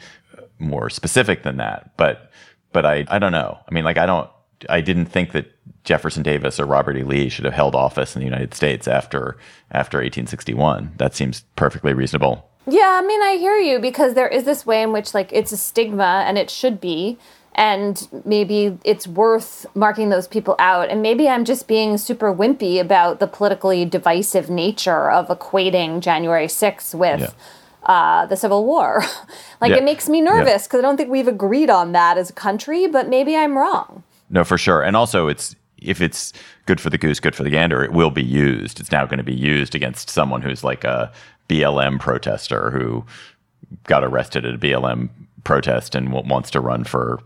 more 0.57 0.89
specific 0.89 1.43
than 1.43 1.57
that. 1.57 1.95
But 1.95 2.31
but 2.71 2.85
I 2.85 3.05
I 3.07 3.19
don't 3.19 3.31
know. 3.31 3.59
I 3.69 3.73
mean 3.73 3.83
like 3.83 3.97
I 3.97 4.07
don't 4.07 4.29
I 4.69 4.81
didn't 4.81 5.05
think 5.05 5.31
that 5.31 5.51
Jefferson 5.83 6.23
Davis 6.23 6.59
or 6.59 6.65
Robert 6.65 6.97
E. 6.97 7.03
Lee 7.03 7.29
should 7.29 7.45
have 7.45 7.53
held 7.53 7.75
office 7.75 8.15
in 8.15 8.19
the 8.19 8.25
United 8.25 8.53
States 8.53 8.87
after 8.87 9.37
after 9.71 9.97
1861. 9.97 10.93
That 10.97 11.15
seems 11.15 11.43
perfectly 11.55 11.93
reasonable. 11.93 12.49
Yeah, 12.65 12.99
I 13.01 13.05
mean, 13.05 13.21
I 13.21 13.37
hear 13.37 13.57
you 13.57 13.79
because 13.79 14.13
there 14.13 14.27
is 14.27 14.45
this 14.45 14.65
way 14.65 14.81
in 14.81 14.93
which, 14.93 15.13
like, 15.13 15.33
it's 15.33 15.51
a 15.51 15.57
stigma 15.57 16.23
and 16.25 16.37
it 16.37 16.49
should 16.49 16.79
be. 16.79 17.17
And 17.55 18.07
maybe 18.25 18.79
it's 18.83 19.05
worth 19.05 19.65
marking 19.75 20.09
those 20.09 20.27
people 20.27 20.55
out. 20.57 20.89
And 20.89 21.01
maybe 21.01 21.27
I'm 21.27 21.45
just 21.45 21.67
being 21.67 21.97
super 21.97 22.33
wimpy 22.33 22.79
about 22.79 23.19
the 23.19 23.27
politically 23.27 23.85
divisive 23.85 24.49
nature 24.49 25.11
of 25.11 25.27
equating 25.27 25.99
January 25.99 26.47
6th 26.47 26.95
with. 26.95 27.21
Yeah. 27.21 27.29
Uh, 27.85 28.25
the 28.27 28.37
Civil 28.37 28.63
War. 28.63 29.03
like, 29.61 29.71
yeah. 29.71 29.79
it 29.79 29.83
makes 29.83 30.07
me 30.07 30.21
nervous 30.21 30.63
because 30.63 30.77
yeah. 30.77 30.79
I 30.79 30.81
don't 30.83 30.95
think 30.95 31.09
we've 31.09 31.27
agreed 31.27 31.69
on 31.69 31.91
that 31.91 32.17
as 32.17 32.29
a 32.29 32.33
country, 32.33 32.87
but 32.87 33.09
maybe 33.09 33.35
I'm 33.35 33.57
wrong. 33.57 34.03
No, 34.29 34.43
for 34.43 34.57
sure. 34.57 34.81
And 34.81 34.95
also, 34.95 35.27
it's 35.27 35.55
if 35.77 36.01
it's 36.01 36.33
good 36.65 36.79
for 36.79 36.89
the 36.89 36.97
goose, 36.97 37.19
good 37.19 37.35
for 37.35 37.43
the 37.43 37.49
gander, 37.49 37.83
it 37.83 37.91
will 37.91 38.09
be 38.09 38.23
used. 38.23 38.79
It's 38.79 38.91
now 38.91 39.05
going 39.05 39.17
to 39.17 39.23
be 39.23 39.35
used 39.35 39.75
against 39.75 40.09
someone 40.09 40.41
who's 40.41 40.63
like 40.63 40.83
a 40.83 41.11
BLM 41.49 41.99
protester 41.99 42.71
who 42.71 43.05
got 43.83 44.03
arrested 44.03 44.45
at 44.45 44.55
a 44.55 44.57
BLM 44.57 45.09
protest 45.43 45.93
and 45.93 46.11
wants 46.11 46.49
to 46.51 46.61
run 46.61 46.83
for 46.83 47.19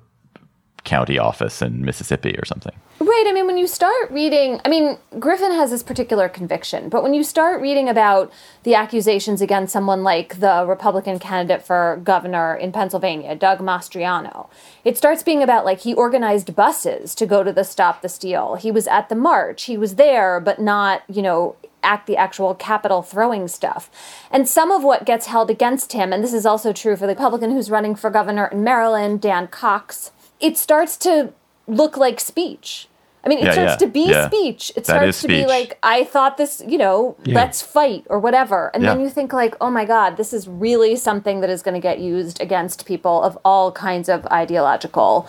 county 0.87 1.19
office 1.19 1.61
in 1.61 1.85
Mississippi 1.85 2.33
or 2.37 2.45
something. 2.45 2.73
Right. 2.99 3.25
I 3.27 3.33
mean, 3.33 3.45
when 3.45 3.57
you 3.57 3.67
start 3.67 4.09
reading, 4.09 4.59
I 4.65 4.69
mean, 4.69 4.97
Griffin 5.19 5.51
has 5.51 5.69
this 5.69 5.83
particular 5.83 6.29
conviction, 6.29 6.89
but 6.89 7.03
when 7.03 7.13
you 7.13 7.23
start 7.23 7.61
reading 7.61 7.89
about 7.89 8.31
the 8.63 8.73
accusations 8.73 9.41
against 9.41 9.73
someone 9.73 10.03
like 10.03 10.39
the 10.39 10.65
Republican 10.67 11.19
candidate 11.19 11.61
for 11.61 11.99
governor 12.03 12.55
in 12.55 12.71
Pennsylvania, 12.71 13.35
Doug 13.35 13.59
Mastriano, 13.59 14.49
it 14.83 14.97
starts 14.97 15.21
being 15.21 15.43
about 15.43 15.65
like 15.65 15.81
he 15.81 15.93
organized 15.93 16.55
buses 16.55 17.13
to 17.15 17.25
go 17.25 17.43
to 17.43 17.53
the 17.53 17.63
Stop 17.63 18.01
the 18.01 18.09
Steal. 18.09 18.55
He 18.55 18.71
was 18.71 18.87
at 18.87 19.09
the 19.09 19.15
march. 19.15 19.63
He 19.63 19.77
was 19.77 19.95
there, 19.95 20.39
but 20.39 20.59
not, 20.59 21.03
you 21.09 21.21
know, 21.21 21.55
act 21.83 22.07
the 22.07 22.17
actual 22.17 22.55
Capitol 22.55 23.01
throwing 23.01 23.47
stuff. 23.47 23.89
And 24.31 24.47
some 24.47 24.71
of 24.71 24.83
what 24.83 25.05
gets 25.05 25.27
held 25.27 25.49
against 25.49 25.93
him, 25.93 26.11
and 26.11 26.23
this 26.23 26.33
is 26.33 26.45
also 26.45 26.73
true 26.73 26.95
for 26.95 27.05
the 27.05 27.13
Republican 27.13 27.51
who's 27.51 27.69
running 27.69 27.95
for 27.95 28.09
governor 28.09 28.47
in 28.47 28.63
Maryland, 28.63 29.21
Dan 29.21 29.47
Cox, 29.47 30.11
it 30.39 30.57
starts 30.57 30.97
to 30.97 31.33
look 31.67 31.97
like 31.97 32.19
speech. 32.19 32.87
I 33.23 33.29
mean, 33.29 33.39
it 33.39 33.45
yeah, 33.45 33.51
starts 33.51 33.71
yeah, 33.73 33.87
to 33.87 33.87
be 33.87 34.09
yeah. 34.09 34.27
speech. 34.27 34.69
It 34.69 34.85
that 34.85 34.85
starts 34.85 35.21
to 35.21 35.27
be 35.27 35.45
like, 35.45 35.77
I 35.83 36.05
thought 36.05 36.37
this, 36.37 36.63
you 36.65 36.77
know, 36.77 37.17
let's 37.25 37.61
fight 37.61 38.05
or 38.09 38.19
whatever. 38.19 38.71
And 38.73 38.85
then 38.85 39.01
you 39.01 39.09
think, 39.09 39.33
like, 39.33 39.55
oh 39.59 39.69
my 39.69 39.83
God, 39.83 40.15
this 40.15 40.31
is 40.31 40.47
really 40.47 40.95
something 40.95 41.41
that 41.41 41.49
is 41.49 41.61
going 41.61 41.73
to 41.73 41.81
get 41.81 41.99
used 41.99 42.39
against 42.39 42.85
people 42.85 43.21
of 43.21 43.37
all 43.43 43.73
kinds 43.73 44.07
of 44.07 44.25
ideological 44.27 45.27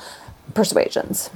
persuasions. 0.54 1.30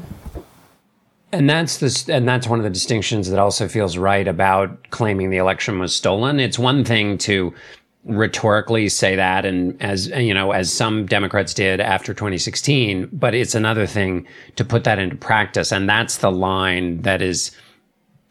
And 1.33 1.51
that's 1.51 1.79
this, 1.79 2.09
and 2.09 2.29
that's 2.29 2.47
one 2.47 2.61
of 2.61 2.65
the 2.65 2.71
distinctions 2.71 3.29
that 3.31 3.41
also 3.41 3.67
feels 3.67 3.97
right 3.97 4.29
about 4.29 4.91
claiming 4.91 5.31
the 5.31 5.39
election 5.39 5.81
was 5.81 5.97
stolen. 5.97 6.39
It's 6.39 6.59
one 6.59 6.85
thing 6.85 7.19
to 7.19 7.53
rhetorically 8.05 8.89
say 8.89 9.15
that, 9.17 9.45
and 9.45 9.81
as 9.81 10.09
you 10.09 10.35
know, 10.35 10.51
as 10.51 10.73
some 10.73 11.07
Democrats 11.07 11.55
did 11.55 11.81
after 11.81 12.13
2016, 12.13 13.09
but 13.13 13.35
it's 13.35 13.55
another 13.55 13.87
thing 13.87 14.27
to 14.57 14.65
put 14.65 14.85
that 14.85 14.99
into 14.99 15.17
practice, 15.17 15.73
and 15.73 15.89
that's 15.89 16.19
the 16.19 16.33
line 16.33 17.03
that 17.03 17.23
is 17.23 17.53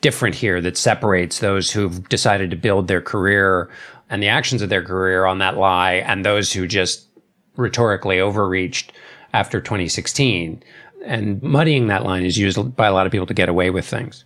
different 0.02 0.36
here 0.36 0.60
that 0.60 0.78
separates 0.78 1.40
those 1.40 1.72
who've 1.72 2.10
decided 2.10 2.50
to 2.50 2.56
build 2.56 2.88
their 2.88 3.02
career 3.02 3.70
and 4.10 4.22
the 4.22 4.28
actions 4.28 4.62
of 4.62 4.70
their 4.70 4.84
career 4.84 5.26
on 5.26 5.38
that 5.38 5.58
lie, 5.58 5.94
and 5.94 6.26
those 6.26 6.52
who 6.52 6.68
just 6.68 7.08
rhetorically 7.56 8.20
overreached 8.20 8.92
after 9.34 9.62
2016. 9.62 10.62
And 11.06 11.42
muddying 11.42 11.88
that 11.88 12.04
line 12.04 12.26
is 12.26 12.38
used 12.38 12.76
by 12.76 12.88
a 12.88 12.94
lot 12.94 13.06
of 13.06 13.12
people 13.12 13.28
to 13.28 13.34
get 13.34 13.48
away 13.48 13.70
with 13.70 13.88
things. 13.88 14.26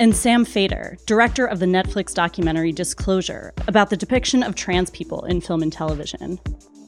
and 0.00 0.14
Sam 0.14 0.44
Feder, 0.44 0.96
director 1.06 1.46
of 1.46 1.58
the 1.58 1.66
Netflix 1.66 2.14
documentary 2.14 2.72
Disclosure, 2.72 3.52
about 3.66 3.90
the 3.90 3.96
depiction 3.96 4.42
of 4.42 4.54
trans 4.54 4.90
people 4.90 5.24
in 5.24 5.40
film 5.40 5.62
and 5.62 5.72
television. 5.72 6.38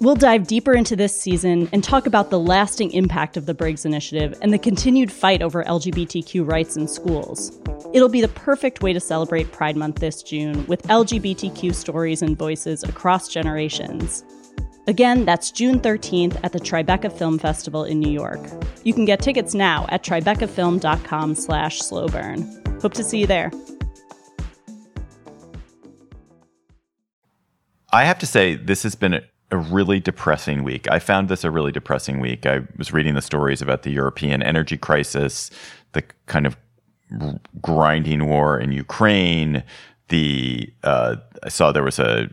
We'll 0.00 0.14
dive 0.14 0.46
deeper 0.46 0.72
into 0.72 0.96
this 0.96 1.14
season 1.14 1.68
and 1.72 1.84
talk 1.84 2.06
about 2.06 2.30
the 2.30 2.38
lasting 2.38 2.92
impact 2.92 3.36
of 3.36 3.46
the 3.46 3.52
Briggs 3.52 3.84
Initiative 3.84 4.38
and 4.40 4.52
the 4.52 4.58
continued 4.58 5.12
fight 5.12 5.42
over 5.42 5.62
LGBTQ 5.64 6.50
rights 6.50 6.76
in 6.76 6.88
schools. 6.88 7.58
It'll 7.92 8.08
be 8.08 8.22
the 8.22 8.28
perfect 8.28 8.82
way 8.82 8.92
to 8.92 9.00
celebrate 9.00 9.52
Pride 9.52 9.76
Month 9.76 9.96
this 9.96 10.22
June 10.22 10.64
with 10.66 10.82
LGBTQ 10.84 11.74
stories 11.74 12.22
and 12.22 12.38
voices 12.38 12.82
across 12.82 13.28
generations. 13.28 14.24
Again, 14.86 15.24
that's 15.24 15.50
June 15.50 15.78
13th 15.78 16.40
at 16.42 16.52
the 16.52 16.60
Tribeca 16.60 17.12
Film 17.12 17.38
Festival 17.38 17.84
in 17.84 18.00
New 18.00 18.10
York. 18.10 18.40
You 18.84 18.94
can 18.94 19.04
get 19.04 19.20
tickets 19.20 19.54
now 19.54 19.86
at 19.90 20.02
tribecafilm.com 20.02 21.34
slash 21.34 21.80
slowburn. 21.80 22.59
Hope 22.80 22.94
to 22.94 23.04
see 23.04 23.20
you 23.20 23.26
there. 23.26 23.50
I 27.92 28.04
have 28.04 28.18
to 28.20 28.26
say, 28.26 28.54
this 28.54 28.82
has 28.84 28.94
been 28.94 29.20
a 29.50 29.56
really 29.56 30.00
depressing 30.00 30.62
week. 30.62 30.88
I 30.90 30.98
found 30.98 31.28
this 31.28 31.44
a 31.44 31.50
really 31.50 31.72
depressing 31.72 32.20
week. 32.20 32.46
I 32.46 32.60
was 32.78 32.92
reading 32.92 33.14
the 33.14 33.22
stories 33.22 33.60
about 33.60 33.82
the 33.82 33.90
European 33.90 34.42
energy 34.42 34.76
crisis, 34.76 35.50
the 35.92 36.02
kind 36.26 36.46
of 36.46 36.56
grinding 37.60 38.26
war 38.26 38.58
in 38.58 38.72
Ukraine. 38.72 39.64
The 40.08 40.72
uh, 40.84 41.16
I 41.42 41.48
saw 41.48 41.72
there 41.72 41.82
was 41.82 41.98
a 41.98 42.30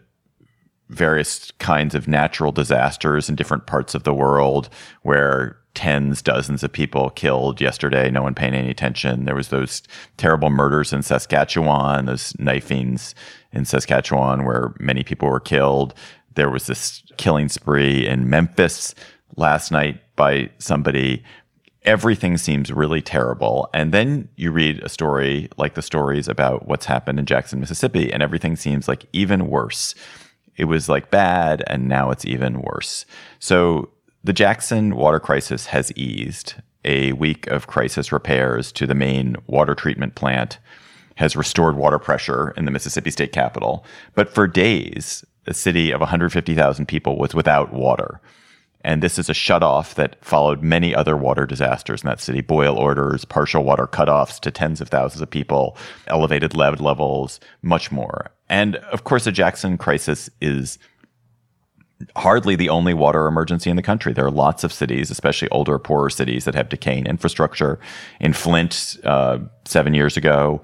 various 0.90 1.52
kinds 1.60 1.96
of 1.96 2.08
natural 2.08 2.52
disasters 2.52 3.28
in 3.28 3.36
different 3.36 3.66
parts 3.66 3.96
of 3.96 4.04
the 4.04 4.14
world 4.14 4.70
where 5.02 5.58
tens, 5.78 6.24
dozens 6.24 6.64
of 6.64 6.74
people 6.74 7.12
killed 7.12 7.62
yesterday, 7.62 8.10
no 8.10 8.24
one 8.24 8.34
paying 8.34 8.56
any 8.56 8.72
attention. 8.72 9.26
There 9.26 9.36
was 9.36 9.50
those 9.50 9.84
terrible 10.18 10.50
murders 10.50 10.92
in 10.92 11.04
Saskatchewan, 11.04 12.06
those 12.08 12.34
knifings 12.40 13.14
in 13.54 13.64
Saskatchewan 13.64 14.44
where 14.44 14.74
many 14.80 15.04
people 15.04 15.30
were 15.30 15.40
killed. 15.40 15.94
There 16.34 16.50
was 16.50 16.66
this 16.66 17.04
killing 17.18 17.48
spree 17.48 18.08
in 18.08 18.28
Memphis 18.28 18.96
last 19.36 19.72
night 19.72 20.02
by 20.16 20.50
somebody. 20.58 21.24
Everything 21.84 22.40
seems 22.40 22.72
really 22.74 23.04
terrible. 23.04 23.70
And 23.72 23.94
then 23.94 24.30
you 24.36 24.52
read 24.52 24.82
a 24.84 24.90
story 24.90 25.48
like 25.58 25.76
the 25.76 25.84
stories 25.84 26.28
about 26.28 26.68
what's 26.68 26.88
happened 26.88 27.20
in 27.20 27.28
Jackson, 27.28 27.60
Mississippi, 27.60 28.12
and 28.12 28.24
everything 28.24 28.56
seems 28.56 28.88
like 28.88 29.06
even 29.14 29.48
worse. 29.48 29.94
It 30.56 30.66
was 30.66 30.90
like 30.90 31.12
bad, 31.12 31.64
and 31.68 31.88
now 31.88 32.10
it's 32.10 32.26
even 32.26 32.64
worse. 32.64 33.06
So 33.38 33.92
the 34.28 34.34
Jackson 34.34 34.98
water 34.98 35.22
crisis 35.22 35.68
has 35.68 35.90
eased. 35.94 36.56
A 36.84 37.14
week 37.14 37.48
of 37.48 37.68
crisis 37.68 38.12
repairs 38.12 38.74
to 38.74 38.86
the 38.86 38.94
main 38.94 39.38
water 39.48 39.74
treatment 39.74 40.16
plant 40.16 40.60
has 41.16 41.38
restored 41.38 41.78
water 41.78 41.98
pressure 41.98 42.54
in 42.58 42.66
the 42.66 42.72
Mississippi 42.72 43.10
state 43.10 43.32
capital. 43.32 43.86
But 44.16 44.30
for 44.30 44.46
days, 44.46 45.24
a 45.46 45.54
city 45.54 45.92
of 45.92 46.02
150,000 46.02 46.86
people 46.88 47.18
was 47.18 47.34
without 47.34 47.72
water. 47.72 48.20
And 48.82 49.02
this 49.02 49.18
is 49.18 49.30
a 49.30 49.34
shutoff 49.34 49.94
that 49.96 50.24
followed 50.24 50.62
many 50.62 50.94
other 50.94 51.16
water 51.16 51.46
disasters 51.46 52.04
in 52.04 52.08
that 52.10 52.20
city 52.20 52.42
boil 52.42 52.76
orders, 52.76 53.24
partial 53.24 53.64
water 53.64 53.88
cutoffs 53.88 54.42
to 54.42 54.52
tens 54.52 54.82
of 54.82 54.90
thousands 54.90 55.22
of 55.22 55.30
people, 55.30 55.78
elevated 56.08 56.54
lead 56.54 56.82
levels, 56.82 57.40
much 57.62 57.94
more. 57.94 58.30
And 58.50 58.76
of 58.76 59.06
course, 59.06 59.24
the 59.24 59.32
Jackson 59.32 59.78
crisis 59.78 60.30
is 60.42 60.80
hardly 62.16 62.56
the 62.56 62.70
only 62.70 62.94
water 62.94 63.28
emergency 63.28 63.70
in 63.70 63.76
the 63.76 63.82
country. 63.82 64.14
There 64.14 64.26
are 64.26 64.32
lots 64.32 64.64
of 64.64 64.72
cities, 64.72 65.10
especially 65.10 65.50
older, 65.50 65.80
poorer 65.80 66.10
cities, 66.10 66.46
that 66.46 66.56
have 66.56 66.70
decaying 66.70 67.08
infrastructure. 67.08 67.80
In 68.20 68.34
Flint, 68.34 68.98
uh, 69.04 69.40
seven 69.66 69.94
years 69.94 70.18
ago, 70.18 70.62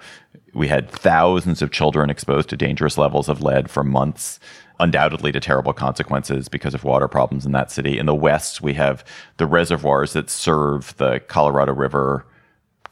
we 0.53 0.67
had 0.67 0.89
thousands 0.89 1.61
of 1.61 1.71
children 1.71 2.09
exposed 2.09 2.49
to 2.49 2.57
dangerous 2.57 2.97
levels 2.97 3.27
of 3.29 3.41
lead 3.41 3.69
for 3.69 3.84
months, 3.84 4.39
undoubtedly 4.79 5.31
to 5.31 5.39
terrible 5.39 5.73
consequences 5.73 6.47
because 6.47 6.75
of 6.75 6.84
water 6.84 7.07
problems 7.07 7.45
in 7.45 7.51
that 7.53 7.71
city. 7.71 7.97
In 7.97 8.05
the 8.05 8.15
West, 8.15 8.61
we 8.61 8.73
have 8.73 9.03
the 9.38 9.47
reservoirs 9.47 10.13
that 10.13 10.29
serve 10.29 10.95
the 10.97 11.19
Colorado 11.27 11.73
River 11.73 12.25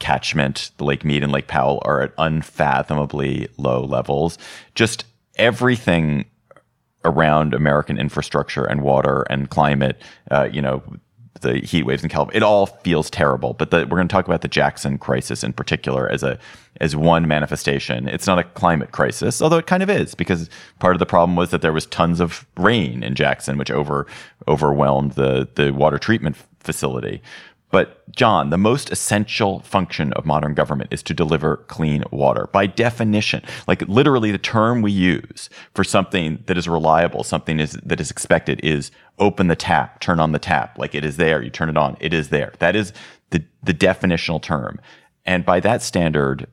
catchment, 0.00 0.72
the 0.78 0.84
Lake 0.84 1.04
Mead 1.04 1.22
and 1.22 1.30
Lake 1.30 1.46
Powell 1.46 1.80
are 1.84 2.02
at 2.02 2.12
unfathomably 2.18 3.48
low 3.56 3.84
levels. 3.84 4.36
Just 4.74 5.04
everything 5.36 6.24
around 7.04 7.54
American 7.54 7.98
infrastructure 7.98 8.64
and 8.64 8.82
water 8.82 9.22
and 9.30 9.50
climate, 9.50 10.00
uh, 10.30 10.48
you 10.52 10.62
know, 10.62 10.82
the 11.40 11.58
heat 11.58 11.84
waves 11.84 12.02
in 12.02 12.08
California, 12.08 12.36
it 12.36 12.42
all 12.42 12.66
feels 12.66 13.10
terrible. 13.10 13.52
But 13.52 13.70
the, 13.70 13.78
we're 13.78 13.96
going 13.96 14.08
to 14.08 14.12
talk 14.12 14.26
about 14.26 14.42
the 14.42 14.48
Jackson 14.48 14.98
crisis 14.98 15.44
in 15.44 15.52
particular 15.52 16.08
as 16.08 16.22
a 16.22 16.38
as 16.80 16.96
one 16.96 17.28
manifestation. 17.28 18.08
It's 18.08 18.26
not 18.26 18.38
a 18.38 18.44
climate 18.44 18.92
crisis, 18.92 19.42
although 19.42 19.58
it 19.58 19.66
kind 19.66 19.82
of 19.82 19.90
is, 19.90 20.14
because 20.14 20.48
part 20.78 20.94
of 20.94 21.00
the 21.00 21.06
problem 21.06 21.36
was 21.36 21.50
that 21.50 21.60
there 21.60 21.72
was 21.72 21.86
tons 21.86 22.20
of 22.20 22.46
rain 22.56 23.02
in 23.02 23.14
Jackson, 23.14 23.58
which 23.58 23.70
over 23.70 24.06
overwhelmed 24.48 25.12
the 25.12 25.48
the 25.54 25.72
water 25.72 25.98
treatment 25.98 26.36
facility. 26.60 27.22
But, 27.72 28.08
John, 28.14 28.50
the 28.50 28.58
most 28.58 28.92
essential 28.92 29.60
function 29.60 30.12
of 30.12 30.26
modern 30.26 30.52
government 30.52 30.92
is 30.92 31.02
to 31.04 31.14
deliver 31.14 31.56
clean 31.68 32.04
water. 32.12 32.48
By 32.52 32.66
definition, 32.66 33.42
like 33.66 33.80
literally 33.88 34.30
the 34.30 34.38
term 34.38 34.82
we 34.82 34.92
use 34.92 35.48
for 35.74 35.82
something 35.82 36.44
that 36.46 36.58
is 36.58 36.68
reliable, 36.68 37.24
something 37.24 37.58
is, 37.58 37.72
that 37.82 37.98
is 37.98 38.10
expected 38.10 38.60
is 38.62 38.90
open 39.18 39.48
the 39.48 39.56
tap, 39.56 40.00
turn 40.00 40.20
on 40.20 40.32
the 40.32 40.38
tap. 40.38 40.78
Like 40.78 40.94
it 40.94 41.04
is 41.04 41.16
there, 41.16 41.42
you 41.42 41.48
turn 41.48 41.70
it 41.70 41.78
on, 41.78 41.96
it 41.98 42.12
is 42.12 42.28
there. 42.28 42.52
That 42.58 42.76
is 42.76 42.92
the, 43.30 43.42
the 43.62 43.74
definitional 43.74 44.40
term. 44.40 44.78
And 45.24 45.46
by 45.46 45.58
that 45.60 45.80
standard, 45.80 46.48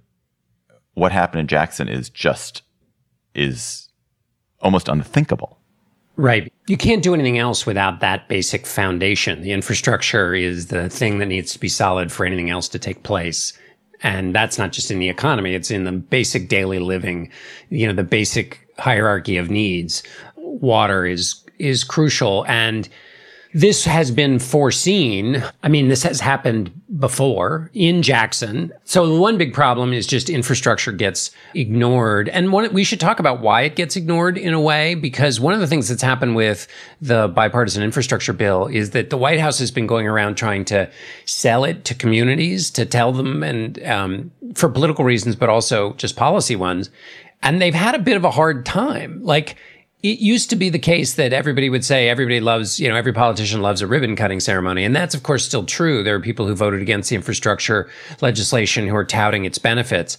what 0.94 1.12
happened 1.12 1.42
in 1.42 1.48
Jackson 1.48 1.90
is 1.90 2.10
just, 2.10 2.62
is 3.36 3.90
almost 4.62 4.88
unthinkable. 4.88 5.59
Right. 6.20 6.52
You 6.68 6.76
can't 6.76 7.02
do 7.02 7.14
anything 7.14 7.38
else 7.38 7.66
without 7.66 8.02
that 8.02 8.28
basic 8.28 8.66
foundation. 8.66 9.42
The 9.42 9.54
infrastructure 9.54 10.36
is 10.36 10.68
the 10.68 10.90
thing 10.90 11.20
that 11.20 11.28
needs 11.28 11.54
to 11.54 11.60
be 11.60 11.70
solid 11.70 12.12
for 12.12 12.26
anything 12.26 12.50
else 12.50 12.68
to 12.70 12.78
take 12.78 13.04
place. 13.04 13.54
And 14.04 14.36
that's 14.36 14.58
not 14.58 14.74
just 14.74 14.92
in 14.92 15.00
the 15.00 15.08
economy, 15.08 15.54
it's 15.56 15.72
in 15.72 15.86
the 15.86 15.94
basic 15.94 16.50
daily 16.50 16.80
living, 16.80 17.32
you 17.70 17.88
know, 17.88 17.94
the 17.94 18.04
basic 18.04 18.68
hierarchy 18.78 19.38
of 19.38 19.50
needs. 19.50 20.04
Water 20.36 21.06
is 21.06 21.42
is 21.58 21.86
crucial 21.86 22.46
and 22.48 22.90
this 23.54 23.86
has 23.86 24.12
been 24.12 24.38
foreseen. 24.38 25.44
I 25.64 25.70
mean, 25.70 25.88
this 25.88 26.04
has 26.04 26.20
happened 26.20 26.72
before 27.00 27.72
in 27.74 28.04
Jackson. 28.04 28.72
So 28.84 29.20
one 29.20 29.38
big 29.38 29.54
problem 29.54 29.92
is 29.92 30.06
just 30.06 30.30
infrastructure 30.30 30.92
gets 30.92 31.32
ignored. 31.56 32.30
And 32.30 32.52
one, 32.52 32.72
we 32.74 32.84
should 32.84 33.00
talk 33.00 33.20
about 33.20 33.42
why 33.42 33.62
it 33.62 33.76
gets 33.76 33.96
ignored 33.96 34.38
in 34.38 34.54
a 34.54 34.62
way, 34.62 34.94
because 34.94 35.40
one 35.40 35.56
of 35.56 35.60
the 35.60 35.68
things 35.68 35.88
that's 35.88 36.02
happened 36.02 36.36
with 36.36 36.68
the 37.02 37.28
bipartisan 37.30 37.82
infrastructure 37.82 38.34
bill 38.34 38.68
is 38.68 38.92
that 38.92 39.10
the 39.10 39.18
White 39.18 39.40
House 39.40 39.58
has 39.60 39.72
been 39.72 39.88
going 39.88 40.08
around 40.08 40.36
trying 40.36 40.64
to 40.66 40.90
sell 41.26 41.64
it 41.64 41.86
to 41.86 41.96
communities 41.96 42.70
to 42.72 42.86
tell 42.86 43.12
them 43.12 43.42
and, 43.42 43.84
um, 43.84 44.32
for 44.54 44.70
political 44.70 45.06
reasons, 45.06 45.36
but 45.36 45.50
also 45.50 45.94
just 45.94 46.16
policy 46.16 46.56
ones. 46.56 46.92
And 47.42 47.62
they've 47.62 47.74
had 47.74 47.96
a 47.96 48.00
bit 48.00 48.18
of 48.18 48.26
a 48.26 48.32
hard 48.32 48.66
time. 48.66 49.24
Like, 49.24 49.56
it 50.02 50.20
used 50.20 50.50
to 50.50 50.56
be 50.56 50.70
the 50.70 50.80
case 50.80 51.16
that 51.16 51.34
everybody 51.34 51.70
would 51.70 51.84
say 51.84 52.08
everybody 52.08 52.40
loves, 52.40 52.80
you 52.80 52.88
know, 52.88 52.96
every 52.96 53.12
politician 53.12 53.62
loves 53.62 53.82
a 53.82 53.88
ribbon 53.88 54.16
cutting 54.16 54.40
ceremony. 54.40 54.86
And 54.86 54.96
that's, 54.96 55.14
of 55.14 55.24
course, 55.24 55.46
still 55.46 55.66
true. 55.66 56.04
There 56.04 56.16
are 56.16 56.22
people 56.22 56.48
who 56.48 56.56
voted 56.56 56.82
against 56.82 57.10
the 57.10 57.18
infrastructure 57.18 57.90
legislation 58.22 58.88
who 58.88 58.96
are 58.96 59.04
touting 59.04 59.44
its 59.44 59.58
benefits. 59.58 60.18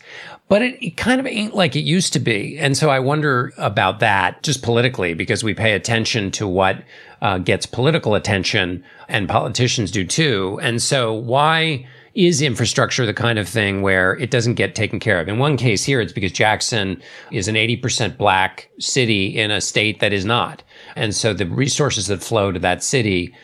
But 0.49 0.61
it, 0.61 0.85
it 0.85 0.97
kind 0.99 1.19
of 1.19 1.27
ain't 1.27 1.55
like 1.55 1.77
it 1.77 1.81
used 1.81 2.13
to 2.13 2.21
be. 2.21 2.59
And 2.59 2.77
so 2.77 2.91
I 2.91 2.99
wonder 2.99 3.55
about 3.57 4.01
that 4.01 4.43
just 4.43 4.63
politically, 4.63 5.15
because 5.15 5.43
we 5.43 5.55
pay 5.55 5.73
attention 5.73 6.31
to 6.33 6.47
what 6.47 6.83
uh, 7.23 7.39
gets 7.39 7.65
political 7.65 8.15
attention 8.15 8.85
and 9.09 9.31
politicians 9.31 9.91
do 9.91 10.05
too. 10.05 10.59
And 10.63 10.83
so 10.83 11.15
why? 11.15 11.87
Is 12.15 12.43
infrastructure 12.43 13.07
the 13.07 13.15
kind 13.15 13.39
of 13.39 13.49
thing 13.49 13.83
where 13.83 14.17
it 14.17 14.31
doesn't 14.31 14.55
get 14.55 14.75
taken 14.75 14.99
care 14.99 15.21
of? 15.21 15.29
In 15.29 15.39
one 15.39 15.57
case 15.57 15.85
here, 15.85 16.01
it's 16.01 16.13
because 16.13 16.33
Jackson 16.33 17.01
is 17.31 17.49
an 17.49 17.55
80% 17.55 18.17
black 18.17 18.71
city 18.79 19.39
in 19.39 19.51
a 19.51 19.61
state 19.61 20.01
that 20.01 20.13
is 20.13 20.25
not. 20.25 20.63
And 20.97 21.15
so 21.15 21.33
the 21.33 21.47
resources 21.47 22.09
that 22.09 22.23
flow 22.23 22.53
to 22.53 22.59
that 22.59 22.83
city 22.83 23.35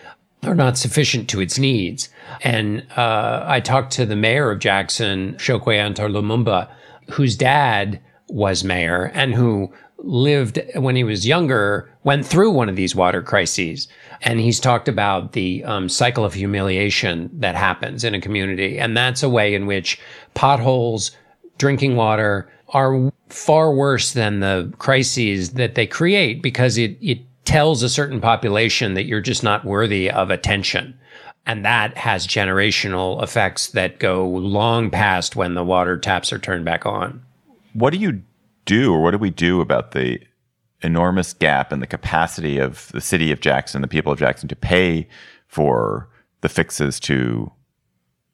are 0.43 0.55
not 0.55 0.79
sufficient 0.79 1.29
to 1.31 1.41
its 1.41 1.59
needs. 1.59 2.09
And 2.43 2.87
uh, 2.97 3.45
I 3.47 3.61
talked 3.61 3.93
to 3.95 4.07
the 4.07 4.17
mayor 4.17 4.51
of 4.51 4.59
Jackson, 4.59 5.35
Chokwe 5.35 5.77
Antar 5.77 6.09
Lumumba, 6.09 6.69
whose 7.11 7.37
dad 7.37 8.01
was 8.29 8.65
mayor 8.65 9.11
and 9.15 9.35
who 9.35 9.73
lived 9.99 10.61
when 10.75 10.97
he 10.97 11.05
was 11.05 11.27
younger, 11.27 11.91
went 12.05 12.27
through 12.27 12.51
one 12.51 12.69
of 12.69 12.77
these 12.77 12.95
water 12.95 13.23
crises. 13.23 13.89
And 14.23 14.41
he's 14.41 14.61
talked 14.61 14.89
about 14.89 15.33
the 15.33 15.63
um, 15.65 15.89
cycle 15.89 16.25
of 16.25 16.35
humiliation 16.35 17.31
that 17.35 17.55
happens 17.55 18.05
in 18.05 18.15
a 18.15 18.21
community. 18.21 18.79
And 18.79 18.97
that's 18.97 19.23
a 19.23 19.29
way 19.29 19.55
in 19.55 19.67
which 19.67 19.99
potholes, 20.35 21.11
drinking 21.59 21.97
water 21.97 22.51
are 22.71 23.13
far 23.29 23.73
worse 23.73 24.13
than 24.13 24.41
the 24.41 24.73
crises 24.79 25.51
that 25.53 25.75
they 25.75 25.87
create 25.87 26.43
because 26.43 26.79
it, 26.79 26.97
it 27.01 27.21
tells 27.45 27.83
a 27.83 27.89
certain 27.89 28.21
population 28.21 28.95
that 28.95 29.05
you're 29.05 29.21
just 29.21 29.43
not 29.43 29.65
worthy 29.65 30.11
of 30.11 30.31
attention. 30.31 30.99
And 31.47 31.65
that 31.65 31.97
has 31.97 32.27
generational 32.27 33.23
effects 33.23 33.69
that 33.69 34.01
go 34.01 34.27
long 34.29 34.91
past 34.91 35.37
when 35.37 35.55
the 35.55 35.65
water 35.65 35.97
taps 35.97 36.33
are 36.33 36.41
turned 36.41 36.65
back 36.65 36.85
on. 36.85 37.23
What 37.73 37.93
do 37.93 37.99
you 37.99 38.23
do, 38.65 38.93
or 38.93 39.01
what 39.01 39.13
do 39.13 39.19
we 39.19 39.31
do 39.31 39.61
about 39.61 39.93
the 39.93 40.19
enormous 40.83 41.33
gap 41.33 41.73
in 41.73 41.81
the 41.81 41.87
capacity 41.87 42.59
of 42.59 42.89
the 42.93 43.01
city 43.01 43.33
of 43.33 43.41
Jackson, 43.41 43.83
the 43.83 43.89
people 43.89 44.13
of 44.13 44.19
Jackson, 44.19 44.49
to 44.49 44.57
pay 44.57 45.09
for 45.47 46.09
the 46.41 46.49
fixes 46.49 47.01
to 47.01 47.51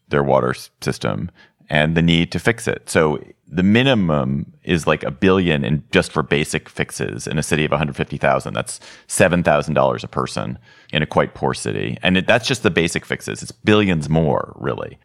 their 0.08 0.22
water 0.22 0.54
system 0.80 1.30
and 1.68 1.96
the 1.96 2.02
need 2.02 2.30
to 2.32 2.38
fix 2.38 2.68
it. 2.68 2.88
So 2.90 3.22
the 3.46 3.62
minimum 3.62 4.52
is 4.62 4.86
like 4.86 5.02
a 5.04 5.10
billion 5.10 5.64
in 5.64 5.84
just 5.90 6.12
for 6.12 6.22
basic 6.22 6.68
fixes 6.68 7.26
in 7.26 7.38
a 7.38 7.42
city 7.42 7.64
of 7.64 7.70
150,000. 7.70 8.54
That's 8.54 8.80
$7,000 9.08 10.04
a 10.04 10.08
person 10.08 10.58
in 10.92 11.02
a 11.02 11.06
quite 11.06 11.34
poor 11.34 11.54
city. 11.54 11.98
And 12.02 12.16
it, 12.16 12.26
that's 12.26 12.48
just 12.48 12.62
the 12.62 12.70
basic 12.70 13.04
fixes. 13.04 13.42
It's 13.42 13.52
billions 13.52 14.08
more, 14.08 14.54
really. 14.58 14.98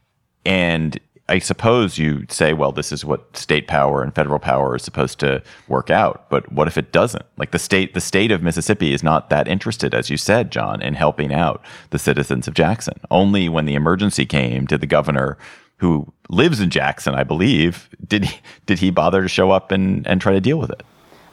And 0.45 0.99
I 1.29 1.39
suppose 1.39 1.97
you 1.97 2.25
say, 2.29 2.53
well, 2.53 2.71
this 2.71 2.91
is 2.91 3.03
what 3.03 3.35
state 3.35 3.67
power 3.67 4.01
and 4.01 4.15
federal 4.15 4.39
power 4.39 4.75
is 4.75 4.83
supposed 4.83 5.19
to 5.19 5.43
work 5.67 5.89
out. 5.89 6.29
But 6.29 6.51
what 6.51 6.67
if 6.67 6.77
it 6.77 6.93
doesn't? 6.93 7.25
Like 7.35 7.51
the 7.51 7.59
state, 7.59 7.93
the 7.93 8.01
state 8.01 8.31
of 8.31 8.41
Mississippi 8.41 8.93
is 8.93 9.03
not 9.03 9.29
that 9.29 9.47
interested, 9.47 9.93
as 9.93 10.09
you 10.09 10.15
said, 10.15 10.51
John, 10.51 10.81
in 10.81 10.93
helping 10.93 11.33
out 11.33 11.63
the 11.89 11.99
citizens 11.99 12.47
of 12.47 12.53
Jackson. 12.53 12.99
Only 13.11 13.49
when 13.49 13.65
the 13.65 13.75
emergency 13.75 14.25
came 14.25 14.65
did 14.65 14.79
the 14.79 14.87
governor, 14.87 15.37
who 15.77 16.11
lives 16.29 16.59
in 16.59 16.69
Jackson, 16.69 17.13
I 17.13 17.23
believe, 17.23 17.89
did 18.07 18.25
he, 18.25 18.39
did 18.65 18.79
he 18.79 18.89
bother 18.89 19.21
to 19.21 19.27
show 19.27 19.51
up 19.51 19.71
and, 19.71 20.07
and 20.07 20.21
try 20.21 20.33
to 20.33 20.41
deal 20.41 20.57
with 20.57 20.71
it? 20.71 20.81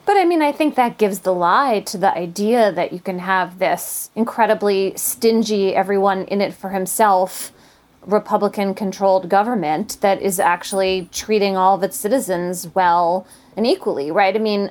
But 0.07 0.18
I 0.18 0.24
mean, 0.24 0.42
I 0.42 0.53
think 0.53 0.74
that 0.74 0.99
gives 0.99 1.20
the 1.20 1.32
lie 1.32 1.80
to 1.80 1.97
the 1.97 2.12
idea 2.14 2.70
that 2.72 2.92
you 2.92 3.01
can 3.01 3.20
have 3.20 3.59
this 3.59 4.11
incredibly 4.14 4.92
stingy, 4.97 5.74
everyone 5.74 6.24
in 6.26 6.42
it 6.42 6.53
for 6.53 6.70
himself 6.70 7.53
Republican 8.07 8.74
controlled 8.74 9.28
government 9.28 9.98
that 10.00 10.20
is 10.20 10.38
actually 10.38 11.09
treating 11.12 11.57
all 11.57 11.74
of 11.74 11.82
its 11.82 11.96
citizens 11.96 12.68
well 12.74 13.26
and 13.57 13.66
equally, 13.66 14.11
right? 14.11 14.34
I 14.34 14.38
mean, 14.38 14.70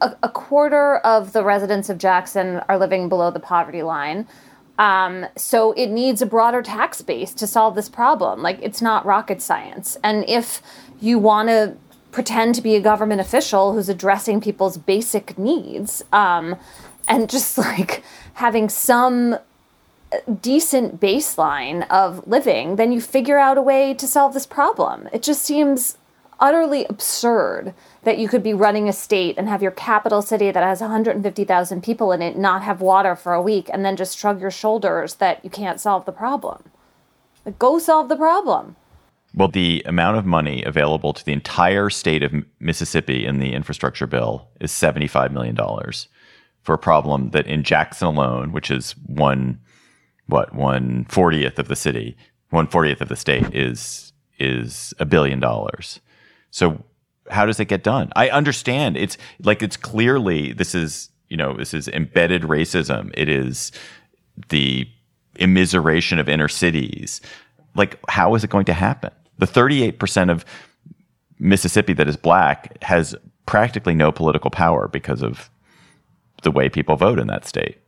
a, 0.00 0.16
a 0.22 0.28
quarter 0.28 0.96
of 0.98 1.32
the 1.32 1.44
residents 1.44 1.88
of 1.88 1.98
Jackson 1.98 2.60
are 2.68 2.78
living 2.78 3.08
below 3.08 3.30
the 3.30 3.40
poverty 3.40 3.82
line. 3.82 4.26
Um, 4.78 5.26
so 5.36 5.72
it 5.72 5.88
needs 5.88 6.22
a 6.22 6.26
broader 6.26 6.62
tax 6.62 7.02
base 7.02 7.34
to 7.34 7.46
solve 7.46 7.74
this 7.74 7.88
problem. 7.88 8.42
Like, 8.42 8.58
it's 8.62 8.82
not 8.82 9.04
rocket 9.04 9.42
science. 9.42 9.96
And 10.02 10.24
if 10.28 10.62
you 11.00 11.18
want 11.18 11.48
to 11.48 11.76
pretend 12.10 12.54
to 12.54 12.62
be 12.62 12.74
a 12.76 12.80
government 12.80 13.20
official 13.20 13.72
who's 13.72 13.88
addressing 13.88 14.40
people's 14.40 14.76
basic 14.76 15.38
needs 15.38 16.02
um, 16.12 16.56
and 17.08 17.28
just 17.28 17.58
like 17.58 18.02
having 18.34 18.68
some 18.68 19.36
decent 20.40 21.00
baseline 21.00 21.88
of 21.90 22.26
living, 22.26 22.76
then 22.76 22.92
you 22.92 23.00
figure 23.00 23.38
out 23.38 23.58
a 23.58 23.62
way 23.62 23.94
to 23.94 24.06
solve 24.06 24.34
this 24.34 24.46
problem. 24.46 25.08
It 25.12 25.22
just 25.22 25.42
seems 25.42 25.98
utterly 26.40 26.84
absurd 26.86 27.72
that 28.02 28.18
you 28.18 28.28
could 28.28 28.42
be 28.42 28.52
running 28.52 28.88
a 28.88 28.92
state 28.92 29.38
and 29.38 29.48
have 29.48 29.62
your 29.62 29.70
capital 29.70 30.20
city 30.20 30.50
that 30.50 30.64
has 30.64 30.80
150,000 30.80 31.82
people 31.82 32.10
in 32.10 32.20
it 32.20 32.36
not 32.36 32.62
have 32.62 32.80
water 32.80 33.14
for 33.14 33.32
a 33.32 33.40
week 33.40 33.70
and 33.72 33.84
then 33.84 33.96
just 33.96 34.18
shrug 34.18 34.40
your 34.40 34.50
shoulders 34.50 35.14
that 35.14 35.42
you 35.44 35.50
can't 35.50 35.80
solve 35.80 36.04
the 36.04 36.12
problem. 36.12 36.64
Like, 37.46 37.58
go 37.58 37.78
solve 37.78 38.08
the 38.08 38.16
problem. 38.16 38.76
Well, 39.34 39.48
the 39.48 39.82
amount 39.86 40.18
of 40.18 40.26
money 40.26 40.62
available 40.64 41.12
to 41.12 41.24
the 41.24 41.32
entire 41.32 41.88
state 41.88 42.22
of 42.22 42.34
Mississippi 42.60 43.24
in 43.24 43.38
the 43.38 43.54
infrastructure 43.54 44.06
bill 44.06 44.48
is 44.60 44.72
$75 44.72 45.32
million 45.32 45.56
for 46.62 46.74
a 46.74 46.78
problem 46.78 47.30
that 47.30 47.46
in 47.46 47.62
Jackson 47.62 48.08
alone, 48.08 48.52
which 48.52 48.70
is 48.70 48.92
one 49.06 49.58
what 50.26 50.54
one 50.54 51.04
fortieth 51.08 51.58
of 51.58 51.68
the 51.68 51.76
city, 51.76 52.16
one 52.50 52.66
fortieth 52.66 53.00
of 53.00 53.08
the 53.08 53.16
state 53.16 53.54
is 53.54 54.12
is 54.38 54.94
a 54.98 55.04
billion 55.04 55.40
dollars. 55.40 56.00
So 56.50 56.84
how 57.30 57.46
does 57.46 57.60
it 57.60 57.66
get 57.66 57.82
done? 57.82 58.12
I 58.16 58.28
understand 58.30 58.96
it's 58.96 59.16
like 59.42 59.62
it's 59.62 59.76
clearly 59.76 60.52
this 60.52 60.74
is 60.74 61.10
you 61.28 61.36
know 61.36 61.54
this 61.54 61.74
is 61.74 61.88
embedded 61.88 62.42
racism. 62.42 63.10
It 63.14 63.28
is 63.28 63.72
the 64.48 64.88
immiseration 65.36 66.20
of 66.20 66.28
inner 66.28 66.48
cities. 66.48 67.20
Like 67.74 67.98
how 68.08 68.34
is 68.34 68.44
it 68.44 68.50
going 68.50 68.66
to 68.66 68.74
happen? 68.74 69.10
The 69.38 69.46
thirty 69.46 69.82
eight 69.82 69.98
percent 69.98 70.30
of 70.30 70.44
Mississippi 71.38 71.92
that 71.94 72.08
is 72.08 72.16
black 72.16 72.82
has 72.82 73.16
practically 73.46 73.94
no 73.94 74.12
political 74.12 74.50
power 74.50 74.88
because 74.88 75.22
of 75.22 75.50
the 76.42 76.50
way 76.50 76.68
people 76.68 76.96
vote 76.96 77.18
in 77.18 77.26
that 77.28 77.44
state. 77.44 77.78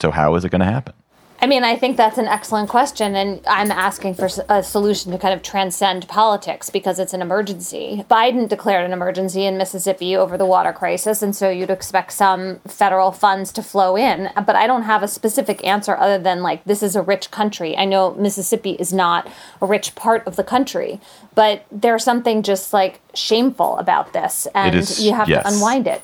So 0.00 0.10
how 0.10 0.34
is 0.34 0.44
it 0.44 0.50
going 0.50 0.60
to 0.60 0.66
happen? 0.66 0.94
I 1.42 1.46
mean, 1.46 1.64
I 1.64 1.74
think 1.74 1.96
that's 1.96 2.18
an 2.18 2.26
excellent 2.26 2.68
question, 2.68 3.16
and 3.16 3.40
I'm 3.46 3.70
asking 3.70 4.14
for 4.14 4.28
a 4.50 4.62
solution 4.62 5.10
to 5.12 5.18
kind 5.18 5.32
of 5.32 5.42
transcend 5.42 6.06
politics 6.06 6.68
because 6.68 6.98
it's 6.98 7.14
an 7.14 7.22
emergency. 7.22 8.04
Biden 8.10 8.46
declared 8.46 8.84
an 8.84 8.92
emergency 8.92 9.46
in 9.46 9.56
Mississippi 9.56 10.14
over 10.14 10.36
the 10.36 10.44
water 10.44 10.72
crisis, 10.74 11.22
and 11.22 11.34
so 11.34 11.48
you'd 11.48 11.70
expect 11.70 12.12
some 12.12 12.60
federal 12.66 13.10
funds 13.10 13.52
to 13.52 13.62
flow 13.62 13.96
in. 13.96 14.28
But 14.34 14.54
I 14.54 14.66
don't 14.66 14.82
have 14.82 15.02
a 15.02 15.08
specific 15.08 15.66
answer 15.66 15.96
other 15.96 16.18
than 16.18 16.42
like, 16.42 16.62
this 16.64 16.82
is 16.82 16.94
a 16.94 17.00
rich 17.00 17.30
country. 17.30 17.74
I 17.74 17.86
know 17.86 18.14
Mississippi 18.14 18.72
is 18.72 18.92
not 18.92 19.26
a 19.62 19.66
rich 19.66 19.94
part 19.94 20.26
of 20.26 20.36
the 20.36 20.44
country, 20.44 21.00
but 21.34 21.64
there's 21.72 22.04
something 22.04 22.42
just 22.42 22.74
like 22.74 23.00
shameful 23.14 23.78
about 23.78 24.12
this, 24.12 24.46
and 24.54 24.74
is, 24.74 25.02
you 25.02 25.14
have 25.14 25.28
yes. 25.30 25.44
to 25.44 25.54
unwind 25.54 25.86
it. 25.86 26.02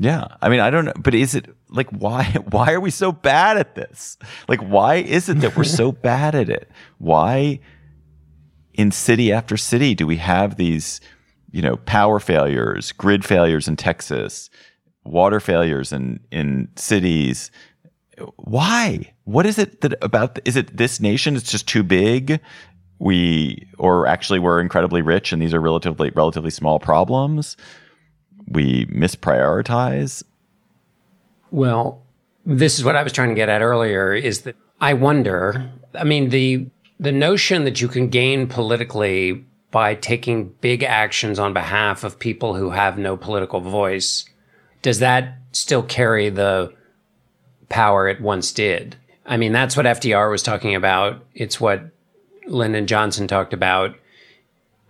Yeah. 0.00 0.28
I 0.40 0.48
mean, 0.48 0.60
I 0.60 0.70
don't 0.70 0.86
know, 0.86 0.94
but 0.96 1.14
is 1.14 1.34
it 1.34 1.46
like 1.68 1.90
why 1.90 2.24
why 2.50 2.72
are 2.72 2.80
we 2.80 2.90
so 2.90 3.12
bad 3.12 3.58
at 3.58 3.74
this? 3.74 4.16
Like 4.48 4.60
why 4.60 4.96
is 4.96 5.28
it 5.28 5.40
that 5.42 5.56
we're 5.56 5.64
so 5.64 5.92
bad 6.08 6.34
at 6.34 6.48
it? 6.48 6.70
Why 6.98 7.60
in 8.72 8.90
city 8.92 9.30
after 9.30 9.58
city 9.58 9.94
do 9.94 10.06
we 10.06 10.16
have 10.16 10.56
these, 10.56 11.02
you 11.50 11.60
know, 11.60 11.76
power 11.76 12.18
failures, 12.18 12.92
grid 12.92 13.26
failures 13.26 13.68
in 13.68 13.76
Texas, 13.76 14.48
water 15.04 15.38
failures 15.38 15.92
in 15.92 16.18
in 16.32 16.68
cities? 16.76 17.50
Why? 18.36 19.12
What 19.24 19.44
is 19.44 19.58
it 19.58 19.82
that 19.82 20.02
about 20.02 20.38
is 20.46 20.56
it 20.56 20.78
this 20.78 20.98
nation 20.98 21.36
it's 21.36 21.50
just 21.50 21.68
too 21.68 21.82
big? 21.82 22.40
We 22.98 23.68
or 23.76 24.06
actually 24.06 24.38
we're 24.38 24.60
incredibly 24.62 25.02
rich 25.02 25.30
and 25.30 25.42
these 25.42 25.52
are 25.52 25.60
relatively 25.60 26.10
relatively 26.14 26.50
small 26.50 26.78
problems? 26.78 27.58
We 28.50 28.86
misprioritize? 28.86 30.22
Well, 31.50 32.02
this 32.44 32.78
is 32.78 32.84
what 32.84 32.96
I 32.96 33.02
was 33.02 33.12
trying 33.12 33.30
to 33.30 33.34
get 33.34 33.48
at 33.48 33.62
earlier 33.62 34.12
is 34.12 34.42
that 34.42 34.56
I 34.80 34.94
wonder, 34.94 35.70
I 35.94 36.04
mean, 36.04 36.30
the 36.30 36.66
the 36.98 37.12
notion 37.12 37.64
that 37.64 37.80
you 37.80 37.88
can 37.88 38.08
gain 38.08 38.46
politically 38.46 39.44
by 39.70 39.94
taking 39.94 40.54
big 40.60 40.82
actions 40.82 41.38
on 41.38 41.54
behalf 41.54 42.04
of 42.04 42.18
people 42.18 42.54
who 42.54 42.70
have 42.70 42.98
no 42.98 43.16
political 43.16 43.60
voice, 43.60 44.26
does 44.82 44.98
that 44.98 45.38
still 45.52 45.82
carry 45.82 46.28
the 46.28 46.72
power 47.70 48.08
it 48.08 48.20
once 48.20 48.52
did? 48.52 48.96
I 49.24 49.36
mean, 49.36 49.52
that's 49.52 49.76
what 49.76 49.86
FDR 49.86 50.30
was 50.30 50.42
talking 50.42 50.74
about. 50.74 51.24
It's 51.34 51.60
what 51.60 51.84
Lyndon 52.46 52.86
Johnson 52.86 53.28
talked 53.28 53.52
about. 53.52 53.94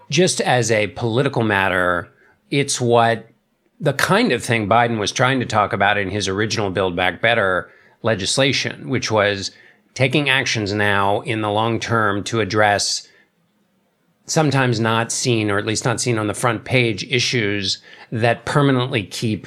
Just 0.08 0.40
as 0.40 0.70
a 0.70 0.88
political 0.88 1.42
matter, 1.42 2.10
it's 2.50 2.80
what 2.80 3.29
the 3.80 3.94
kind 3.94 4.30
of 4.30 4.44
thing 4.44 4.68
Biden 4.68 4.98
was 4.98 5.10
trying 5.10 5.40
to 5.40 5.46
talk 5.46 5.72
about 5.72 5.96
in 5.96 6.10
his 6.10 6.28
original 6.28 6.70
Build 6.70 6.94
Back 6.94 7.22
Better 7.22 7.70
legislation, 8.02 8.90
which 8.90 9.10
was 9.10 9.50
taking 9.94 10.28
actions 10.28 10.72
now 10.72 11.20
in 11.22 11.40
the 11.40 11.50
long 11.50 11.80
term 11.80 12.22
to 12.24 12.40
address 12.40 13.08
sometimes 14.26 14.78
not 14.78 15.10
seen, 15.10 15.50
or 15.50 15.58
at 15.58 15.66
least 15.66 15.84
not 15.84 16.00
seen 16.00 16.18
on 16.18 16.26
the 16.26 16.34
front 16.34 16.64
page, 16.64 17.04
issues 17.10 17.82
that 18.12 18.44
permanently 18.44 19.02
keep 19.02 19.46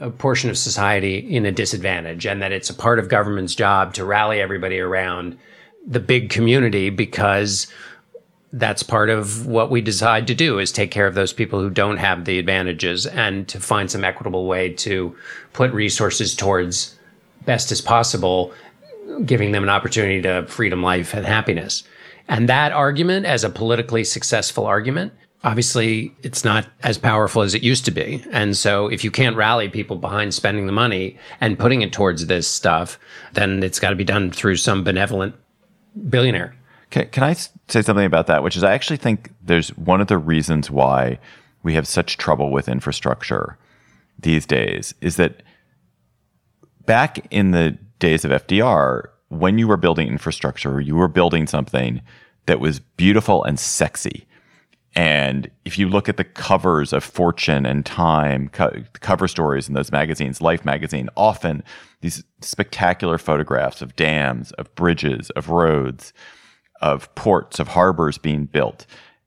a 0.00 0.10
portion 0.10 0.48
of 0.48 0.56
society 0.56 1.18
in 1.18 1.44
a 1.44 1.52
disadvantage, 1.52 2.24
and 2.24 2.40
that 2.40 2.52
it's 2.52 2.70
a 2.70 2.74
part 2.74 2.98
of 2.98 3.08
government's 3.08 3.54
job 3.54 3.92
to 3.94 4.04
rally 4.04 4.40
everybody 4.40 4.78
around 4.78 5.36
the 5.86 6.00
big 6.00 6.30
community 6.30 6.88
because 6.88 7.66
that's 8.52 8.82
part 8.82 9.08
of 9.08 9.46
what 9.46 9.70
we 9.70 9.80
decide 9.80 10.26
to 10.26 10.34
do 10.34 10.58
is 10.58 10.70
take 10.70 10.90
care 10.90 11.06
of 11.06 11.14
those 11.14 11.32
people 11.32 11.60
who 11.60 11.70
don't 11.70 11.96
have 11.96 12.24
the 12.24 12.38
advantages 12.38 13.06
and 13.06 13.48
to 13.48 13.58
find 13.58 13.90
some 13.90 14.04
equitable 14.04 14.46
way 14.46 14.68
to 14.70 15.16
put 15.52 15.72
resources 15.72 16.34
towards 16.34 16.96
best 17.46 17.72
as 17.72 17.80
possible 17.80 18.52
giving 19.24 19.52
them 19.52 19.62
an 19.62 19.68
opportunity 19.68 20.22
to 20.22 20.46
freedom 20.46 20.82
life 20.82 21.14
and 21.14 21.26
happiness. 21.26 21.82
And 22.28 22.48
that 22.48 22.72
argument 22.72 23.26
as 23.26 23.42
a 23.42 23.50
politically 23.50 24.04
successful 24.04 24.66
argument 24.66 25.12
obviously 25.44 26.14
it's 26.22 26.44
not 26.44 26.66
as 26.82 26.98
powerful 26.98 27.42
as 27.42 27.54
it 27.54 27.62
used 27.62 27.84
to 27.84 27.90
be. 27.90 28.24
And 28.30 28.56
so 28.56 28.86
if 28.88 29.02
you 29.02 29.10
can't 29.10 29.36
rally 29.36 29.68
people 29.68 29.96
behind 29.96 30.34
spending 30.34 30.66
the 30.66 30.72
money 30.72 31.18
and 31.40 31.58
putting 31.58 31.82
it 31.82 31.92
towards 31.92 32.26
this 32.26 32.46
stuff 32.46 32.98
then 33.32 33.62
it's 33.62 33.80
got 33.80 33.90
to 33.90 33.96
be 33.96 34.04
done 34.04 34.30
through 34.30 34.56
some 34.56 34.84
benevolent 34.84 35.34
billionaire 36.08 36.54
can, 36.92 37.08
can 37.08 37.24
I 37.24 37.32
say 37.32 37.82
something 37.82 38.04
about 38.04 38.26
that? 38.28 38.42
Which 38.42 38.54
is, 38.54 38.62
I 38.62 38.74
actually 38.74 38.98
think 38.98 39.32
there's 39.42 39.70
one 39.70 40.00
of 40.00 40.08
the 40.08 40.18
reasons 40.18 40.70
why 40.70 41.18
we 41.62 41.72
have 41.74 41.88
such 41.88 42.18
trouble 42.18 42.52
with 42.52 42.68
infrastructure 42.68 43.58
these 44.18 44.44
days 44.44 44.94
is 45.00 45.16
that 45.16 45.42
back 46.84 47.26
in 47.30 47.52
the 47.52 47.78
days 47.98 48.24
of 48.26 48.30
FDR, 48.30 49.04
when 49.28 49.58
you 49.58 49.66
were 49.66 49.78
building 49.78 50.06
infrastructure, 50.06 50.80
you 50.80 50.94
were 50.94 51.08
building 51.08 51.46
something 51.46 52.02
that 52.44 52.60
was 52.60 52.78
beautiful 52.78 53.42
and 53.42 53.58
sexy. 53.58 54.26
And 54.94 55.50
if 55.64 55.78
you 55.78 55.88
look 55.88 56.10
at 56.10 56.18
the 56.18 56.24
covers 56.24 56.92
of 56.92 57.02
Fortune 57.02 57.64
and 57.64 57.86
Time, 57.86 58.50
co- 58.50 58.82
cover 59.00 59.26
stories 59.26 59.66
in 59.66 59.72
those 59.72 59.90
magazines, 59.90 60.42
Life 60.42 60.66
magazine, 60.66 61.08
often 61.16 61.62
these 62.02 62.22
spectacular 62.42 63.16
photographs 63.16 63.80
of 63.80 63.96
dams, 63.96 64.52
of 64.52 64.74
bridges, 64.74 65.30
of 65.30 65.48
roads 65.48 66.12
of 66.82 67.12
ports, 67.14 67.58
of 67.58 67.68
harbors 67.68 68.18
being 68.18 68.44
built, 68.44 68.86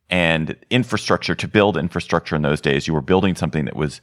and 0.09 0.55
infrastructure 0.69 1.35
to 1.35 1.47
build 1.47 1.77
infrastructure 1.77 2.35
in 2.35 2.41
those 2.43 2.61
days. 2.61 2.87
You 2.87 2.93
were 2.93 3.01
building 3.01 3.35
something 3.35 3.65
that 3.65 3.75
was 3.75 4.01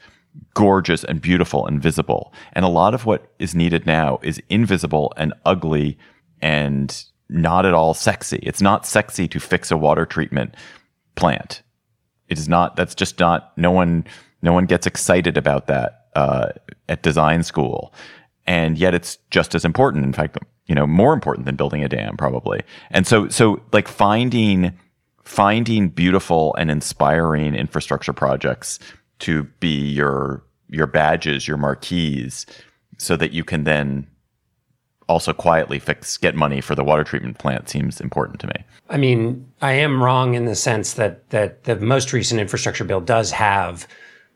gorgeous 0.54 1.04
and 1.04 1.20
beautiful 1.20 1.66
and 1.66 1.80
visible. 1.80 2.32
And 2.54 2.64
a 2.64 2.68
lot 2.68 2.94
of 2.94 3.06
what 3.06 3.32
is 3.38 3.54
needed 3.54 3.86
now 3.86 4.18
is 4.22 4.42
invisible 4.48 5.12
and 5.16 5.34
ugly 5.44 5.98
and 6.40 7.04
not 7.28 7.66
at 7.66 7.74
all 7.74 7.94
sexy. 7.94 8.40
It's 8.42 8.62
not 8.62 8.86
sexy 8.86 9.28
to 9.28 9.40
fix 9.40 9.70
a 9.70 9.76
water 9.76 10.06
treatment 10.06 10.56
plant. 11.14 11.62
It 12.28 12.38
is 12.38 12.48
not. 12.48 12.76
That's 12.76 12.94
just 12.94 13.20
not. 13.20 13.56
No 13.56 13.70
one. 13.70 14.04
No 14.42 14.52
one 14.52 14.66
gets 14.66 14.86
excited 14.86 15.36
about 15.36 15.66
that 15.68 16.06
uh, 16.16 16.48
at 16.88 17.02
design 17.02 17.42
school, 17.42 17.94
and 18.46 18.76
yet 18.76 18.94
it's 18.94 19.18
just 19.30 19.54
as 19.54 19.64
important. 19.64 20.04
In 20.04 20.12
fact, 20.12 20.36
you 20.66 20.74
know, 20.74 20.86
more 20.86 21.12
important 21.12 21.46
than 21.46 21.56
building 21.56 21.82
a 21.84 21.88
dam 21.88 22.16
probably. 22.16 22.62
And 22.90 23.06
so, 23.06 23.28
so 23.28 23.60
like 23.72 23.88
finding, 23.88 24.72
finding 25.24 25.88
beautiful 25.88 26.54
and 26.56 26.70
inspiring 26.70 27.54
infrastructure 27.54 28.12
projects 28.12 28.78
to 29.20 29.44
be 29.60 29.90
your, 29.90 30.42
your 30.68 30.86
badges, 30.86 31.46
your 31.46 31.56
marquees, 31.56 32.46
so 32.98 33.16
that 33.16 33.32
you 33.32 33.44
can 33.44 33.64
then 33.64 34.06
also 35.08 35.32
quietly 35.32 35.78
fix 35.78 36.16
get 36.16 36.34
money 36.34 36.60
for 36.60 36.74
the 36.74 36.84
water 36.84 37.04
treatment 37.04 37.38
plant 37.38 37.68
seems 37.68 38.00
important 38.00 38.40
to 38.40 38.46
me. 38.46 38.54
I 38.88 38.96
mean, 38.96 39.46
I 39.60 39.72
am 39.72 40.02
wrong 40.02 40.34
in 40.34 40.46
the 40.46 40.54
sense 40.54 40.94
that 40.94 41.28
that 41.30 41.64
the 41.64 41.76
most 41.76 42.12
recent 42.12 42.40
infrastructure 42.40 42.84
bill 42.84 43.00
does 43.00 43.30
have 43.32 43.86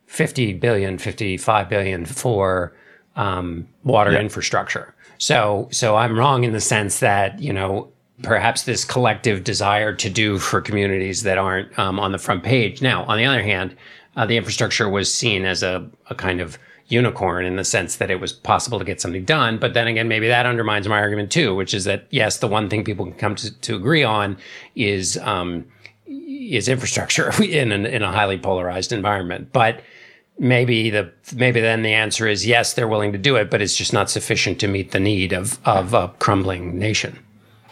50 0.07 0.55
billion, 0.55 0.99
55 0.99 1.69
billion 1.69 2.05
for 2.05 2.77
um, 3.17 3.67
water 3.85 4.13
yeah. 4.13 4.21
infrastructure. 4.21 4.95
So, 5.19 5.69
so 5.71 5.97
I'm 5.97 6.19
wrong 6.19 6.45
in 6.45 6.53
the 6.53 6.61
sense 6.61 7.01
that, 7.01 7.39
you 7.41 7.53
know, 7.53 7.89
perhaps 8.23 8.63
this 8.63 8.85
collective 8.85 9.45
desire 9.45 9.95
to 9.95 10.09
do 10.09 10.39
for 10.39 10.61
communities 10.61 11.23
that 11.23 11.39
aren't 11.39 11.79
um, 11.79 12.01
on 12.01 12.13
the 12.13 12.19
front 12.19 12.43
page. 12.43 12.81
Now, 12.81 13.05
on 13.05 13.19
the 13.19 13.25
other 13.25 13.43
hand, 13.43 13.77
uh, 14.17 14.25
the 14.27 14.37
infrastructure 14.37 14.89
was 14.89 15.13
seen 15.13 15.45
as 15.45 15.63
a, 15.63 15.89
a 16.09 16.15
kind 16.15 16.41
of 16.41 16.59
unicorn 16.89 17.45
in 17.45 17.57
the 17.57 17.65
sense 17.65 17.97
that 17.97 18.11
it 18.11 18.21
was 18.21 18.33
possible 18.33 18.79
to 18.79 18.85
get 18.85 19.01
something 19.01 19.25
done. 19.25 19.59
But 19.59 19.75
then 19.75 19.87
again, 19.87 20.09
maybe 20.09 20.29
that 20.29 20.47
undermines 20.47 20.89
my 20.89 20.99
argument 20.99 21.33
too, 21.33 21.55
which 21.55 21.75
is 21.75 21.85
that 21.85 22.07
yes, 22.11 22.39
the 22.39 22.47
one 22.47 22.69
thing 22.69 22.85
people 22.85 23.05
can 23.05 23.15
come 23.15 23.35
to, 23.37 23.53
to 23.61 23.77
agree 23.77 24.05
on 24.05 24.39
is 24.77 25.19
um, 25.19 25.67
is 26.07 26.69
infrastructure 26.69 27.33
in 27.43 27.73
an, 27.73 27.87
in 27.87 28.03
a 28.03 28.13
highly 28.13 28.39
polarized 28.39 28.93
environment. 28.93 29.53
But 29.53 29.81
maybe 30.39 30.91
the 30.91 31.13
maybe 31.35 31.61
then 31.61 31.83
the 31.83 31.93
answer 31.93 32.27
is 32.27 32.47
yes, 32.47 32.75
they're 32.75 32.89
willing 32.89 33.13
to 33.13 33.19
do 33.19 33.37
it, 33.37 33.51
but 33.51 33.63
it's 33.63 33.77
just 33.77 33.93
not 33.93 34.11
sufficient 34.11 34.59
to 34.61 34.69
meet 34.69 34.93
the 34.93 35.01
need 35.01 35.33
of 35.33 35.59
of 35.67 35.95
a 35.95 36.09
crumbling 36.19 36.79
nation. 36.79 37.19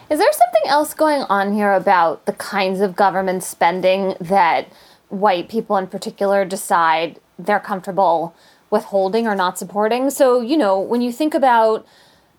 Is 0.09 0.19
there 0.19 0.31
something 0.31 0.69
else 0.69 0.93
going 0.93 1.21
on 1.23 1.53
here 1.53 1.73
about 1.73 2.25
the 2.25 2.33
kinds 2.33 2.79
of 2.79 2.95
government 2.95 3.43
spending 3.43 4.15
that 4.21 4.67
white 5.09 5.49
people 5.49 5.77
in 5.77 5.87
particular 5.87 6.45
decide 6.45 7.19
they're 7.37 7.59
comfortable 7.59 8.35
withholding 8.69 9.27
or 9.27 9.35
not 9.35 9.57
supporting. 9.57 10.09
So, 10.09 10.41
you 10.41 10.57
know, 10.57 10.79
when 10.79 11.01
you 11.01 11.11
think 11.11 11.33
about 11.33 11.85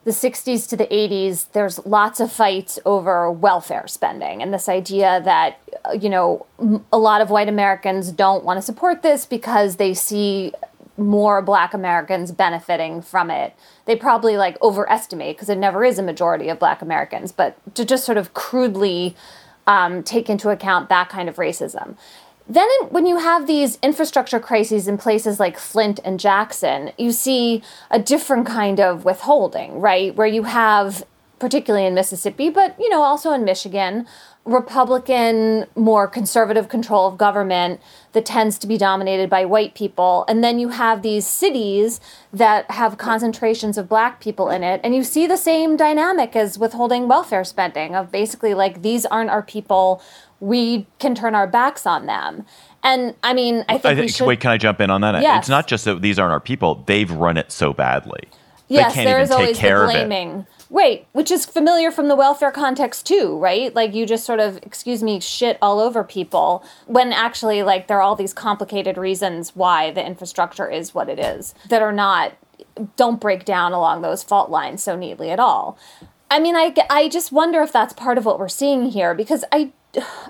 the 0.07 0.13
60s 0.13 0.69
to 0.69 0.77
the 0.77 0.87
80s, 0.87 1.51
there's 1.51 1.85
lots 1.85 2.21
of 2.21 2.31
fights 2.31 2.79
over 2.87 3.29
welfare 3.29 3.89
spending 3.89 4.41
and 4.41 4.55
this 4.55 4.69
idea 4.69 5.21
that, 5.25 5.59
uh, 5.85 5.95
you 5.95 6.09
know, 6.09 6.47
a 6.93 6.97
lot 6.97 7.21
of 7.21 7.29
white 7.29 7.49
Americans 7.49 8.13
don't 8.13 8.45
want 8.45 8.57
to 8.57 8.63
support 8.63 9.03
this 9.03 9.27
because 9.27 9.77
they 9.77 9.93
see 9.95 10.53
more 10.97 11.43
black 11.43 11.75
Americans 11.75 12.31
benefiting 12.31 13.03
from 13.03 13.33
it. 13.33 13.57
They 13.87 13.97
probably 13.97 14.37
like 14.37 14.57
overestimate 14.63 15.37
because 15.37 15.49
it 15.49 15.59
never 15.59 15.85
is 15.85 15.99
a 15.99 16.05
majority 16.05 16.51
of 16.51 16.61
black 16.61 16.83
Americans, 16.83 17.33
but 17.33 17.59
to 17.75 17.85
just 17.85 18.05
sort 18.05 18.17
of 18.17 18.33
crudely 18.33 19.17
um, 19.67 20.05
take 20.05 20.31
into 20.31 20.51
account 20.51 20.89
that 20.89 21.09
kind 21.09 21.29
of 21.29 21.35
racism. 21.35 21.97
Then, 22.49 22.69
in, 22.81 22.89
when 22.89 23.07
you 23.07 23.19
have 23.19 23.47
these 23.47 23.79
infrastructure 23.83 24.39
crises 24.39 24.87
in 24.87 24.99
places 24.99 25.41
like 25.41 25.59
Flint 25.59 25.99
and 26.05 26.21
Jackson, 26.21 26.93
you 26.97 27.11
see 27.13 27.63
a 27.91 27.99
different 27.99 28.47
kind 28.47 28.81
of 28.81 29.05
withholding, 29.05 29.81
right? 29.81 30.15
Where 30.15 30.27
you 30.27 30.45
have, 30.45 31.05
particularly 31.39 31.87
in 31.87 31.95
Mississippi, 31.95 32.51
but 32.51 32.77
you 32.79 32.89
know 32.89 33.03
also 33.03 33.33
in 33.33 33.45
Michigan, 33.45 34.07
Republican, 34.47 35.67
more 35.75 36.07
conservative 36.07 36.69
control 36.69 37.09
of 37.09 37.19
government 37.19 37.81
that 38.13 38.25
tends 38.25 38.59
to 38.59 38.69
be 38.69 38.79
dominated 38.79 39.29
by 39.29 39.45
white 39.45 39.75
people. 39.75 40.25
And 40.29 40.43
then 40.43 40.61
you 40.61 40.69
have 40.69 41.03
these 41.03 41.27
cities 41.27 42.01
that 42.33 42.71
have 42.71 42.97
concentrations 42.97 43.77
of 43.77 43.89
black 43.89 44.21
people 44.21 44.49
in 44.49 44.63
it. 44.63 44.81
And 44.85 44.95
you 44.95 45.03
see 45.03 45.27
the 45.27 45.37
same 45.37 45.77
dynamic 45.77 46.37
as 46.37 46.61
withholding 46.61 47.09
welfare 47.09 47.43
spending 47.43 47.97
of 47.97 48.13
basically 48.13 48.55
like, 48.55 48.83
these 48.83 49.05
aren't 49.05 49.31
our 49.31 49.43
people 49.43 50.01
we 50.41 50.87
can 50.99 51.15
turn 51.15 51.35
our 51.35 51.47
backs 51.47 51.87
on 51.87 52.07
them. 52.07 52.45
And 52.83 53.15
I 53.23 53.35
mean, 53.35 53.65
I 53.69 53.79
think, 53.79 53.87
I 53.87 53.95
think 53.95 54.11
should, 54.11 54.27
wait, 54.27 54.41
can 54.41 54.51
I 54.51 54.59
jump 54.59 54.81
in 54.81 54.91
on 54.91 55.01
that? 55.01 55.21
Yes. 55.23 55.41
It's 55.41 55.49
not 55.49 55.67
just 55.67 55.85
that 55.87 56.03
these 56.03 56.19
aren't 56.19 56.33
our 56.33 56.41
people; 56.41 56.85
they've 56.87 57.11
run 57.11 57.37
it 57.37 57.51
so 57.51 57.73
badly. 57.73 58.29
Yes, 58.69 58.93
they 58.93 58.95
can't 58.95 59.07
there 59.07 59.17
even 59.17 59.23
is 59.23 59.29
take 59.31 59.39
always 59.39 59.59
care 59.59 59.87
the 59.87 59.93
blaming. 59.93 60.31
Of 60.33 60.41
it. 60.41 60.47
Right, 60.69 61.07
which 61.13 61.31
is 61.31 61.47
familiar 61.47 61.93
from 61.93 62.09
the 62.09 62.17
welfare 62.17 62.51
context 62.51 63.07
too, 63.07 63.39
right? 63.39 63.73
Like 63.73 63.95
you 63.95 64.05
just 64.05 64.25
sort 64.25 64.41
of, 64.41 64.57
excuse 64.65 65.01
me, 65.01 65.21
shit 65.21 65.59
all 65.63 65.79
over 65.79 66.03
people 66.03 66.65
when 66.87 67.13
actually, 67.13 67.63
like, 67.63 67.87
there 67.87 67.99
are 67.99 68.03
all 68.03 68.17
these 68.17 68.35
complicated 68.35 68.99
reasons 68.99 69.55
why 69.55 69.93
the 69.93 70.05
infrastructure 70.05 70.69
is 70.69 70.93
what 70.93 71.09
it 71.09 71.21
is 71.21 71.55
that 71.69 71.83
are 71.83 71.93
not, 71.93 72.33
don't 72.97 73.21
break 73.21 73.45
down 73.45 73.73
along 73.73 74.03
those 74.03 74.25
fault 74.25 74.51
lines 74.51 74.83
so 74.83 74.97
neatly 74.97 75.31
at 75.31 75.39
all. 75.39 75.79
I 76.33 76.41
mean, 76.41 76.57
I, 76.57 76.75
I 76.91 77.09
just 77.09 77.31
wonder 77.31 77.63
if 77.63 77.71
that's 77.71 77.93
part 77.93 78.19
of 78.19 78.25
what 78.25 78.41
we're 78.41 78.49
seeing 78.49 78.87
here 78.87 79.15
because 79.15 79.45
I 79.53 79.71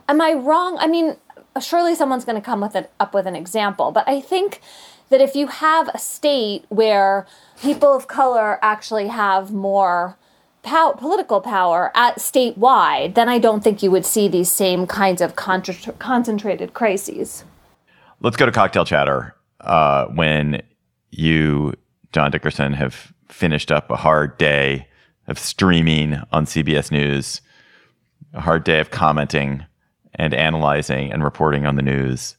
am 0.08 0.20
I 0.20 0.32
wrong? 0.32 0.76
I 0.78 0.86
mean, 0.86 1.16
surely 1.60 1.94
someone's 1.94 2.24
going 2.24 2.40
to 2.40 2.44
come 2.44 2.60
with 2.60 2.76
it 2.76 2.90
up 3.00 3.14
with 3.14 3.26
an 3.26 3.36
example, 3.36 3.90
but 3.90 4.08
I 4.08 4.20
think 4.20 4.60
that 5.08 5.20
if 5.20 5.34
you 5.34 5.46
have 5.46 5.88
a 5.88 5.98
state 5.98 6.64
where 6.68 7.26
people 7.60 7.94
of 7.94 8.08
color 8.08 8.58
actually 8.62 9.08
have 9.08 9.52
more 9.52 10.16
pow- 10.62 10.92
political 10.92 11.40
power 11.40 11.92
at 11.94 12.16
statewide, 12.16 13.14
then 13.14 13.28
I 13.28 13.38
don't 13.38 13.62
think 13.62 13.82
you 13.82 13.90
would 13.90 14.04
see 14.04 14.28
these 14.28 14.50
same 14.50 14.86
kinds 14.86 15.20
of 15.20 15.36
concentrated 15.36 16.74
crises. 16.74 17.44
Let's 18.20 18.36
go 18.36 18.46
to 18.46 18.52
cocktail 18.52 18.84
chatter. 18.84 19.34
Uh, 19.60 20.06
when 20.06 20.62
you, 21.10 21.74
John 22.12 22.30
Dickerson, 22.30 22.72
have 22.74 23.12
finished 23.28 23.70
up 23.70 23.90
a 23.90 23.96
hard 23.96 24.36
day 24.38 24.88
of 25.28 25.38
streaming 25.38 26.20
on 26.32 26.46
CBS 26.46 26.90
News 26.90 27.40
a 28.34 28.40
hard 28.40 28.64
day 28.64 28.80
of 28.80 28.90
commenting 28.90 29.64
and 30.14 30.34
analyzing 30.34 31.12
and 31.12 31.22
reporting 31.22 31.66
on 31.66 31.76
the 31.76 31.82
news, 31.82 32.36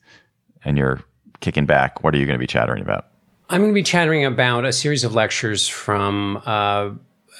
and 0.65 0.77
you're 0.77 1.01
kicking 1.39 1.65
back, 1.65 2.03
what 2.03 2.13
are 2.13 2.17
you 2.17 2.25
going 2.25 2.35
to 2.35 2.39
be 2.39 2.47
chattering 2.47 2.81
about? 2.81 3.07
I'm 3.49 3.61
going 3.61 3.71
to 3.71 3.75
be 3.75 3.83
chattering 3.83 4.25
about 4.25 4.65
a 4.65 4.73
series 4.73 5.03
of 5.03 5.15
lectures 5.15 5.67
from 5.67 6.41
uh, 6.45 6.89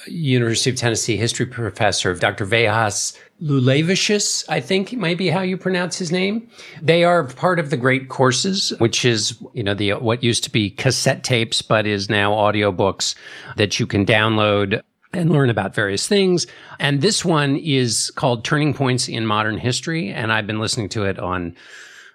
University 0.06 0.70
of 0.70 0.76
Tennessee 0.76 1.16
history 1.16 1.44
professor 1.44 2.14
Dr. 2.14 2.46
Vejas 2.46 3.16
Liulevicius, 3.42 4.44
I 4.48 4.60
think 4.60 4.92
might 4.94 5.18
be 5.18 5.28
how 5.28 5.42
you 5.42 5.56
pronounce 5.56 5.98
his 5.98 6.10
name. 6.10 6.48
They 6.80 7.04
are 7.04 7.24
part 7.24 7.58
of 7.58 7.70
the 7.70 7.76
Great 7.76 8.08
Courses, 8.08 8.72
which 8.78 9.04
is, 9.04 9.36
you 9.52 9.62
know, 9.62 9.74
the 9.74 9.94
what 9.94 10.22
used 10.24 10.44
to 10.44 10.50
be 10.50 10.70
cassette 10.70 11.24
tapes, 11.24 11.62
but 11.62 11.86
is 11.86 12.08
now 12.08 12.32
audiobooks 12.32 13.14
that 13.56 13.78
you 13.78 13.86
can 13.86 14.06
download 14.06 14.82
and 15.12 15.30
learn 15.30 15.50
about 15.50 15.74
various 15.74 16.06
things. 16.06 16.46
And 16.78 17.00
this 17.00 17.24
one 17.24 17.56
is 17.56 18.10
called 18.14 18.44
Turning 18.44 18.74
Points 18.74 19.08
in 19.08 19.26
Modern 19.26 19.58
History. 19.58 20.10
And 20.10 20.32
I've 20.32 20.46
been 20.46 20.60
listening 20.60 20.88
to 20.90 21.04
it 21.04 21.18
on 21.18 21.56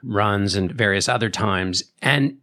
runs 0.04 0.56
and 0.56 0.72
various 0.72 1.10
other 1.10 1.30
times. 1.30 1.84
And 2.02 2.38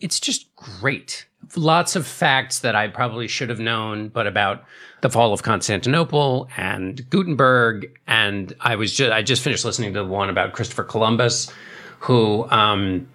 it's 0.00 0.20
just 0.20 0.54
great. 0.54 1.26
Lots 1.56 1.96
of 1.96 2.06
facts 2.06 2.60
that 2.60 2.74
I 2.74 2.88
probably 2.88 3.28
should 3.28 3.48
have 3.48 3.60
known, 3.60 4.08
but 4.08 4.26
about 4.26 4.64
the 5.00 5.10
fall 5.10 5.32
of 5.32 5.42
Constantinople 5.42 6.48
and 6.56 7.08
Gutenberg. 7.10 7.86
And 8.06 8.54
I 8.60 8.76
was 8.76 8.94
just, 8.94 9.12
I 9.12 9.22
just 9.22 9.42
finished 9.42 9.64
listening 9.64 9.94
to 9.94 10.00
the 10.00 10.08
one 10.08 10.28
about 10.28 10.52
Christopher 10.52 10.84
Columbus, 10.84 11.52
who, 12.00 12.48
um, 12.50 13.08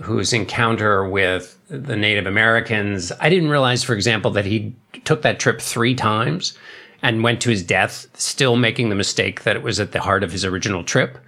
whose 0.00 0.32
encounter 0.32 1.08
with 1.08 1.58
the 1.68 1.96
Native 1.96 2.26
Americans. 2.26 3.12
I 3.20 3.28
didn't 3.28 3.50
realize, 3.50 3.82
for 3.82 3.94
example, 3.94 4.30
that 4.32 4.44
he 4.44 4.74
took 5.04 5.22
that 5.22 5.38
trip 5.38 5.60
three 5.60 5.94
times 5.94 6.56
and 7.02 7.22
went 7.22 7.40
to 7.42 7.50
his 7.50 7.62
death, 7.62 8.06
still 8.14 8.56
making 8.56 8.88
the 8.88 8.94
mistake 8.94 9.42
that 9.42 9.56
it 9.56 9.62
was 9.62 9.78
at 9.78 9.92
the 9.92 10.00
heart 10.00 10.22
of 10.24 10.32
his 10.32 10.44
original 10.44 10.82
trip. 10.82 11.18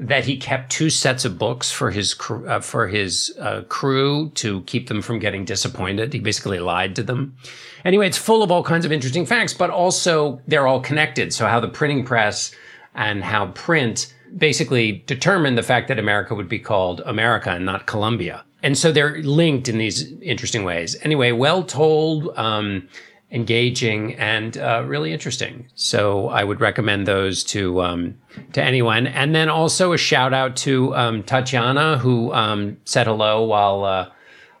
That 0.00 0.24
he 0.24 0.38
kept 0.38 0.72
two 0.72 0.88
sets 0.88 1.26
of 1.26 1.38
books 1.38 1.70
for 1.70 1.90
his 1.90 2.14
uh, 2.30 2.60
for 2.60 2.88
his 2.88 3.36
uh, 3.38 3.62
crew 3.68 4.30
to 4.36 4.62
keep 4.62 4.88
them 4.88 5.02
from 5.02 5.18
getting 5.18 5.44
disappointed. 5.44 6.14
He 6.14 6.18
basically 6.18 6.58
lied 6.60 6.96
to 6.96 7.02
them. 7.02 7.36
Anyway, 7.84 8.06
it's 8.06 8.16
full 8.16 8.42
of 8.42 8.50
all 8.50 8.62
kinds 8.62 8.86
of 8.86 8.92
interesting 8.92 9.26
facts, 9.26 9.52
but 9.52 9.68
also 9.68 10.40
they're 10.46 10.66
all 10.66 10.80
connected. 10.80 11.34
So 11.34 11.46
how 11.46 11.60
the 11.60 11.68
printing 11.68 12.04
press 12.04 12.52
and 12.94 13.22
how 13.22 13.48
print 13.48 14.14
basically 14.36 15.04
determined 15.06 15.58
the 15.58 15.62
fact 15.62 15.88
that 15.88 15.98
America 15.98 16.34
would 16.34 16.48
be 16.48 16.58
called 16.58 17.02
America 17.04 17.50
and 17.50 17.66
not 17.66 17.86
Columbia. 17.86 18.44
And 18.66 18.76
so 18.76 18.90
they're 18.90 19.22
linked 19.22 19.68
in 19.68 19.78
these 19.78 20.10
interesting 20.20 20.64
ways. 20.64 20.96
Anyway, 21.02 21.30
well 21.30 21.62
told, 21.62 22.36
um, 22.36 22.88
engaging, 23.30 24.16
and 24.16 24.58
uh, 24.58 24.82
really 24.84 25.12
interesting. 25.12 25.68
So 25.76 26.30
I 26.30 26.42
would 26.42 26.60
recommend 26.60 27.06
those 27.06 27.44
to 27.44 27.80
um, 27.82 28.18
to 28.54 28.60
anyone. 28.60 29.06
And 29.06 29.36
then 29.36 29.48
also 29.48 29.92
a 29.92 29.96
shout 29.96 30.34
out 30.34 30.56
to 30.56 30.92
um, 30.96 31.22
Tatiana, 31.22 31.98
who 31.98 32.32
um, 32.32 32.76
said 32.84 33.06
hello 33.06 33.44
while 33.44 33.84
uh, 33.84 34.10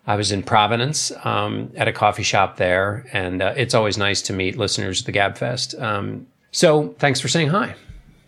I 0.06 0.14
was 0.14 0.30
in 0.30 0.44
Providence 0.44 1.10
um, 1.24 1.72
at 1.74 1.88
a 1.88 1.92
coffee 1.92 2.22
shop 2.22 2.58
there. 2.58 3.06
And 3.12 3.42
uh, 3.42 3.54
it's 3.56 3.74
always 3.74 3.98
nice 3.98 4.22
to 4.22 4.32
meet 4.32 4.56
listeners 4.56 5.00
at 5.00 5.06
the 5.06 5.18
Gabfest. 5.18 5.82
Um, 5.82 6.28
so 6.52 6.94
thanks 7.00 7.18
for 7.18 7.26
saying 7.26 7.48
hi. 7.48 7.74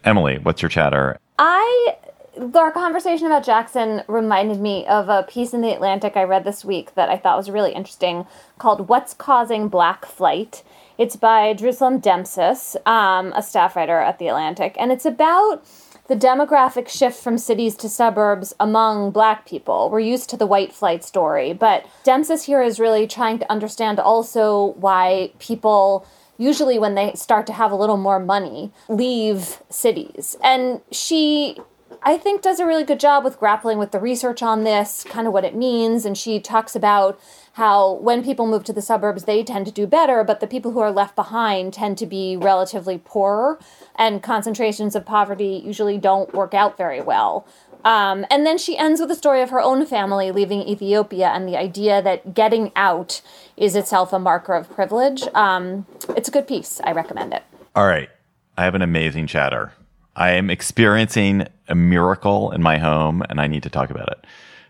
Emily, 0.03 0.39
what's 0.39 0.61
your 0.61 0.71
chatter? 0.71 1.21
I 1.39 1.97
our 2.39 2.71
conversation 2.71 3.27
about 3.27 3.45
Jackson 3.45 4.03
reminded 4.07 4.61
me 4.61 4.87
of 4.87 5.09
a 5.09 5.25
piece 5.25 5.53
in 5.53 5.61
the 5.61 5.73
Atlantic 5.73 6.17
I 6.17 6.23
read 6.23 6.45
this 6.45 6.65
week 6.65 6.95
that 6.95 7.09
I 7.09 7.17
thought 7.17 7.37
was 7.37 7.51
really 7.51 7.73
interesting 7.73 8.27
called 8.59 8.89
What's 8.89 9.15
Causing 9.15 9.69
Black 9.69 10.07
Flight. 10.07 10.63
It's 10.97 11.17
by 11.17 11.55
Jerusalem 11.55 12.01
Demsas, 12.01 12.77
um, 12.87 13.33
a 13.35 13.43
staff 13.43 13.77
writer 13.77 13.99
at 13.99 14.19
the 14.19 14.29
Atlantic, 14.29 14.77
and 14.79 14.93
it's 14.93 15.05
about 15.05 15.65
the 16.09 16.17
demographic 16.17 16.89
shift 16.89 17.23
from 17.23 17.39
cities 17.39 17.77
to 17.77 17.89
suburbs 17.89 18.55
among 18.59 19.11
black 19.11 19.47
people. 19.47 19.91
We're 19.91 20.01
used 20.01 20.31
to 20.31 20.37
the 20.37 20.47
white 20.47 20.73
flight 20.73 21.05
story, 21.05 21.53
but 21.53 21.87
Demsas 22.05 22.45
here 22.45 22.63
is 22.63 22.81
really 22.81 23.07
trying 23.07 23.39
to 23.41 23.51
understand 23.51 23.99
also 23.99 24.75
why 24.79 25.33
people 25.39 26.07
usually 26.39 26.79
when 26.79 26.95
they 26.95 27.13
start 27.15 27.47
to 27.49 27.53
have 27.53 27.73
a 27.73 27.77
little 27.77 27.97
more 27.97 28.21
money 28.21 28.71
leave 28.89 29.61
cities 29.71 30.37
and 30.43 30.81
she 30.93 31.59
I 32.03 32.17
think 32.17 32.43
does 32.43 32.61
a 32.61 32.67
really 32.67 32.85
good 32.85 33.01
job 33.01 33.25
with 33.25 33.39
grappling 33.39 33.79
with 33.79 33.91
the 33.91 33.99
research 33.99 34.43
on 34.43 34.65
this, 34.65 35.05
kind 35.05 35.27
of 35.27 35.33
what 35.33 35.45
it 35.45 35.55
means. 35.55 36.05
And 36.05 36.17
she 36.17 36.41
talks 36.41 36.77
about 36.77 37.21
how 37.55 37.95
when 37.95 38.23
people 38.23 38.47
move 38.47 38.65
to 38.65 38.73
the 38.73 38.83
suburbs, 38.83 39.25
they 39.25 39.43
tend 39.43 39.67
to 39.67 39.73
do 39.73 39.87
better, 39.87 40.23
but 40.23 40.41
the 40.41 40.47
people 40.47 40.73
who 40.73 40.79
are 40.79 40.93
left 40.93 41.17
behind 41.17 41.73
tend 41.73 41.99
to 41.99 42.07
be 42.07 42.37
relatively 42.37 42.99
poorer, 42.99 43.59
and 43.97 44.23
concentrations 44.23 44.95
of 44.95 45.05
poverty 45.05 45.61
usually 45.65 45.99
don't 45.99 46.33
work 46.33 46.55
out 46.55 46.77
very 46.77 47.01
well. 47.01 47.47
Um, 47.85 48.27
and 48.31 48.45
then 48.45 48.59
she 48.59 48.77
ends 48.77 49.01
with 49.01 49.11
a 49.11 49.15
story 49.15 49.41
of 49.41 49.51
her 49.51 49.61
own 49.61 49.87
family 49.87 50.31
leaving 50.31 50.63
Ethiopia 50.63 51.29
and 51.29 51.49
the 51.49 51.57
idea 51.57 52.03
that 52.03 52.35
getting 52.35 52.73
out 52.75 53.23
is 53.57 53.77
itself 53.77 54.13
a 54.13 54.19
marker 54.19 54.55
of 54.55 54.69
privilege. 54.71 55.23
Um, 55.35 55.87
it's 56.17 56.29
a 56.29 56.33
good 56.33 56.49
piece. 56.49 56.81
I 56.83 56.93
recommend 56.93 57.33
it. 57.33 57.45
All 57.75 57.87
right. 57.87 58.09
I 58.57 58.65
have 58.65 58.75
an 58.75 58.83
amazing 58.83 59.29
chatter. 59.29 59.73
I 60.19 60.31
am 60.33 60.51
experiencing 60.51 61.47
a 61.69 61.77
miracle 61.77 62.51
in 62.51 62.61
my 62.61 62.79
home 62.79 63.23
and 63.31 63.41
I 63.41 63.47
need 63.47 63.63
to 63.63 63.71
talk 63.71 63.89
about 63.91 64.09
it. 64.11 64.27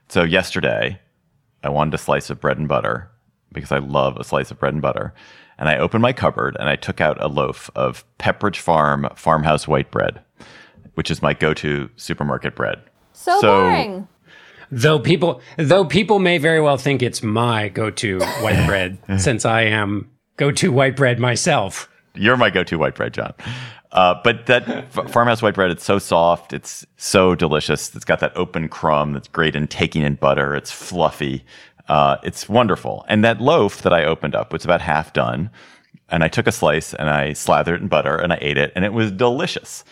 So, 0.08 0.22
yesterday, 0.22 1.00
I 1.64 1.70
wanted 1.70 1.94
a 1.94 1.98
slice 1.98 2.28
of 2.28 2.38
bread 2.38 2.58
and 2.58 2.68
butter 2.68 3.10
because 3.52 3.72
I 3.72 3.78
love 3.78 4.18
a 4.18 4.24
slice 4.24 4.50
of 4.50 4.58
bread 4.58 4.74
and 4.74 4.82
butter. 4.82 5.14
And 5.58 5.70
I 5.70 5.78
opened 5.78 6.02
my 6.02 6.12
cupboard 6.12 6.54
and 6.60 6.68
I 6.68 6.76
took 6.76 7.00
out 7.00 7.22
a 7.22 7.28
loaf 7.28 7.70
of 7.74 8.04
Pepperidge 8.18 8.58
Farm 8.58 9.08
farmhouse 9.16 9.66
white 9.66 9.90
bread, 9.90 10.20
which 10.94 11.10
is 11.10 11.22
my 11.22 11.32
go 11.32 11.54
to 11.54 11.88
supermarket 11.96 12.54
bread. 12.54 12.82
So, 13.14 13.40
so 13.40 13.60
boring. 13.60 14.08
Though 14.70 14.98
people, 14.98 15.40
though 15.56 15.86
people 15.86 16.18
may 16.18 16.36
very 16.36 16.60
well 16.60 16.76
think 16.76 17.02
it's 17.02 17.22
my 17.22 17.70
go-to 17.70 18.20
white 18.42 18.66
bread, 18.66 18.98
since 19.18 19.46
I 19.46 19.62
am 19.62 20.10
go-to 20.36 20.70
white 20.70 20.94
bread 20.94 21.18
myself. 21.18 21.88
You're 22.14 22.36
my 22.36 22.50
go-to 22.50 22.78
white 22.78 22.94
bread, 22.94 23.14
John. 23.14 23.32
Uh, 23.92 24.14
but 24.22 24.46
that 24.46 24.92
farmhouse 24.92 25.40
white 25.40 25.54
bread, 25.54 25.70
it's 25.70 25.84
so 25.84 25.98
soft. 25.98 26.52
It's 26.52 26.86
so 26.96 27.34
delicious. 27.34 27.94
It's 27.94 28.04
got 28.04 28.20
that 28.20 28.36
open 28.36 28.68
crumb 28.68 29.12
that's 29.14 29.28
great 29.28 29.56
in 29.56 29.66
taking 29.66 30.02
in 30.02 30.14
butter. 30.16 30.54
It's 30.54 30.70
fluffy. 30.70 31.44
Uh, 31.88 32.18
it's 32.22 32.48
wonderful. 32.48 33.06
And 33.08 33.24
that 33.24 33.40
loaf 33.40 33.82
that 33.82 33.92
I 33.94 34.04
opened 34.04 34.34
up 34.34 34.52
was 34.52 34.64
about 34.64 34.82
half 34.82 35.12
done. 35.14 35.50
And 36.10 36.22
I 36.22 36.28
took 36.28 36.46
a 36.46 36.52
slice 36.52 36.92
and 36.94 37.08
I 37.08 37.32
slathered 37.32 37.76
it 37.76 37.82
in 37.82 37.88
butter 37.88 38.16
and 38.16 38.32
I 38.32 38.38
ate 38.40 38.58
it 38.58 38.72
and 38.74 38.84
it 38.84 38.92
was 38.92 39.10
delicious. 39.10 39.84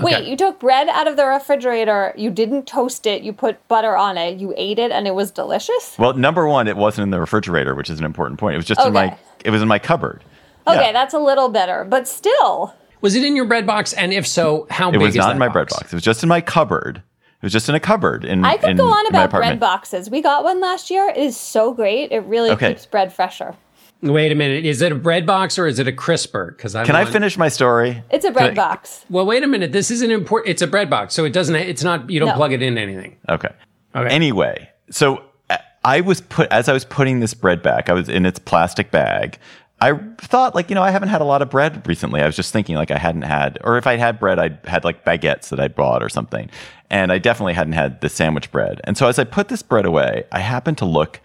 Wait, 0.00 0.26
you 0.26 0.36
took 0.36 0.60
bread 0.60 0.88
out 0.90 1.08
of 1.08 1.16
the 1.16 1.26
refrigerator, 1.26 2.14
you 2.16 2.30
didn't 2.30 2.66
toast 2.68 3.04
it, 3.04 3.22
you 3.22 3.32
put 3.32 3.66
butter 3.66 3.96
on 3.96 4.16
it, 4.16 4.38
you 4.38 4.54
ate 4.56 4.78
it, 4.78 4.92
and 4.92 5.08
it 5.08 5.14
was 5.14 5.32
delicious? 5.32 5.96
Well, 5.98 6.14
number 6.14 6.46
one, 6.46 6.68
it 6.68 6.76
wasn't 6.76 7.02
in 7.02 7.10
the 7.10 7.18
refrigerator, 7.18 7.74
which 7.74 7.90
is 7.90 7.98
an 7.98 8.04
important 8.04 8.38
point. 8.38 8.54
It 8.54 8.58
was 8.58 8.66
just 8.66 8.80
in 8.80 8.92
my 8.92 9.16
it 9.44 9.50
was 9.50 9.60
in 9.60 9.66
my 9.66 9.80
cupboard. 9.80 10.22
Okay, 10.68 10.78
Yeah. 10.86 10.92
that's 10.92 11.14
a 11.14 11.18
little 11.18 11.48
better, 11.48 11.84
but 11.84 12.06
still. 12.06 12.74
Was 13.00 13.14
it 13.14 13.24
in 13.24 13.36
your 13.36 13.44
bread 13.44 13.66
box? 13.66 13.92
And 13.92 14.12
if 14.12 14.26
so, 14.26 14.66
how 14.70 14.88
It 14.90 14.92
big 14.92 15.02
is 15.02 15.02
It 15.02 15.04
It 15.04 15.06
was 15.06 15.14
is 15.14 15.18
not 15.18 15.26
that 15.28 15.32
in 15.32 15.38
my 15.38 15.48
bread 15.48 15.68
box. 15.68 15.92
It 15.92 15.96
was 15.96 16.02
just 16.02 16.22
in 16.22 16.28
my 16.28 16.40
cupboard. 16.40 16.98
It 16.98 17.42
was 17.46 17.52
just 17.52 17.68
in 17.68 17.74
a 17.76 17.80
cupboard 17.80 18.24
in 18.24 18.44
I 18.44 18.56
could 18.56 18.70
in 18.70 18.76
go 18.76 18.88
on 18.88 19.06
about 19.06 19.30
bread 19.30 19.60
boxes. 19.60 20.10
We 20.10 20.20
got 20.22 20.42
one 20.42 20.60
last 20.60 20.90
year. 20.90 21.08
It 21.08 21.16
is 21.18 21.36
so 21.36 21.72
great. 21.72 22.10
It 22.10 22.20
really 22.24 22.50
Okay. 22.50 22.70
keeps 22.70 22.84
bread 22.86 23.12
fresher. 23.12 23.54
Wait 24.02 24.30
a 24.32 24.34
minute. 24.34 24.64
Is 24.64 24.80
it 24.82 24.90
a 24.92 24.94
bread 24.94 25.24
box 25.26 25.58
or 25.58 25.66
is 25.66 25.78
it 25.78 25.86
a 25.88 25.92
crisper? 25.92 26.54
Because 26.56 26.74
I 26.74 26.84
Can 26.84 26.96
I 26.96 27.04
finish 27.04 27.36
my 27.38 27.48
story? 27.48 28.02
It's 28.10 28.24
a 28.24 28.30
bread 28.32 28.54
box. 28.56 29.04
Well, 29.10 29.26
wait 29.26 29.42
a 29.42 29.46
minute. 29.48 29.72
This 29.72 29.90
is 29.90 30.02
an 30.02 30.10
important. 30.10 30.50
It's 30.50 30.62
a 30.62 30.66
bread 30.68 30.88
box, 30.90 31.14
so 31.14 31.24
it 31.24 31.32
doesn't. 31.32 31.54
It's 31.56 31.82
not. 31.84 32.08
You 32.10 32.18
don't 32.20 32.28
No. 32.30 32.34
plug 32.34 32.52
it 32.52 32.62
in 32.62 32.78
anything. 32.78 33.16
Okay. 33.28 33.48
Okay. 33.96 34.08
Anyway, 34.08 34.68
so 34.90 35.22
uh, 35.50 35.56
I 35.84 36.00
was 36.00 36.20
put 36.20 36.48
as 36.52 36.68
I 36.68 36.72
was 36.72 36.84
putting 36.84 37.18
this 37.20 37.34
bread 37.34 37.60
back. 37.62 37.88
I 37.88 37.92
was 37.92 38.08
in 38.08 38.24
its 38.26 38.38
plastic 38.38 38.90
bag. 38.92 39.38
I 39.80 39.92
thought, 40.18 40.56
like, 40.56 40.70
you 40.70 40.74
know, 40.74 40.82
I 40.82 40.90
haven't 40.90 41.10
had 41.10 41.20
a 41.20 41.24
lot 41.24 41.40
of 41.40 41.50
bread 41.50 41.86
recently. 41.86 42.20
I 42.20 42.26
was 42.26 42.34
just 42.34 42.52
thinking, 42.52 42.74
like, 42.74 42.90
I 42.90 42.98
hadn't 42.98 43.22
had, 43.22 43.58
or 43.62 43.78
if 43.78 43.86
I'd 43.86 44.00
had 44.00 44.18
bread, 44.18 44.38
I'd 44.38 44.58
had 44.64 44.84
like 44.84 45.04
baguettes 45.04 45.50
that 45.50 45.60
I'd 45.60 45.76
bought 45.76 46.02
or 46.02 46.08
something. 46.08 46.50
And 46.90 47.12
I 47.12 47.18
definitely 47.18 47.52
hadn't 47.52 47.74
had 47.74 48.00
the 48.00 48.08
sandwich 48.08 48.50
bread. 48.50 48.80
And 48.84 48.96
so 48.96 49.06
as 49.06 49.18
I 49.18 49.24
put 49.24 49.48
this 49.48 49.62
bread 49.62 49.86
away, 49.86 50.24
I 50.32 50.40
happened 50.40 50.78
to 50.78 50.84
look 50.84 51.20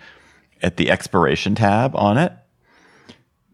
at 0.62 0.78
the 0.78 0.92
expiration 0.92 1.56
tab 1.56 1.96
on 1.96 2.18
it. 2.18 2.32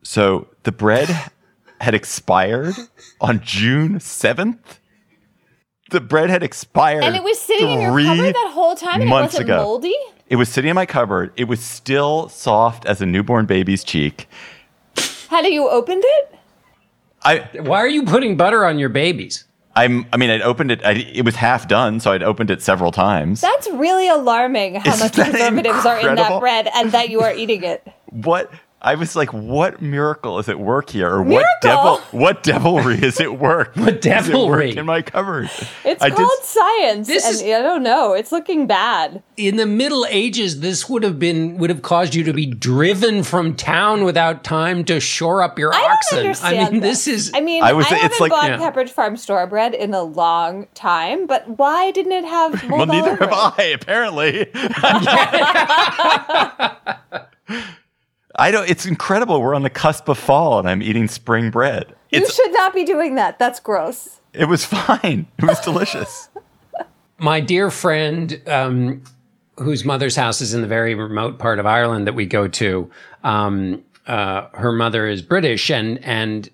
So 0.03 0.47
the 0.63 0.71
bread 0.71 1.09
had 1.79 1.93
expired 1.93 2.75
on 3.21 3.41
June 3.41 3.99
7th. 3.99 4.59
The 5.91 6.01
bread 6.01 6.29
had 6.29 6.43
expired. 6.43 7.03
And 7.03 7.15
it 7.15 7.23
was 7.23 7.39
sitting 7.39 7.71
in 7.71 7.81
your 7.81 7.97
cupboard 7.97 8.35
that 8.35 8.51
whole 8.53 8.75
time 8.75 8.95
and 8.95 9.03
it 9.03 9.07
months 9.07 9.33
wasn't 9.33 9.49
ago. 9.49 9.63
moldy? 9.63 9.95
It 10.27 10.35
was 10.35 10.49
sitting 10.49 10.69
in 10.69 10.75
my 10.75 10.85
cupboard. 10.85 11.31
It 11.35 11.45
was 11.45 11.61
still 11.61 12.29
soft 12.29 12.85
as 12.85 13.01
a 13.01 13.05
newborn 13.05 13.45
baby's 13.47 13.83
cheek. 13.83 14.27
Had 15.29 15.45
you 15.45 15.69
opened 15.69 16.03
it? 16.05 16.35
I, 17.23 17.39
Why 17.61 17.77
are 17.79 17.87
you 17.87 18.03
putting 18.03 18.35
butter 18.37 18.65
on 18.65 18.79
your 18.79 18.89
babies? 18.89 19.45
I'm, 19.75 20.07
I 20.11 20.17
mean, 20.17 20.29
I'd 20.29 20.41
opened 20.41 20.71
it. 20.71 20.83
I, 20.83 20.93
it 20.93 21.23
was 21.23 21.35
half 21.35 21.67
done, 21.67 21.99
so 21.99 22.11
I'd 22.11 22.23
opened 22.23 22.49
it 22.49 22.61
several 22.61 22.91
times. 22.91 23.39
That's 23.39 23.69
really 23.69 24.07
alarming 24.09 24.75
how 24.75 24.89
Isn't 24.93 25.05
much 25.05 25.11
that 25.13 25.31
preservatives 25.31 25.85
are 25.85 25.99
in 25.99 26.05
that 26.05 26.11
incredible? 26.11 26.39
bread 26.39 26.69
and 26.73 26.91
that 26.91 27.09
you 27.09 27.21
are 27.21 27.33
eating 27.33 27.63
it. 27.63 27.87
what? 28.07 28.51
I 28.81 28.95
was 28.95 29.13
like, 29.13 29.33
what 29.33 29.81
miracle 29.81 30.39
is 30.39 30.47
at 30.47 30.57
work 30.57 30.89
here, 30.91 31.09
or 31.09 31.21
what 31.21 31.45
devil? 31.61 31.97
What 32.11 32.43
devilry 32.43 32.95
is 33.03 33.19
at 33.19 33.37
work? 33.37 33.73
What 33.75 34.05
is 34.05 34.07
at 34.07 34.23
work 34.27 34.31
devilry? 34.31 34.77
in 34.77 34.85
my 34.85 35.01
cupboard? 35.01 35.49
It's 35.83 36.01
I 36.01 36.07
did- 36.07 36.15
called 36.17 36.39
science. 36.43 37.07
This 37.07 37.25
and 37.25 37.35
is- 37.35 37.43
I 37.43 37.61
don't 37.61 37.83
know. 37.83 38.13
It's 38.13 38.31
looking 38.31 38.67
bad. 38.67 39.21
In 39.35 39.57
the 39.57 39.65
Middle 39.65 40.05
Ages, 40.09 40.61
this 40.61 40.87
would 40.87 41.03
have 41.03 41.19
been 41.19 41.57
would 41.57 41.69
have 41.69 41.81
caused 41.81 42.15
you 42.15 42.23
to 42.23 42.31
be 42.33 42.45
driven 42.45 43.21
from 43.23 43.53
town 43.55 44.05
without 44.05 44.45
time 44.45 44.85
to 44.85 45.01
shore 45.01 45.41
up 45.43 45.59
your 45.59 45.73
I 45.73 45.81
don't 45.81 45.91
oxen. 45.91 46.19
understand. 46.19 46.67
I 46.67 46.69
mean, 46.71 46.79
this 46.79 47.05
is. 47.07 47.31
I 47.35 47.41
mean, 47.41 47.61
I 47.63 47.71
I, 47.71 47.83
haven't 47.83 48.05
it's 48.05 48.19
like- 48.21 48.31
bought 48.31 48.49
Yeah. 48.49 48.59
Pepperidge 48.59 48.91
Farm 48.91 49.17
store 49.17 49.45
bread 49.47 49.73
in 49.73 49.93
a 49.93 50.03
long 50.03 50.67
time, 50.73 51.27
but 51.27 51.57
why 51.57 51.91
didn't 51.91 52.13
it 52.13 52.23
have 52.23 52.63
more? 52.69 52.77
Well, 52.79 52.87
neither 52.87 53.11
over 53.11 53.27
have? 53.27 53.55
I. 53.59 53.63
Apparently, 53.63 54.49
I 58.39 58.51
don't. 58.51 58.69
It's 58.69 58.85
incredible. 58.85 59.41
We're 59.41 59.53
on 59.53 59.63
the 59.63 59.69
cusp 59.69 60.07
of 60.07 60.17
fall, 60.17 60.59
and 60.59 60.69
I'm 60.69 60.81
eating 60.81 61.07
spring 61.07 61.51
bread. 61.51 61.93
You 62.09 62.27
should 62.27 62.53
not 62.53 62.73
be 62.73 62.85
doing 62.85 63.15
that. 63.15 63.37
That's 63.37 63.59
gross. 63.59 64.21
It 64.33 64.45
was 64.45 64.65
fine. 64.87 65.27
It 65.37 65.45
was 65.45 65.59
delicious. 65.59 66.29
my 67.19 67.41
dear 67.41 67.69
friend, 67.69 68.41
um, 68.47 69.03
whose 69.57 69.83
mother's 69.83 70.15
house 70.15 70.39
is 70.41 70.53
in 70.53 70.61
the 70.61 70.67
very 70.67 70.95
remote 70.95 71.37
part 71.37 71.59
of 71.59 71.65
Ireland 71.65 72.07
that 72.07 72.13
we 72.13 72.25
go 72.25 72.47
to, 72.47 72.89
um, 73.23 73.83
uh, 74.07 74.47
her 74.53 74.71
mother 74.71 75.05
is 75.05 75.21
British, 75.21 75.69
and 75.69 76.03
and 76.03 76.49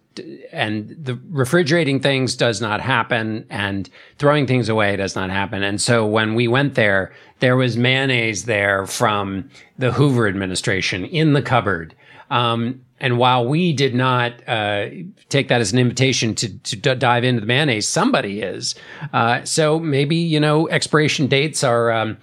and 0.52 0.90
the 0.90 1.20
refrigerating 1.30 2.00
things 2.00 2.36
does 2.36 2.62
not 2.62 2.82
happen, 2.82 3.46
and 3.50 3.90
throwing 4.18 4.48
things 4.48 4.70
away 4.70 4.96
does 4.96 5.16
not 5.16 5.30
happen. 5.30 5.64
And 5.64 5.82
so 5.82 6.06
when 6.06 6.36
we 6.36 6.48
went 6.48 6.76
there, 6.76 7.14
there 7.40 7.58
was 7.58 7.78
mayonnaise 7.78 8.46
there 8.46 8.86
from 8.88 9.50
the 9.78 9.92
Hoover 9.92 10.28
administration 10.28 11.06
in 11.06 11.34
the 11.34 11.42
cupboard. 11.42 11.96
Um, 12.30 12.82
and 13.00 13.18
while 13.18 13.46
we 13.46 13.74
did 13.74 13.94
not 13.94 14.32
uh, 14.48 14.88
take 15.30 15.50
that 15.50 15.62
as 15.62 15.74
an 15.74 15.80
invitation 15.80 16.34
to, 16.36 16.58
to 16.60 16.76
d- 16.76 16.96
dive 16.96 17.24
into 17.24 17.42
the 17.42 17.48
mayonnaise, 17.48 17.88
somebody 17.88 18.42
is. 18.42 18.74
Uh, 19.12 19.44
so 19.44 19.80
maybe, 19.80 20.16
you 20.16 20.40
know, 20.40 20.68
expiration 20.70 21.28
dates 21.28 21.64
are 21.64 21.92
um, 21.92 22.18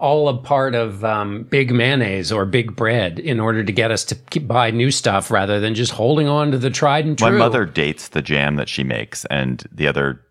all 0.00 0.28
a 0.28 0.36
part 0.36 0.74
of 0.74 1.04
um, 1.04 1.44
big 1.44 1.70
mayonnaise 1.72 2.32
or 2.32 2.44
big 2.46 2.74
bread 2.74 3.18
in 3.18 3.38
order 3.38 3.62
to 3.62 3.70
get 3.72 3.90
us 3.90 4.04
to 4.06 4.14
keep, 4.14 4.48
buy 4.48 4.70
new 4.70 4.90
stuff 4.90 5.30
rather 5.30 5.60
than 5.60 5.74
just 5.74 5.92
holding 5.92 6.26
on 6.26 6.50
to 6.50 6.58
the 6.58 6.70
tried 6.70 7.04
and 7.04 7.16
true. 7.18 7.30
My 7.30 7.36
mother 7.36 7.66
dates 7.66 8.08
the 8.08 8.22
jam 8.22 8.56
that 8.56 8.68
she 8.68 8.82
makes, 8.82 9.24
and 9.26 9.62
the 9.70 9.86
other 9.86 10.22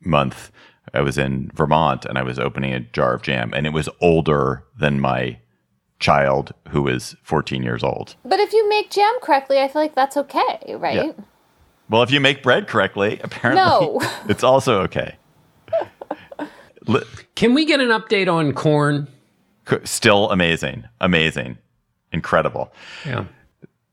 month 0.00 0.50
I 0.94 1.00
was 1.00 1.18
in 1.18 1.50
Vermont 1.54 2.04
and 2.04 2.16
I 2.18 2.22
was 2.22 2.38
opening 2.38 2.72
a 2.72 2.80
jar 2.80 3.14
of 3.14 3.22
jam, 3.22 3.52
and 3.54 3.66
it 3.66 3.72
was 3.72 3.88
older 4.00 4.64
than 4.78 5.00
my 5.00 5.38
child 5.98 6.52
who 6.70 6.88
is 6.88 7.14
14 7.22 7.62
years 7.62 7.82
old. 7.82 8.16
But 8.24 8.40
if 8.40 8.52
you 8.52 8.68
make 8.68 8.90
jam 8.90 9.12
correctly, 9.22 9.60
I 9.60 9.68
feel 9.68 9.82
like 9.82 9.94
that's 9.94 10.16
okay, 10.16 10.74
right? 10.76 11.14
Well, 11.88 12.02
if 12.02 12.10
you 12.10 12.20
make 12.20 12.42
bread 12.42 12.68
correctly, 12.68 13.20
apparently 13.24 13.62
No. 13.64 14.00
it's 14.28 14.42
also 14.42 14.80
okay. 14.82 15.16
Can 17.34 17.54
we 17.54 17.64
get 17.64 17.80
an 17.80 17.88
update 17.88 18.32
on 18.32 18.52
corn? 18.52 19.08
Still 19.84 20.30
amazing, 20.30 20.84
amazing, 21.00 21.58
incredible. 22.12 22.72
Yeah. 23.06 23.26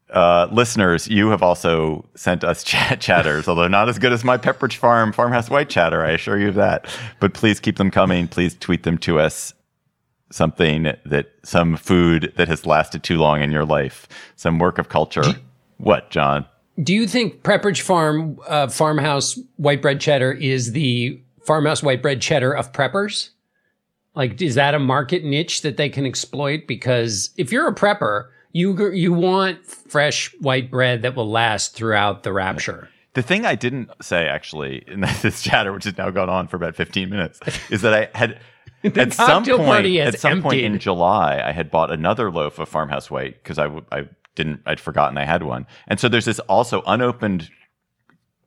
Uh, 0.09 0.47
listeners, 0.51 1.07
you 1.07 1.29
have 1.29 1.43
also 1.43 2.05
sent 2.15 2.43
us 2.43 2.63
chat 2.65 2.99
chatters, 2.99 3.47
although 3.47 3.67
not 3.67 3.89
as 3.89 3.99
good 3.99 4.11
as 4.11 4.23
my 4.23 4.37
Pepperidge 4.37 4.75
Farm 4.75 5.13
Farmhouse 5.13 5.49
White 5.49 5.69
chatter. 5.69 6.03
I 6.03 6.11
assure 6.11 6.39
you 6.39 6.49
of 6.49 6.55
that. 6.55 6.87
But 7.19 7.33
please 7.33 7.59
keep 7.59 7.77
them 7.77 7.91
coming. 7.91 8.27
Please 8.27 8.55
tweet 8.55 8.83
them 8.83 8.97
to 8.99 9.19
us. 9.19 9.53
Something 10.31 10.93
that 11.05 11.27
some 11.43 11.75
food 11.75 12.33
that 12.37 12.47
has 12.47 12.65
lasted 12.65 13.01
too 13.01 13.17
long 13.17 13.41
in 13.41 13.51
your 13.51 13.65
life, 13.65 14.07
some 14.35 14.59
work 14.59 14.77
of 14.77 14.87
culture. 14.87 15.23
what, 15.77 16.11
John? 16.11 16.45
Do 16.81 16.93
you 16.93 17.07
think 17.07 17.41
Pepperidge 17.41 17.81
Farm 17.81 18.39
uh, 18.47 18.67
farmhouse 18.67 19.39
white 19.57 19.81
bread 19.81 19.99
cheddar 19.99 20.31
is 20.31 20.71
the 20.71 21.19
farmhouse 21.49 21.81
white 21.81 22.03
bread 22.03 22.21
cheddar 22.21 22.55
of 22.55 22.71
preppers? 22.71 23.29
Like, 24.13 24.39
is 24.39 24.53
that 24.53 24.75
a 24.75 24.79
market 24.79 25.23
niche 25.23 25.63
that 25.63 25.77
they 25.77 25.89
can 25.89 26.05
exploit? 26.05 26.67
Because 26.67 27.31
if 27.37 27.51
you're 27.51 27.67
a 27.67 27.73
prepper, 27.73 28.27
you 28.51 28.91
you 28.91 29.13
want 29.13 29.65
fresh 29.65 30.31
white 30.41 30.69
bread 30.69 31.01
that 31.01 31.15
will 31.15 31.27
last 31.27 31.73
throughout 31.73 32.21
the 32.21 32.31
rapture. 32.31 32.87
The 33.15 33.23
thing 33.23 33.47
I 33.47 33.55
didn't 33.55 33.89
say 33.99 34.27
actually 34.27 34.83
in 34.85 35.01
this 35.23 35.41
chatter, 35.41 35.73
which 35.73 35.85
has 35.85 35.97
now 35.97 36.11
gone 36.11 36.29
on 36.29 36.47
for 36.47 36.55
about 36.55 36.75
15 36.75 37.09
minutes, 37.09 37.39
is 37.71 37.81
that 37.81 37.95
I 37.95 38.09
had 38.15 38.39
at 38.83 39.13
some 39.13 39.43
point 39.43 39.87
at 39.87 40.19
some 40.19 40.43
point 40.43 40.61
in. 40.61 40.77
July 40.77 41.41
I 41.43 41.51
had 41.51 41.71
bought 41.71 41.89
another 41.89 42.29
loaf 42.29 42.59
of 42.59 42.69
Farmhouse 42.69 43.09
White 43.09 43.41
because 43.41 43.57
I 43.57 43.69
I 43.91 44.07
didn't 44.35 44.61
I'd 44.67 44.79
forgotten 44.79 45.17
I 45.17 45.25
had 45.25 45.41
one, 45.41 45.65
and 45.87 45.99
so 45.99 46.09
there's 46.09 46.25
this 46.25 46.39
also 46.41 46.83
unopened 46.85 47.49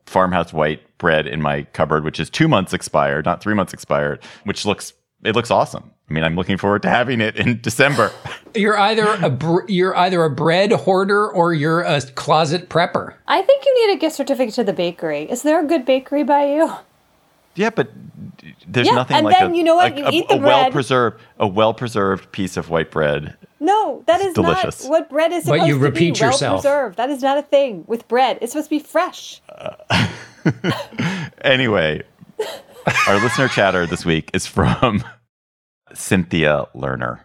Farmhouse 0.06 0.52
White 0.52 0.80
bread 0.98 1.26
in 1.26 1.40
my 1.42 1.62
cupboard, 1.72 2.04
which 2.04 2.20
is 2.20 2.30
two 2.30 2.48
months 2.48 2.72
expired, 2.72 3.24
not 3.24 3.42
three 3.42 3.54
months 3.54 3.72
expired, 3.72 4.20
which 4.44 4.64
looks 4.66 4.92
it 5.24 5.34
looks 5.36 5.50
awesome. 5.50 5.90
I 6.10 6.12
mean, 6.14 6.24
I'm 6.24 6.34
looking 6.34 6.58
forward 6.58 6.82
to 6.82 6.90
having 6.90 7.20
it 7.20 7.36
in 7.36 7.60
December. 7.60 8.10
You're 8.54 8.78
either 8.78 9.06
a 9.22 9.30
br- 9.30 9.64
you're 9.68 9.96
either 9.96 10.22
a 10.24 10.28
bread 10.30 10.72
hoarder 10.72 11.26
or 11.30 11.54
you're 11.54 11.80
a 11.80 12.02
closet 12.02 12.68
prepper. 12.68 13.14
I 13.26 13.40
think 13.40 13.64
you 13.64 13.86
need 13.86 13.94
a 13.96 13.98
gift 13.98 14.16
certificate 14.16 14.54
to 14.56 14.64
the 14.64 14.74
bakery. 14.74 15.22
Is 15.30 15.42
there 15.42 15.58
a 15.60 15.64
good 15.66 15.86
bakery 15.86 16.22
by 16.22 16.44
you? 16.52 16.70
Yeah, 17.54 17.70
but 17.70 17.90
there's 18.66 18.86
Yeah, 18.88 18.94
nothing 18.94 19.16
and 19.16 19.24
like 19.26 19.38
then 19.38 19.52
a, 19.52 19.56
you 19.56 19.62
know 19.64 19.76
what? 19.76 19.96
You 19.96 20.04
a- 20.06 20.10
eat 20.10 20.28
the 20.28 20.34
a 20.34 20.38
well 20.38 20.70
preserved 20.70 21.18
a 21.38 21.46
well 21.46 21.72
preserved 21.72 22.30
piece 22.32 22.58
of 22.58 22.68
white 22.68 22.90
bread. 22.90 23.36
No, 23.62 24.02
that 24.06 24.20
is 24.20 24.34
delicious. 24.34 24.82
not 24.82 24.90
what 24.90 25.08
bread 25.10 25.30
is 25.32 25.44
But 25.44 25.54
supposed 25.54 25.68
you 25.68 25.74
to 25.74 25.78
be. 25.78 25.84
repeat 25.84 26.20
well 26.20 26.30
yourself. 26.30 26.60
preserved. 26.62 26.96
That 26.96 27.10
is 27.10 27.22
not 27.22 27.38
a 27.38 27.42
thing 27.42 27.84
with 27.86 28.08
bread. 28.08 28.38
It's 28.40 28.52
supposed 28.52 28.66
to 28.70 28.76
be 28.76 28.80
fresh. 28.80 29.40
Uh, 29.48 30.08
anyway, 31.42 32.02
our 33.06 33.14
listener 33.22 33.48
chatter 33.48 33.86
this 33.86 34.04
week 34.04 34.30
is 34.34 34.46
from 34.46 35.04
Cynthia 35.94 36.66
Lerner. 36.74 37.20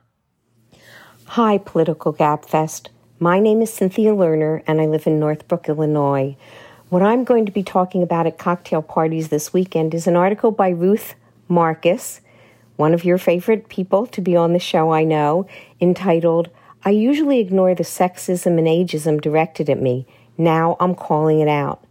Hi, 1.25 1.57
Political 1.57 2.13
Gabfest. 2.13 2.89
My 3.19 3.39
name 3.39 3.61
is 3.61 3.73
Cynthia 3.73 4.11
Lerner, 4.11 4.61
and 4.67 4.79
I 4.79 4.85
live 4.85 5.07
in 5.07 5.19
Northbrook, 5.19 5.67
Illinois. 5.67 6.37
What 6.89 7.01
I'm 7.01 7.23
going 7.23 7.45
to 7.47 7.51
be 7.51 7.63
talking 7.63 8.03
about 8.03 8.27
at 8.27 8.37
cocktail 8.37 8.81
parties 8.81 9.29
this 9.29 9.51
weekend 9.51 9.93
is 9.93 10.07
an 10.07 10.15
article 10.15 10.51
by 10.51 10.69
Ruth 10.69 11.15
Marcus, 11.49 12.21
one 12.77 12.93
of 12.93 13.03
your 13.03 13.17
favorite 13.17 13.69
people 13.69 14.05
to 14.05 14.21
be 14.21 14.35
on 14.35 14.53
the 14.53 14.59
show, 14.59 14.91
I 14.93 15.03
know, 15.03 15.47
entitled, 15.79 16.49
I 16.83 16.91
usually 16.91 17.39
ignore 17.39 17.75
the 17.75 17.83
sexism 17.83 18.57
and 18.57 18.67
ageism 18.67 19.19
directed 19.21 19.69
at 19.69 19.81
me. 19.81 20.05
Now 20.37 20.77
I'm 20.79 20.95
calling 20.95 21.39
it 21.39 21.47
out. 21.47 21.83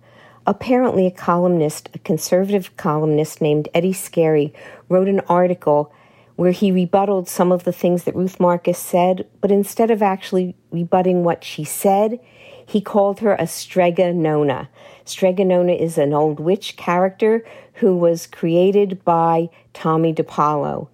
Apparently, 0.47 1.07
a 1.07 1.11
columnist, 1.11 1.91
a 1.93 1.99
conservative 1.99 2.76
columnist 2.76 3.41
named 3.41 3.68
Eddie 3.74 3.93
Scarry, 3.93 4.53
wrote 4.89 5.09
an 5.09 5.20
article 5.28 5.93
where 6.37 6.53
he 6.53 6.70
rebutted 6.70 7.26
some 7.26 7.51
of 7.51 7.64
the 7.64 7.72
things 7.72 8.05
that 8.05 8.14
Ruth 8.14 8.39
Marcus 8.39 8.78
said, 8.78 9.26
but 9.41 9.51
instead 9.51 9.91
of 9.91 10.03
actually 10.03 10.55
rebutting 10.70 11.24
what 11.24 11.43
she 11.43 11.64
said, 11.64 12.20
he 12.64 12.80
called 12.80 13.20
her 13.20 13.34
a 13.39 13.47
Strega 13.47 14.12
Nona. 14.12 14.68
Strega 15.05 15.45
Nona 15.45 15.72
is 15.72 15.99
an 15.99 16.12
old 16.12 16.39
witch 16.39 16.76
character 16.76 17.45
who 17.74 17.97
was 17.97 18.26
created 18.26 19.05
by 19.05 19.49
Tomie 19.72 20.14
dePaola. 20.14 20.89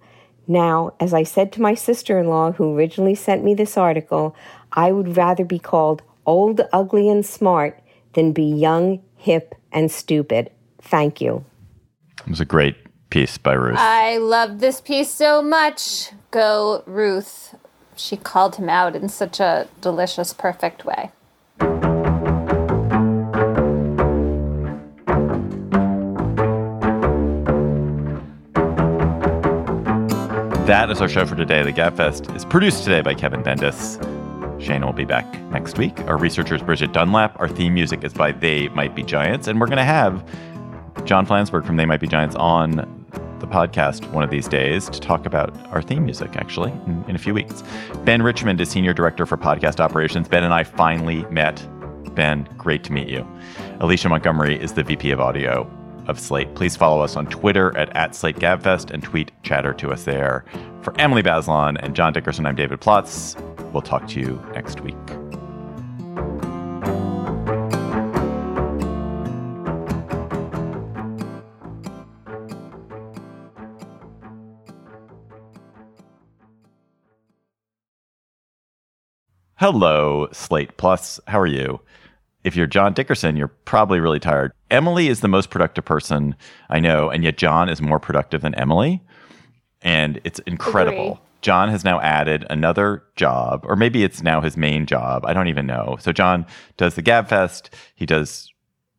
Now, 0.47 0.93
as 0.99 1.13
I 1.13 1.23
said 1.23 1.51
to 1.53 1.61
my 1.61 1.73
sister 1.73 2.19
in 2.19 2.27
law, 2.27 2.51
who 2.51 2.75
originally 2.75 3.15
sent 3.15 3.43
me 3.43 3.53
this 3.53 3.77
article, 3.77 4.35
I 4.73 4.91
would 4.91 5.15
rather 5.15 5.45
be 5.45 5.59
called 5.59 6.01
old, 6.25 6.61
ugly, 6.71 7.09
and 7.09 7.25
smart 7.25 7.79
than 8.13 8.31
be 8.31 8.43
young, 8.43 9.01
hip, 9.15 9.55
and 9.71 9.91
stupid. 9.91 10.51
Thank 10.81 11.21
you. 11.21 11.45
It 12.25 12.29
was 12.29 12.41
a 12.41 12.45
great 12.45 12.75
piece 13.09 13.37
by 13.37 13.53
Ruth. 13.53 13.77
I 13.77 14.17
love 14.17 14.59
this 14.59 14.81
piece 14.81 15.09
so 15.09 15.41
much. 15.41 16.11
Go, 16.31 16.83
Ruth. 16.85 17.55
She 17.95 18.17
called 18.17 18.55
him 18.55 18.69
out 18.69 18.95
in 18.95 19.07
such 19.09 19.39
a 19.39 19.67
delicious, 19.81 20.33
perfect 20.33 20.83
way. 20.83 21.11
That 30.65 30.89
is 30.89 31.01
our 31.01 31.09
show 31.09 31.25
for 31.25 31.35
today. 31.35 31.61
The 31.61 31.73
Gabfest 31.73 32.33
is 32.37 32.45
produced 32.45 32.85
today 32.85 33.01
by 33.01 33.15
Kevin 33.15 33.43
Bendis. 33.43 34.01
Shane 34.61 34.85
will 34.85 34.93
be 34.93 35.03
back 35.03 35.25
next 35.51 35.77
week. 35.77 35.99
Our 36.07 36.17
researcher 36.17 36.55
is 36.55 36.61
Bridget 36.61 36.93
Dunlap. 36.93 37.37
Our 37.37 37.49
theme 37.49 37.73
music 37.73 38.05
is 38.05 38.13
by 38.13 38.31
They 38.31 38.69
Might 38.69 38.95
Be 38.95 39.03
Giants. 39.03 39.49
And 39.49 39.59
we're 39.59 39.67
going 39.67 39.75
to 39.75 39.83
have 39.83 40.23
John 41.03 41.27
Flansburgh 41.27 41.65
from 41.65 41.75
They 41.75 41.85
Might 41.85 41.99
Be 41.99 42.07
Giants 42.07 42.37
on 42.37 42.77
the 43.39 43.45
podcast 43.45 44.09
one 44.13 44.23
of 44.23 44.29
these 44.29 44.47
days 44.47 44.89
to 44.91 45.01
talk 45.01 45.25
about 45.25 45.53
our 45.73 45.81
theme 45.81 46.05
music, 46.05 46.37
actually, 46.37 46.71
in, 46.87 47.03
in 47.09 47.15
a 47.17 47.19
few 47.19 47.33
weeks. 47.33 47.61
Ben 48.05 48.21
Richmond 48.21 48.61
is 48.61 48.69
Senior 48.69 48.93
Director 48.93 49.25
for 49.25 49.35
Podcast 49.35 49.81
Operations. 49.81 50.29
Ben 50.29 50.45
and 50.45 50.53
I 50.53 50.63
finally 50.63 51.25
met. 51.25 51.61
Ben, 52.15 52.47
great 52.57 52.85
to 52.85 52.93
meet 52.93 53.09
you. 53.09 53.27
Alicia 53.81 54.07
Montgomery 54.07 54.57
is 54.61 54.71
the 54.71 54.83
VP 54.83 55.11
of 55.11 55.19
Audio 55.19 55.69
of 56.07 56.19
Slate. 56.19 56.53
Please 56.55 56.75
follow 56.75 57.01
us 57.01 57.15
on 57.15 57.27
Twitter 57.27 57.75
at, 57.77 57.95
at 57.95 58.11
SlateGabFest 58.11 58.91
and 58.91 59.03
tweet 59.03 59.31
chatter 59.43 59.73
to 59.73 59.91
us 59.91 60.03
there. 60.03 60.45
For 60.81 60.99
Emily 60.99 61.23
Bazelon 61.23 61.77
and 61.81 61.95
John 61.95 62.13
Dickerson, 62.13 62.45
I'm 62.45 62.55
David 62.55 62.81
Plotz. 62.81 63.39
We'll 63.71 63.81
talk 63.81 64.07
to 64.09 64.19
you 64.19 64.43
next 64.53 64.81
week. 64.81 64.95
Hello, 79.63 80.27
Slate 80.33 80.75
Plus. 80.75 81.21
How 81.27 81.39
are 81.39 81.47
you? 81.47 81.79
If 82.43 82.57
you're 82.57 82.67
John 82.67 82.91
Dickerson, 82.91 83.37
you're 83.37 83.47
probably 83.47 84.01
really 84.01 84.19
tired. 84.19 84.51
Emily 84.73 85.07
is 85.07 85.21
the 85.21 85.27
most 85.27 85.49
productive 85.49 85.85
person 85.85 86.35
I 86.69 86.79
know, 86.79 87.09
and 87.09 87.23
yet 87.23 87.37
John 87.37 87.69
is 87.69 87.81
more 87.81 87.99
productive 87.99 88.41
than 88.41 88.55
Emily. 88.55 89.01
And 89.81 90.19
it's 90.23 90.39
incredible. 90.39 91.13
Agree. 91.13 91.19
John 91.41 91.69
has 91.69 91.83
now 91.83 91.99
added 91.99 92.45
another 92.49 93.03
job, 93.15 93.65
or 93.67 93.75
maybe 93.75 94.03
it's 94.03 94.23
now 94.23 94.41
his 94.41 94.57
main 94.57 94.85
job. 94.85 95.25
I 95.25 95.33
don't 95.33 95.49
even 95.49 95.67
know. 95.67 95.97
So 95.99 96.11
John 96.11 96.45
does 96.77 96.95
the 96.95 97.03
Gabfest. 97.03 97.69
He 97.95 98.05
does 98.05 98.49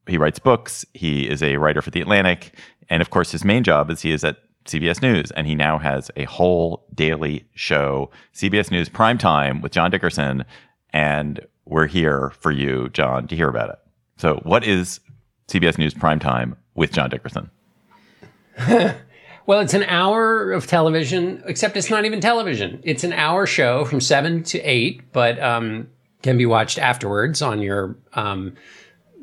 he 0.07 0.19
writes 0.19 0.39
books. 0.39 0.85
He 0.93 1.29
is 1.29 1.43
a 1.43 1.57
writer 1.57 1.81
for 1.81 1.91
the 1.91 2.03
Atlantic, 2.03 2.55
and 2.89 3.01
of 3.01 3.11
course, 3.11 3.33
his 3.33 3.45
main 3.45 3.65
job 3.65 3.91
is 3.91 4.03
he 4.03 4.13
is 4.13 4.23
at 4.23 4.37
CBS 4.67 5.03
News, 5.03 5.31
and 5.33 5.47
he 5.47 5.55
now 5.55 5.79
has 5.79 6.11
a 6.17 6.25
whole 6.25 6.87
daily 6.95 7.47
show, 7.55 8.11
CBS 8.35 8.71
News 8.71 8.89
Prime 8.89 9.19
Time 9.19 9.61
with 9.63 9.73
John 9.73 9.91
Dickerson, 9.91 10.45
and 10.91 11.41
we're 11.65 11.87
here 11.87 12.33
for 12.39 12.51
you, 12.51 12.91
John, 12.91 13.27
to 13.29 13.37
hear 13.37 13.49
about 13.49 13.71
it. 13.71 13.79
So, 14.17 14.41
what 14.45 14.65
is 14.65 15.01
CBS 15.49 15.79
News 15.79 15.95
Prime 15.95 16.19
Time 16.19 16.57
with 16.75 16.93
John 16.93 17.11
Dickerson? 17.11 17.51
Well, 19.47 19.61
it's 19.61 19.75
an 19.75 19.83
hour 19.85 20.53
of 20.53 20.67
television, 20.67 21.43
except 21.45 21.77
it's 21.77 21.91
not 21.91 22.07
even 22.07 22.21
television. 22.21 22.81
It's 22.83 23.05
an 23.05 23.13
hour 23.13 23.45
show 23.45 23.85
from 23.85 24.01
seven 24.01 24.43
to 24.45 24.59
eight, 24.61 25.13
but 25.13 25.39
um, 25.43 25.89
can 26.23 26.39
be 26.39 26.47
watched 26.47 26.79
afterwards 26.79 27.43
on 27.43 27.61
your 27.61 27.95
um, 28.15 28.55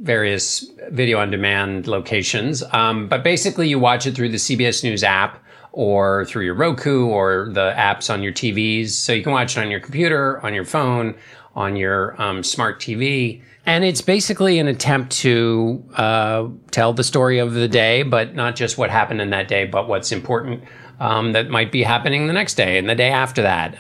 various 0.02 0.70
video 0.92 1.18
on 1.18 1.32
demand 1.32 1.88
locations. 1.88 2.62
Um, 2.72 3.08
but 3.08 3.24
basically, 3.24 3.68
you 3.68 3.80
watch 3.80 4.06
it 4.06 4.14
through 4.16 4.30
the 4.30 4.38
CBS 4.38 4.84
News 4.84 5.04
app 5.04 5.44
or 5.72 6.26
through 6.26 6.46
your 6.46 6.54
Roku 6.54 7.08
or 7.08 7.50
the 7.52 7.74
apps 7.76 8.14
on 8.14 8.22
your 8.22 8.34
TVs. 8.34 8.90
So 8.90 9.14
you 9.14 9.24
can 9.24 9.32
watch 9.32 9.58
it 9.58 9.62
on 9.62 9.72
your 9.72 9.80
computer, 9.80 10.40
on 10.46 10.54
your 10.54 10.66
phone, 10.66 11.16
on 11.56 11.76
your 11.76 12.22
um, 12.22 12.44
smart 12.44 12.80
TV. 12.80 13.42
And 13.66 13.84
it's 13.84 14.02
basically 14.02 14.60
an 14.60 14.68
attempt 14.68 15.12
to 15.18 15.84
uh, 15.96 16.48
tell 16.72 16.94
the 16.94 17.04
story 17.04 17.40
of 17.40 17.54
the 17.54 17.68
day, 17.68 18.04
but 18.04 18.34
not 18.34 18.56
just 18.56 18.78
what 18.78 18.90
happened 18.90 19.22
in 19.22 19.30
that 19.30 19.48
day, 19.48 19.66
but 19.66 19.88
what's 19.88 20.12
important 20.12 20.64
um, 21.00 21.34
that 21.34 21.50
might 21.50 21.72
be 21.72 21.84
happening 21.84 22.28
the 22.28 22.34
next 22.34 22.56
day 22.56 22.78
and 22.78 22.90
the 22.90 22.96
day 22.96 23.10
after 23.10 23.42
that. 23.44 23.76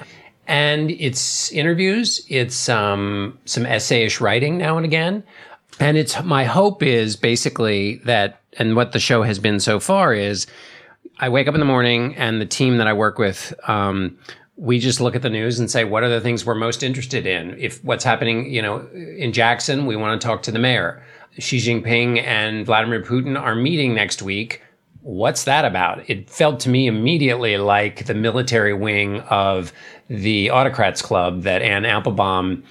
And 0.47 0.91
it's 0.91 1.51
interviews, 1.51 2.25
it's 2.27 2.67
um, 2.69 3.37
some 3.45 3.63
essayish 3.63 4.19
writing 4.19 4.57
now 4.57 4.77
and 4.77 4.85
again. 4.85 5.23
And 5.79 5.97
it's 5.97 6.21
my 6.23 6.43
hope 6.43 6.83
is 6.83 7.15
basically 7.15 7.95
that, 8.05 8.41
and 8.59 8.75
what 8.75 8.91
the 8.91 8.99
show 8.99 9.23
has 9.23 9.39
been 9.39 9.59
so 9.59 9.79
far 9.79 10.13
is 10.13 10.45
I 11.19 11.29
wake 11.29 11.47
up 11.47 11.53
in 11.53 11.59
the 11.59 11.65
morning 11.65 12.15
and 12.15 12.41
the 12.41 12.45
team 12.45 12.77
that 12.77 12.87
I 12.87 12.93
work 12.93 13.17
with, 13.17 13.53
um, 13.67 14.17
we 14.61 14.77
just 14.77 15.01
look 15.01 15.15
at 15.15 15.23
the 15.23 15.29
news 15.29 15.59
and 15.59 15.71
say, 15.71 15.83
what 15.83 16.03
are 16.03 16.09
the 16.09 16.21
things 16.21 16.45
we're 16.45 16.53
most 16.53 16.83
interested 16.83 17.25
in? 17.25 17.57
If 17.57 17.83
what's 17.83 18.03
happening, 18.03 18.53
you 18.53 18.61
know, 18.61 18.87
in 18.93 19.33
Jackson, 19.33 19.87
we 19.87 19.95
want 19.95 20.21
to 20.21 20.25
talk 20.25 20.43
to 20.43 20.51
the 20.51 20.59
mayor. 20.59 21.03
Xi 21.39 21.57
Jinping 21.57 22.23
and 22.23 22.63
Vladimir 22.63 23.01
Putin 23.01 23.41
are 23.41 23.55
meeting 23.55 23.95
next 23.95 24.21
week. 24.21 24.61
What's 25.01 25.45
that 25.45 25.65
about? 25.65 26.07
It 26.07 26.29
felt 26.29 26.59
to 26.59 26.69
me 26.69 26.85
immediately 26.85 27.57
like 27.57 28.05
the 28.05 28.13
military 28.13 28.75
wing 28.75 29.21
of 29.21 29.73
the 30.09 30.51
Autocrats 30.51 31.01
Club 31.01 31.41
that 31.41 31.63
Anne 31.63 31.85
Applebaum 31.85 32.63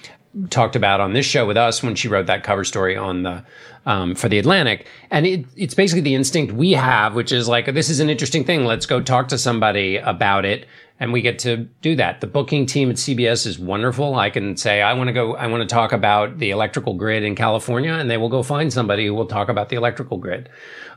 talked 0.49 0.75
about 0.75 0.99
on 0.99 1.13
this 1.13 1.25
show 1.25 1.45
with 1.45 1.57
us 1.57 1.83
when 1.83 1.95
she 1.95 2.07
wrote 2.07 2.27
that 2.27 2.43
cover 2.43 2.63
story 2.63 2.95
on 2.95 3.23
the 3.23 3.43
um, 3.85 4.13
for 4.13 4.29
the 4.29 4.37
Atlantic, 4.37 4.87
and 5.09 5.25
it, 5.25 5.45
it's 5.55 5.73
basically 5.73 6.01
the 6.01 6.13
instinct 6.13 6.53
we 6.53 6.71
have, 6.71 7.15
which 7.15 7.31
is 7.31 7.47
like 7.47 7.73
this 7.73 7.89
is 7.89 7.99
an 7.99 8.09
interesting 8.09 8.43
thing. 8.43 8.65
Let's 8.65 8.85
go 8.85 9.01
talk 9.01 9.27
to 9.29 9.37
somebody 9.37 9.97
about 9.97 10.45
it, 10.45 10.67
and 10.99 11.11
we 11.11 11.21
get 11.21 11.39
to 11.39 11.57
do 11.81 11.95
that. 11.95 12.21
The 12.21 12.27
booking 12.27 12.67
team 12.67 12.91
at 12.91 12.97
CBS 12.97 13.47
is 13.47 13.57
wonderful. 13.57 14.15
I 14.15 14.29
can 14.29 14.55
say 14.55 14.81
I 14.81 14.93
want 14.93 15.07
to 15.07 15.13
go, 15.13 15.35
I 15.35 15.47
want 15.47 15.67
to 15.67 15.73
talk 15.73 15.93
about 15.93 16.37
the 16.37 16.51
electrical 16.51 16.93
grid 16.93 17.23
in 17.23 17.35
California, 17.35 17.93
and 17.93 18.09
they 18.09 18.17
will 18.17 18.29
go 18.29 18.43
find 18.43 18.71
somebody 18.71 19.07
who 19.07 19.15
will 19.15 19.25
talk 19.25 19.49
about 19.49 19.69
the 19.69 19.77
electrical 19.77 20.17
grid, 20.17 20.47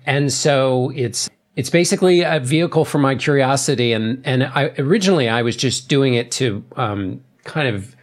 and 0.05 0.32
so 0.32 0.93
it's 0.95 1.30
it's 1.57 1.70
basically 1.70 2.20
a 2.22 2.39
vehicle 2.41 2.85
for 2.85 2.99
my 2.99 3.14
curiosity, 3.14 3.93
and 3.93 4.20
and 4.26 4.45
I 4.45 4.72
originally 4.78 5.28
I 5.28 5.43
was 5.43 5.57
just 5.57 5.89
doing 5.89 6.14
it 6.14 6.30
to 6.32 6.62
um, 6.76 7.22
kind 7.45 7.74
of 7.74 7.97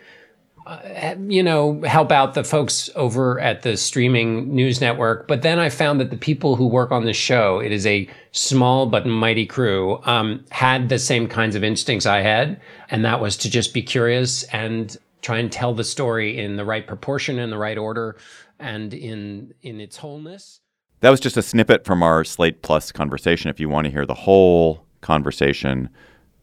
uh, 0.72 1.16
you 1.28 1.44
know, 1.44 1.82
help 1.82 2.14
out 2.14 2.34
the 2.34 2.46
folks 2.46 2.90
over 2.96 3.42
at 3.42 3.62
the 3.62 3.76
streaming 3.76 4.56
news 4.56 4.80
network. 4.80 5.28
But 5.28 5.42
then 5.42 5.60
I 5.60 5.68
found 5.68 6.00
that 6.00 6.12
the 6.12 6.18
people 6.18 6.56
who 6.56 6.66
work 6.66 6.92
on 6.92 7.04
the 7.04 7.12
show, 7.12 7.60
it 7.60 7.74
is 7.74 7.86
a 7.86 8.08
small 8.32 8.86
but 8.86 9.06
mighty 9.06 9.46
crew, 9.46 10.00
um, 10.06 10.46
had 10.50 10.88
the 10.88 10.98
same 10.98 11.28
kinds 11.28 11.58
of 11.58 11.64
instincts 11.64 12.06
I 12.06 12.22
had. 12.22 12.62
And 12.90 13.04
that 13.04 13.20
was 13.20 13.36
to 13.38 13.50
just 13.50 13.74
be 13.74 13.82
curious 13.82 14.44
and 14.44 14.96
try 15.22 15.40
and 15.40 15.52
tell 15.52 15.74
the 15.74 15.84
story 15.84 16.40
in 16.40 16.56
the 16.56 16.64
right 16.64 16.88
proportion, 16.88 17.38
in 17.38 17.50
the 17.50 17.58
right 17.58 17.78
order, 17.78 18.16
and 18.58 18.94
in, 18.94 19.54
in 19.64 19.82
its 19.82 19.98
wholeness. 19.98 20.62
That 21.02 21.10
was 21.10 21.20
just 21.20 21.36
a 21.36 21.42
snippet 21.42 21.84
from 21.84 22.02
our 22.02 22.24
Slate 22.24 22.62
Plus 22.62 22.94
conversation. 22.94 23.50
If 23.50 23.60
you 23.60 23.68
want 23.68 23.86
to 23.86 23.92
hear 23.92 24.06
the 24.06 24.14
whole 24.14 24.86
conversation, 25.02 25.90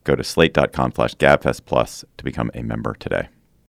go 0.04 0.14
to 0.14 0.22
slate.com 0.22 0.92
slash 0.94 1.14
gabfest 1.14 1.64
plus 1.64 2.04
to 2.18 2.24
become 2.24 2.50
a 2.52 2.62
member 2.62 2.92
today. 2.92 3.28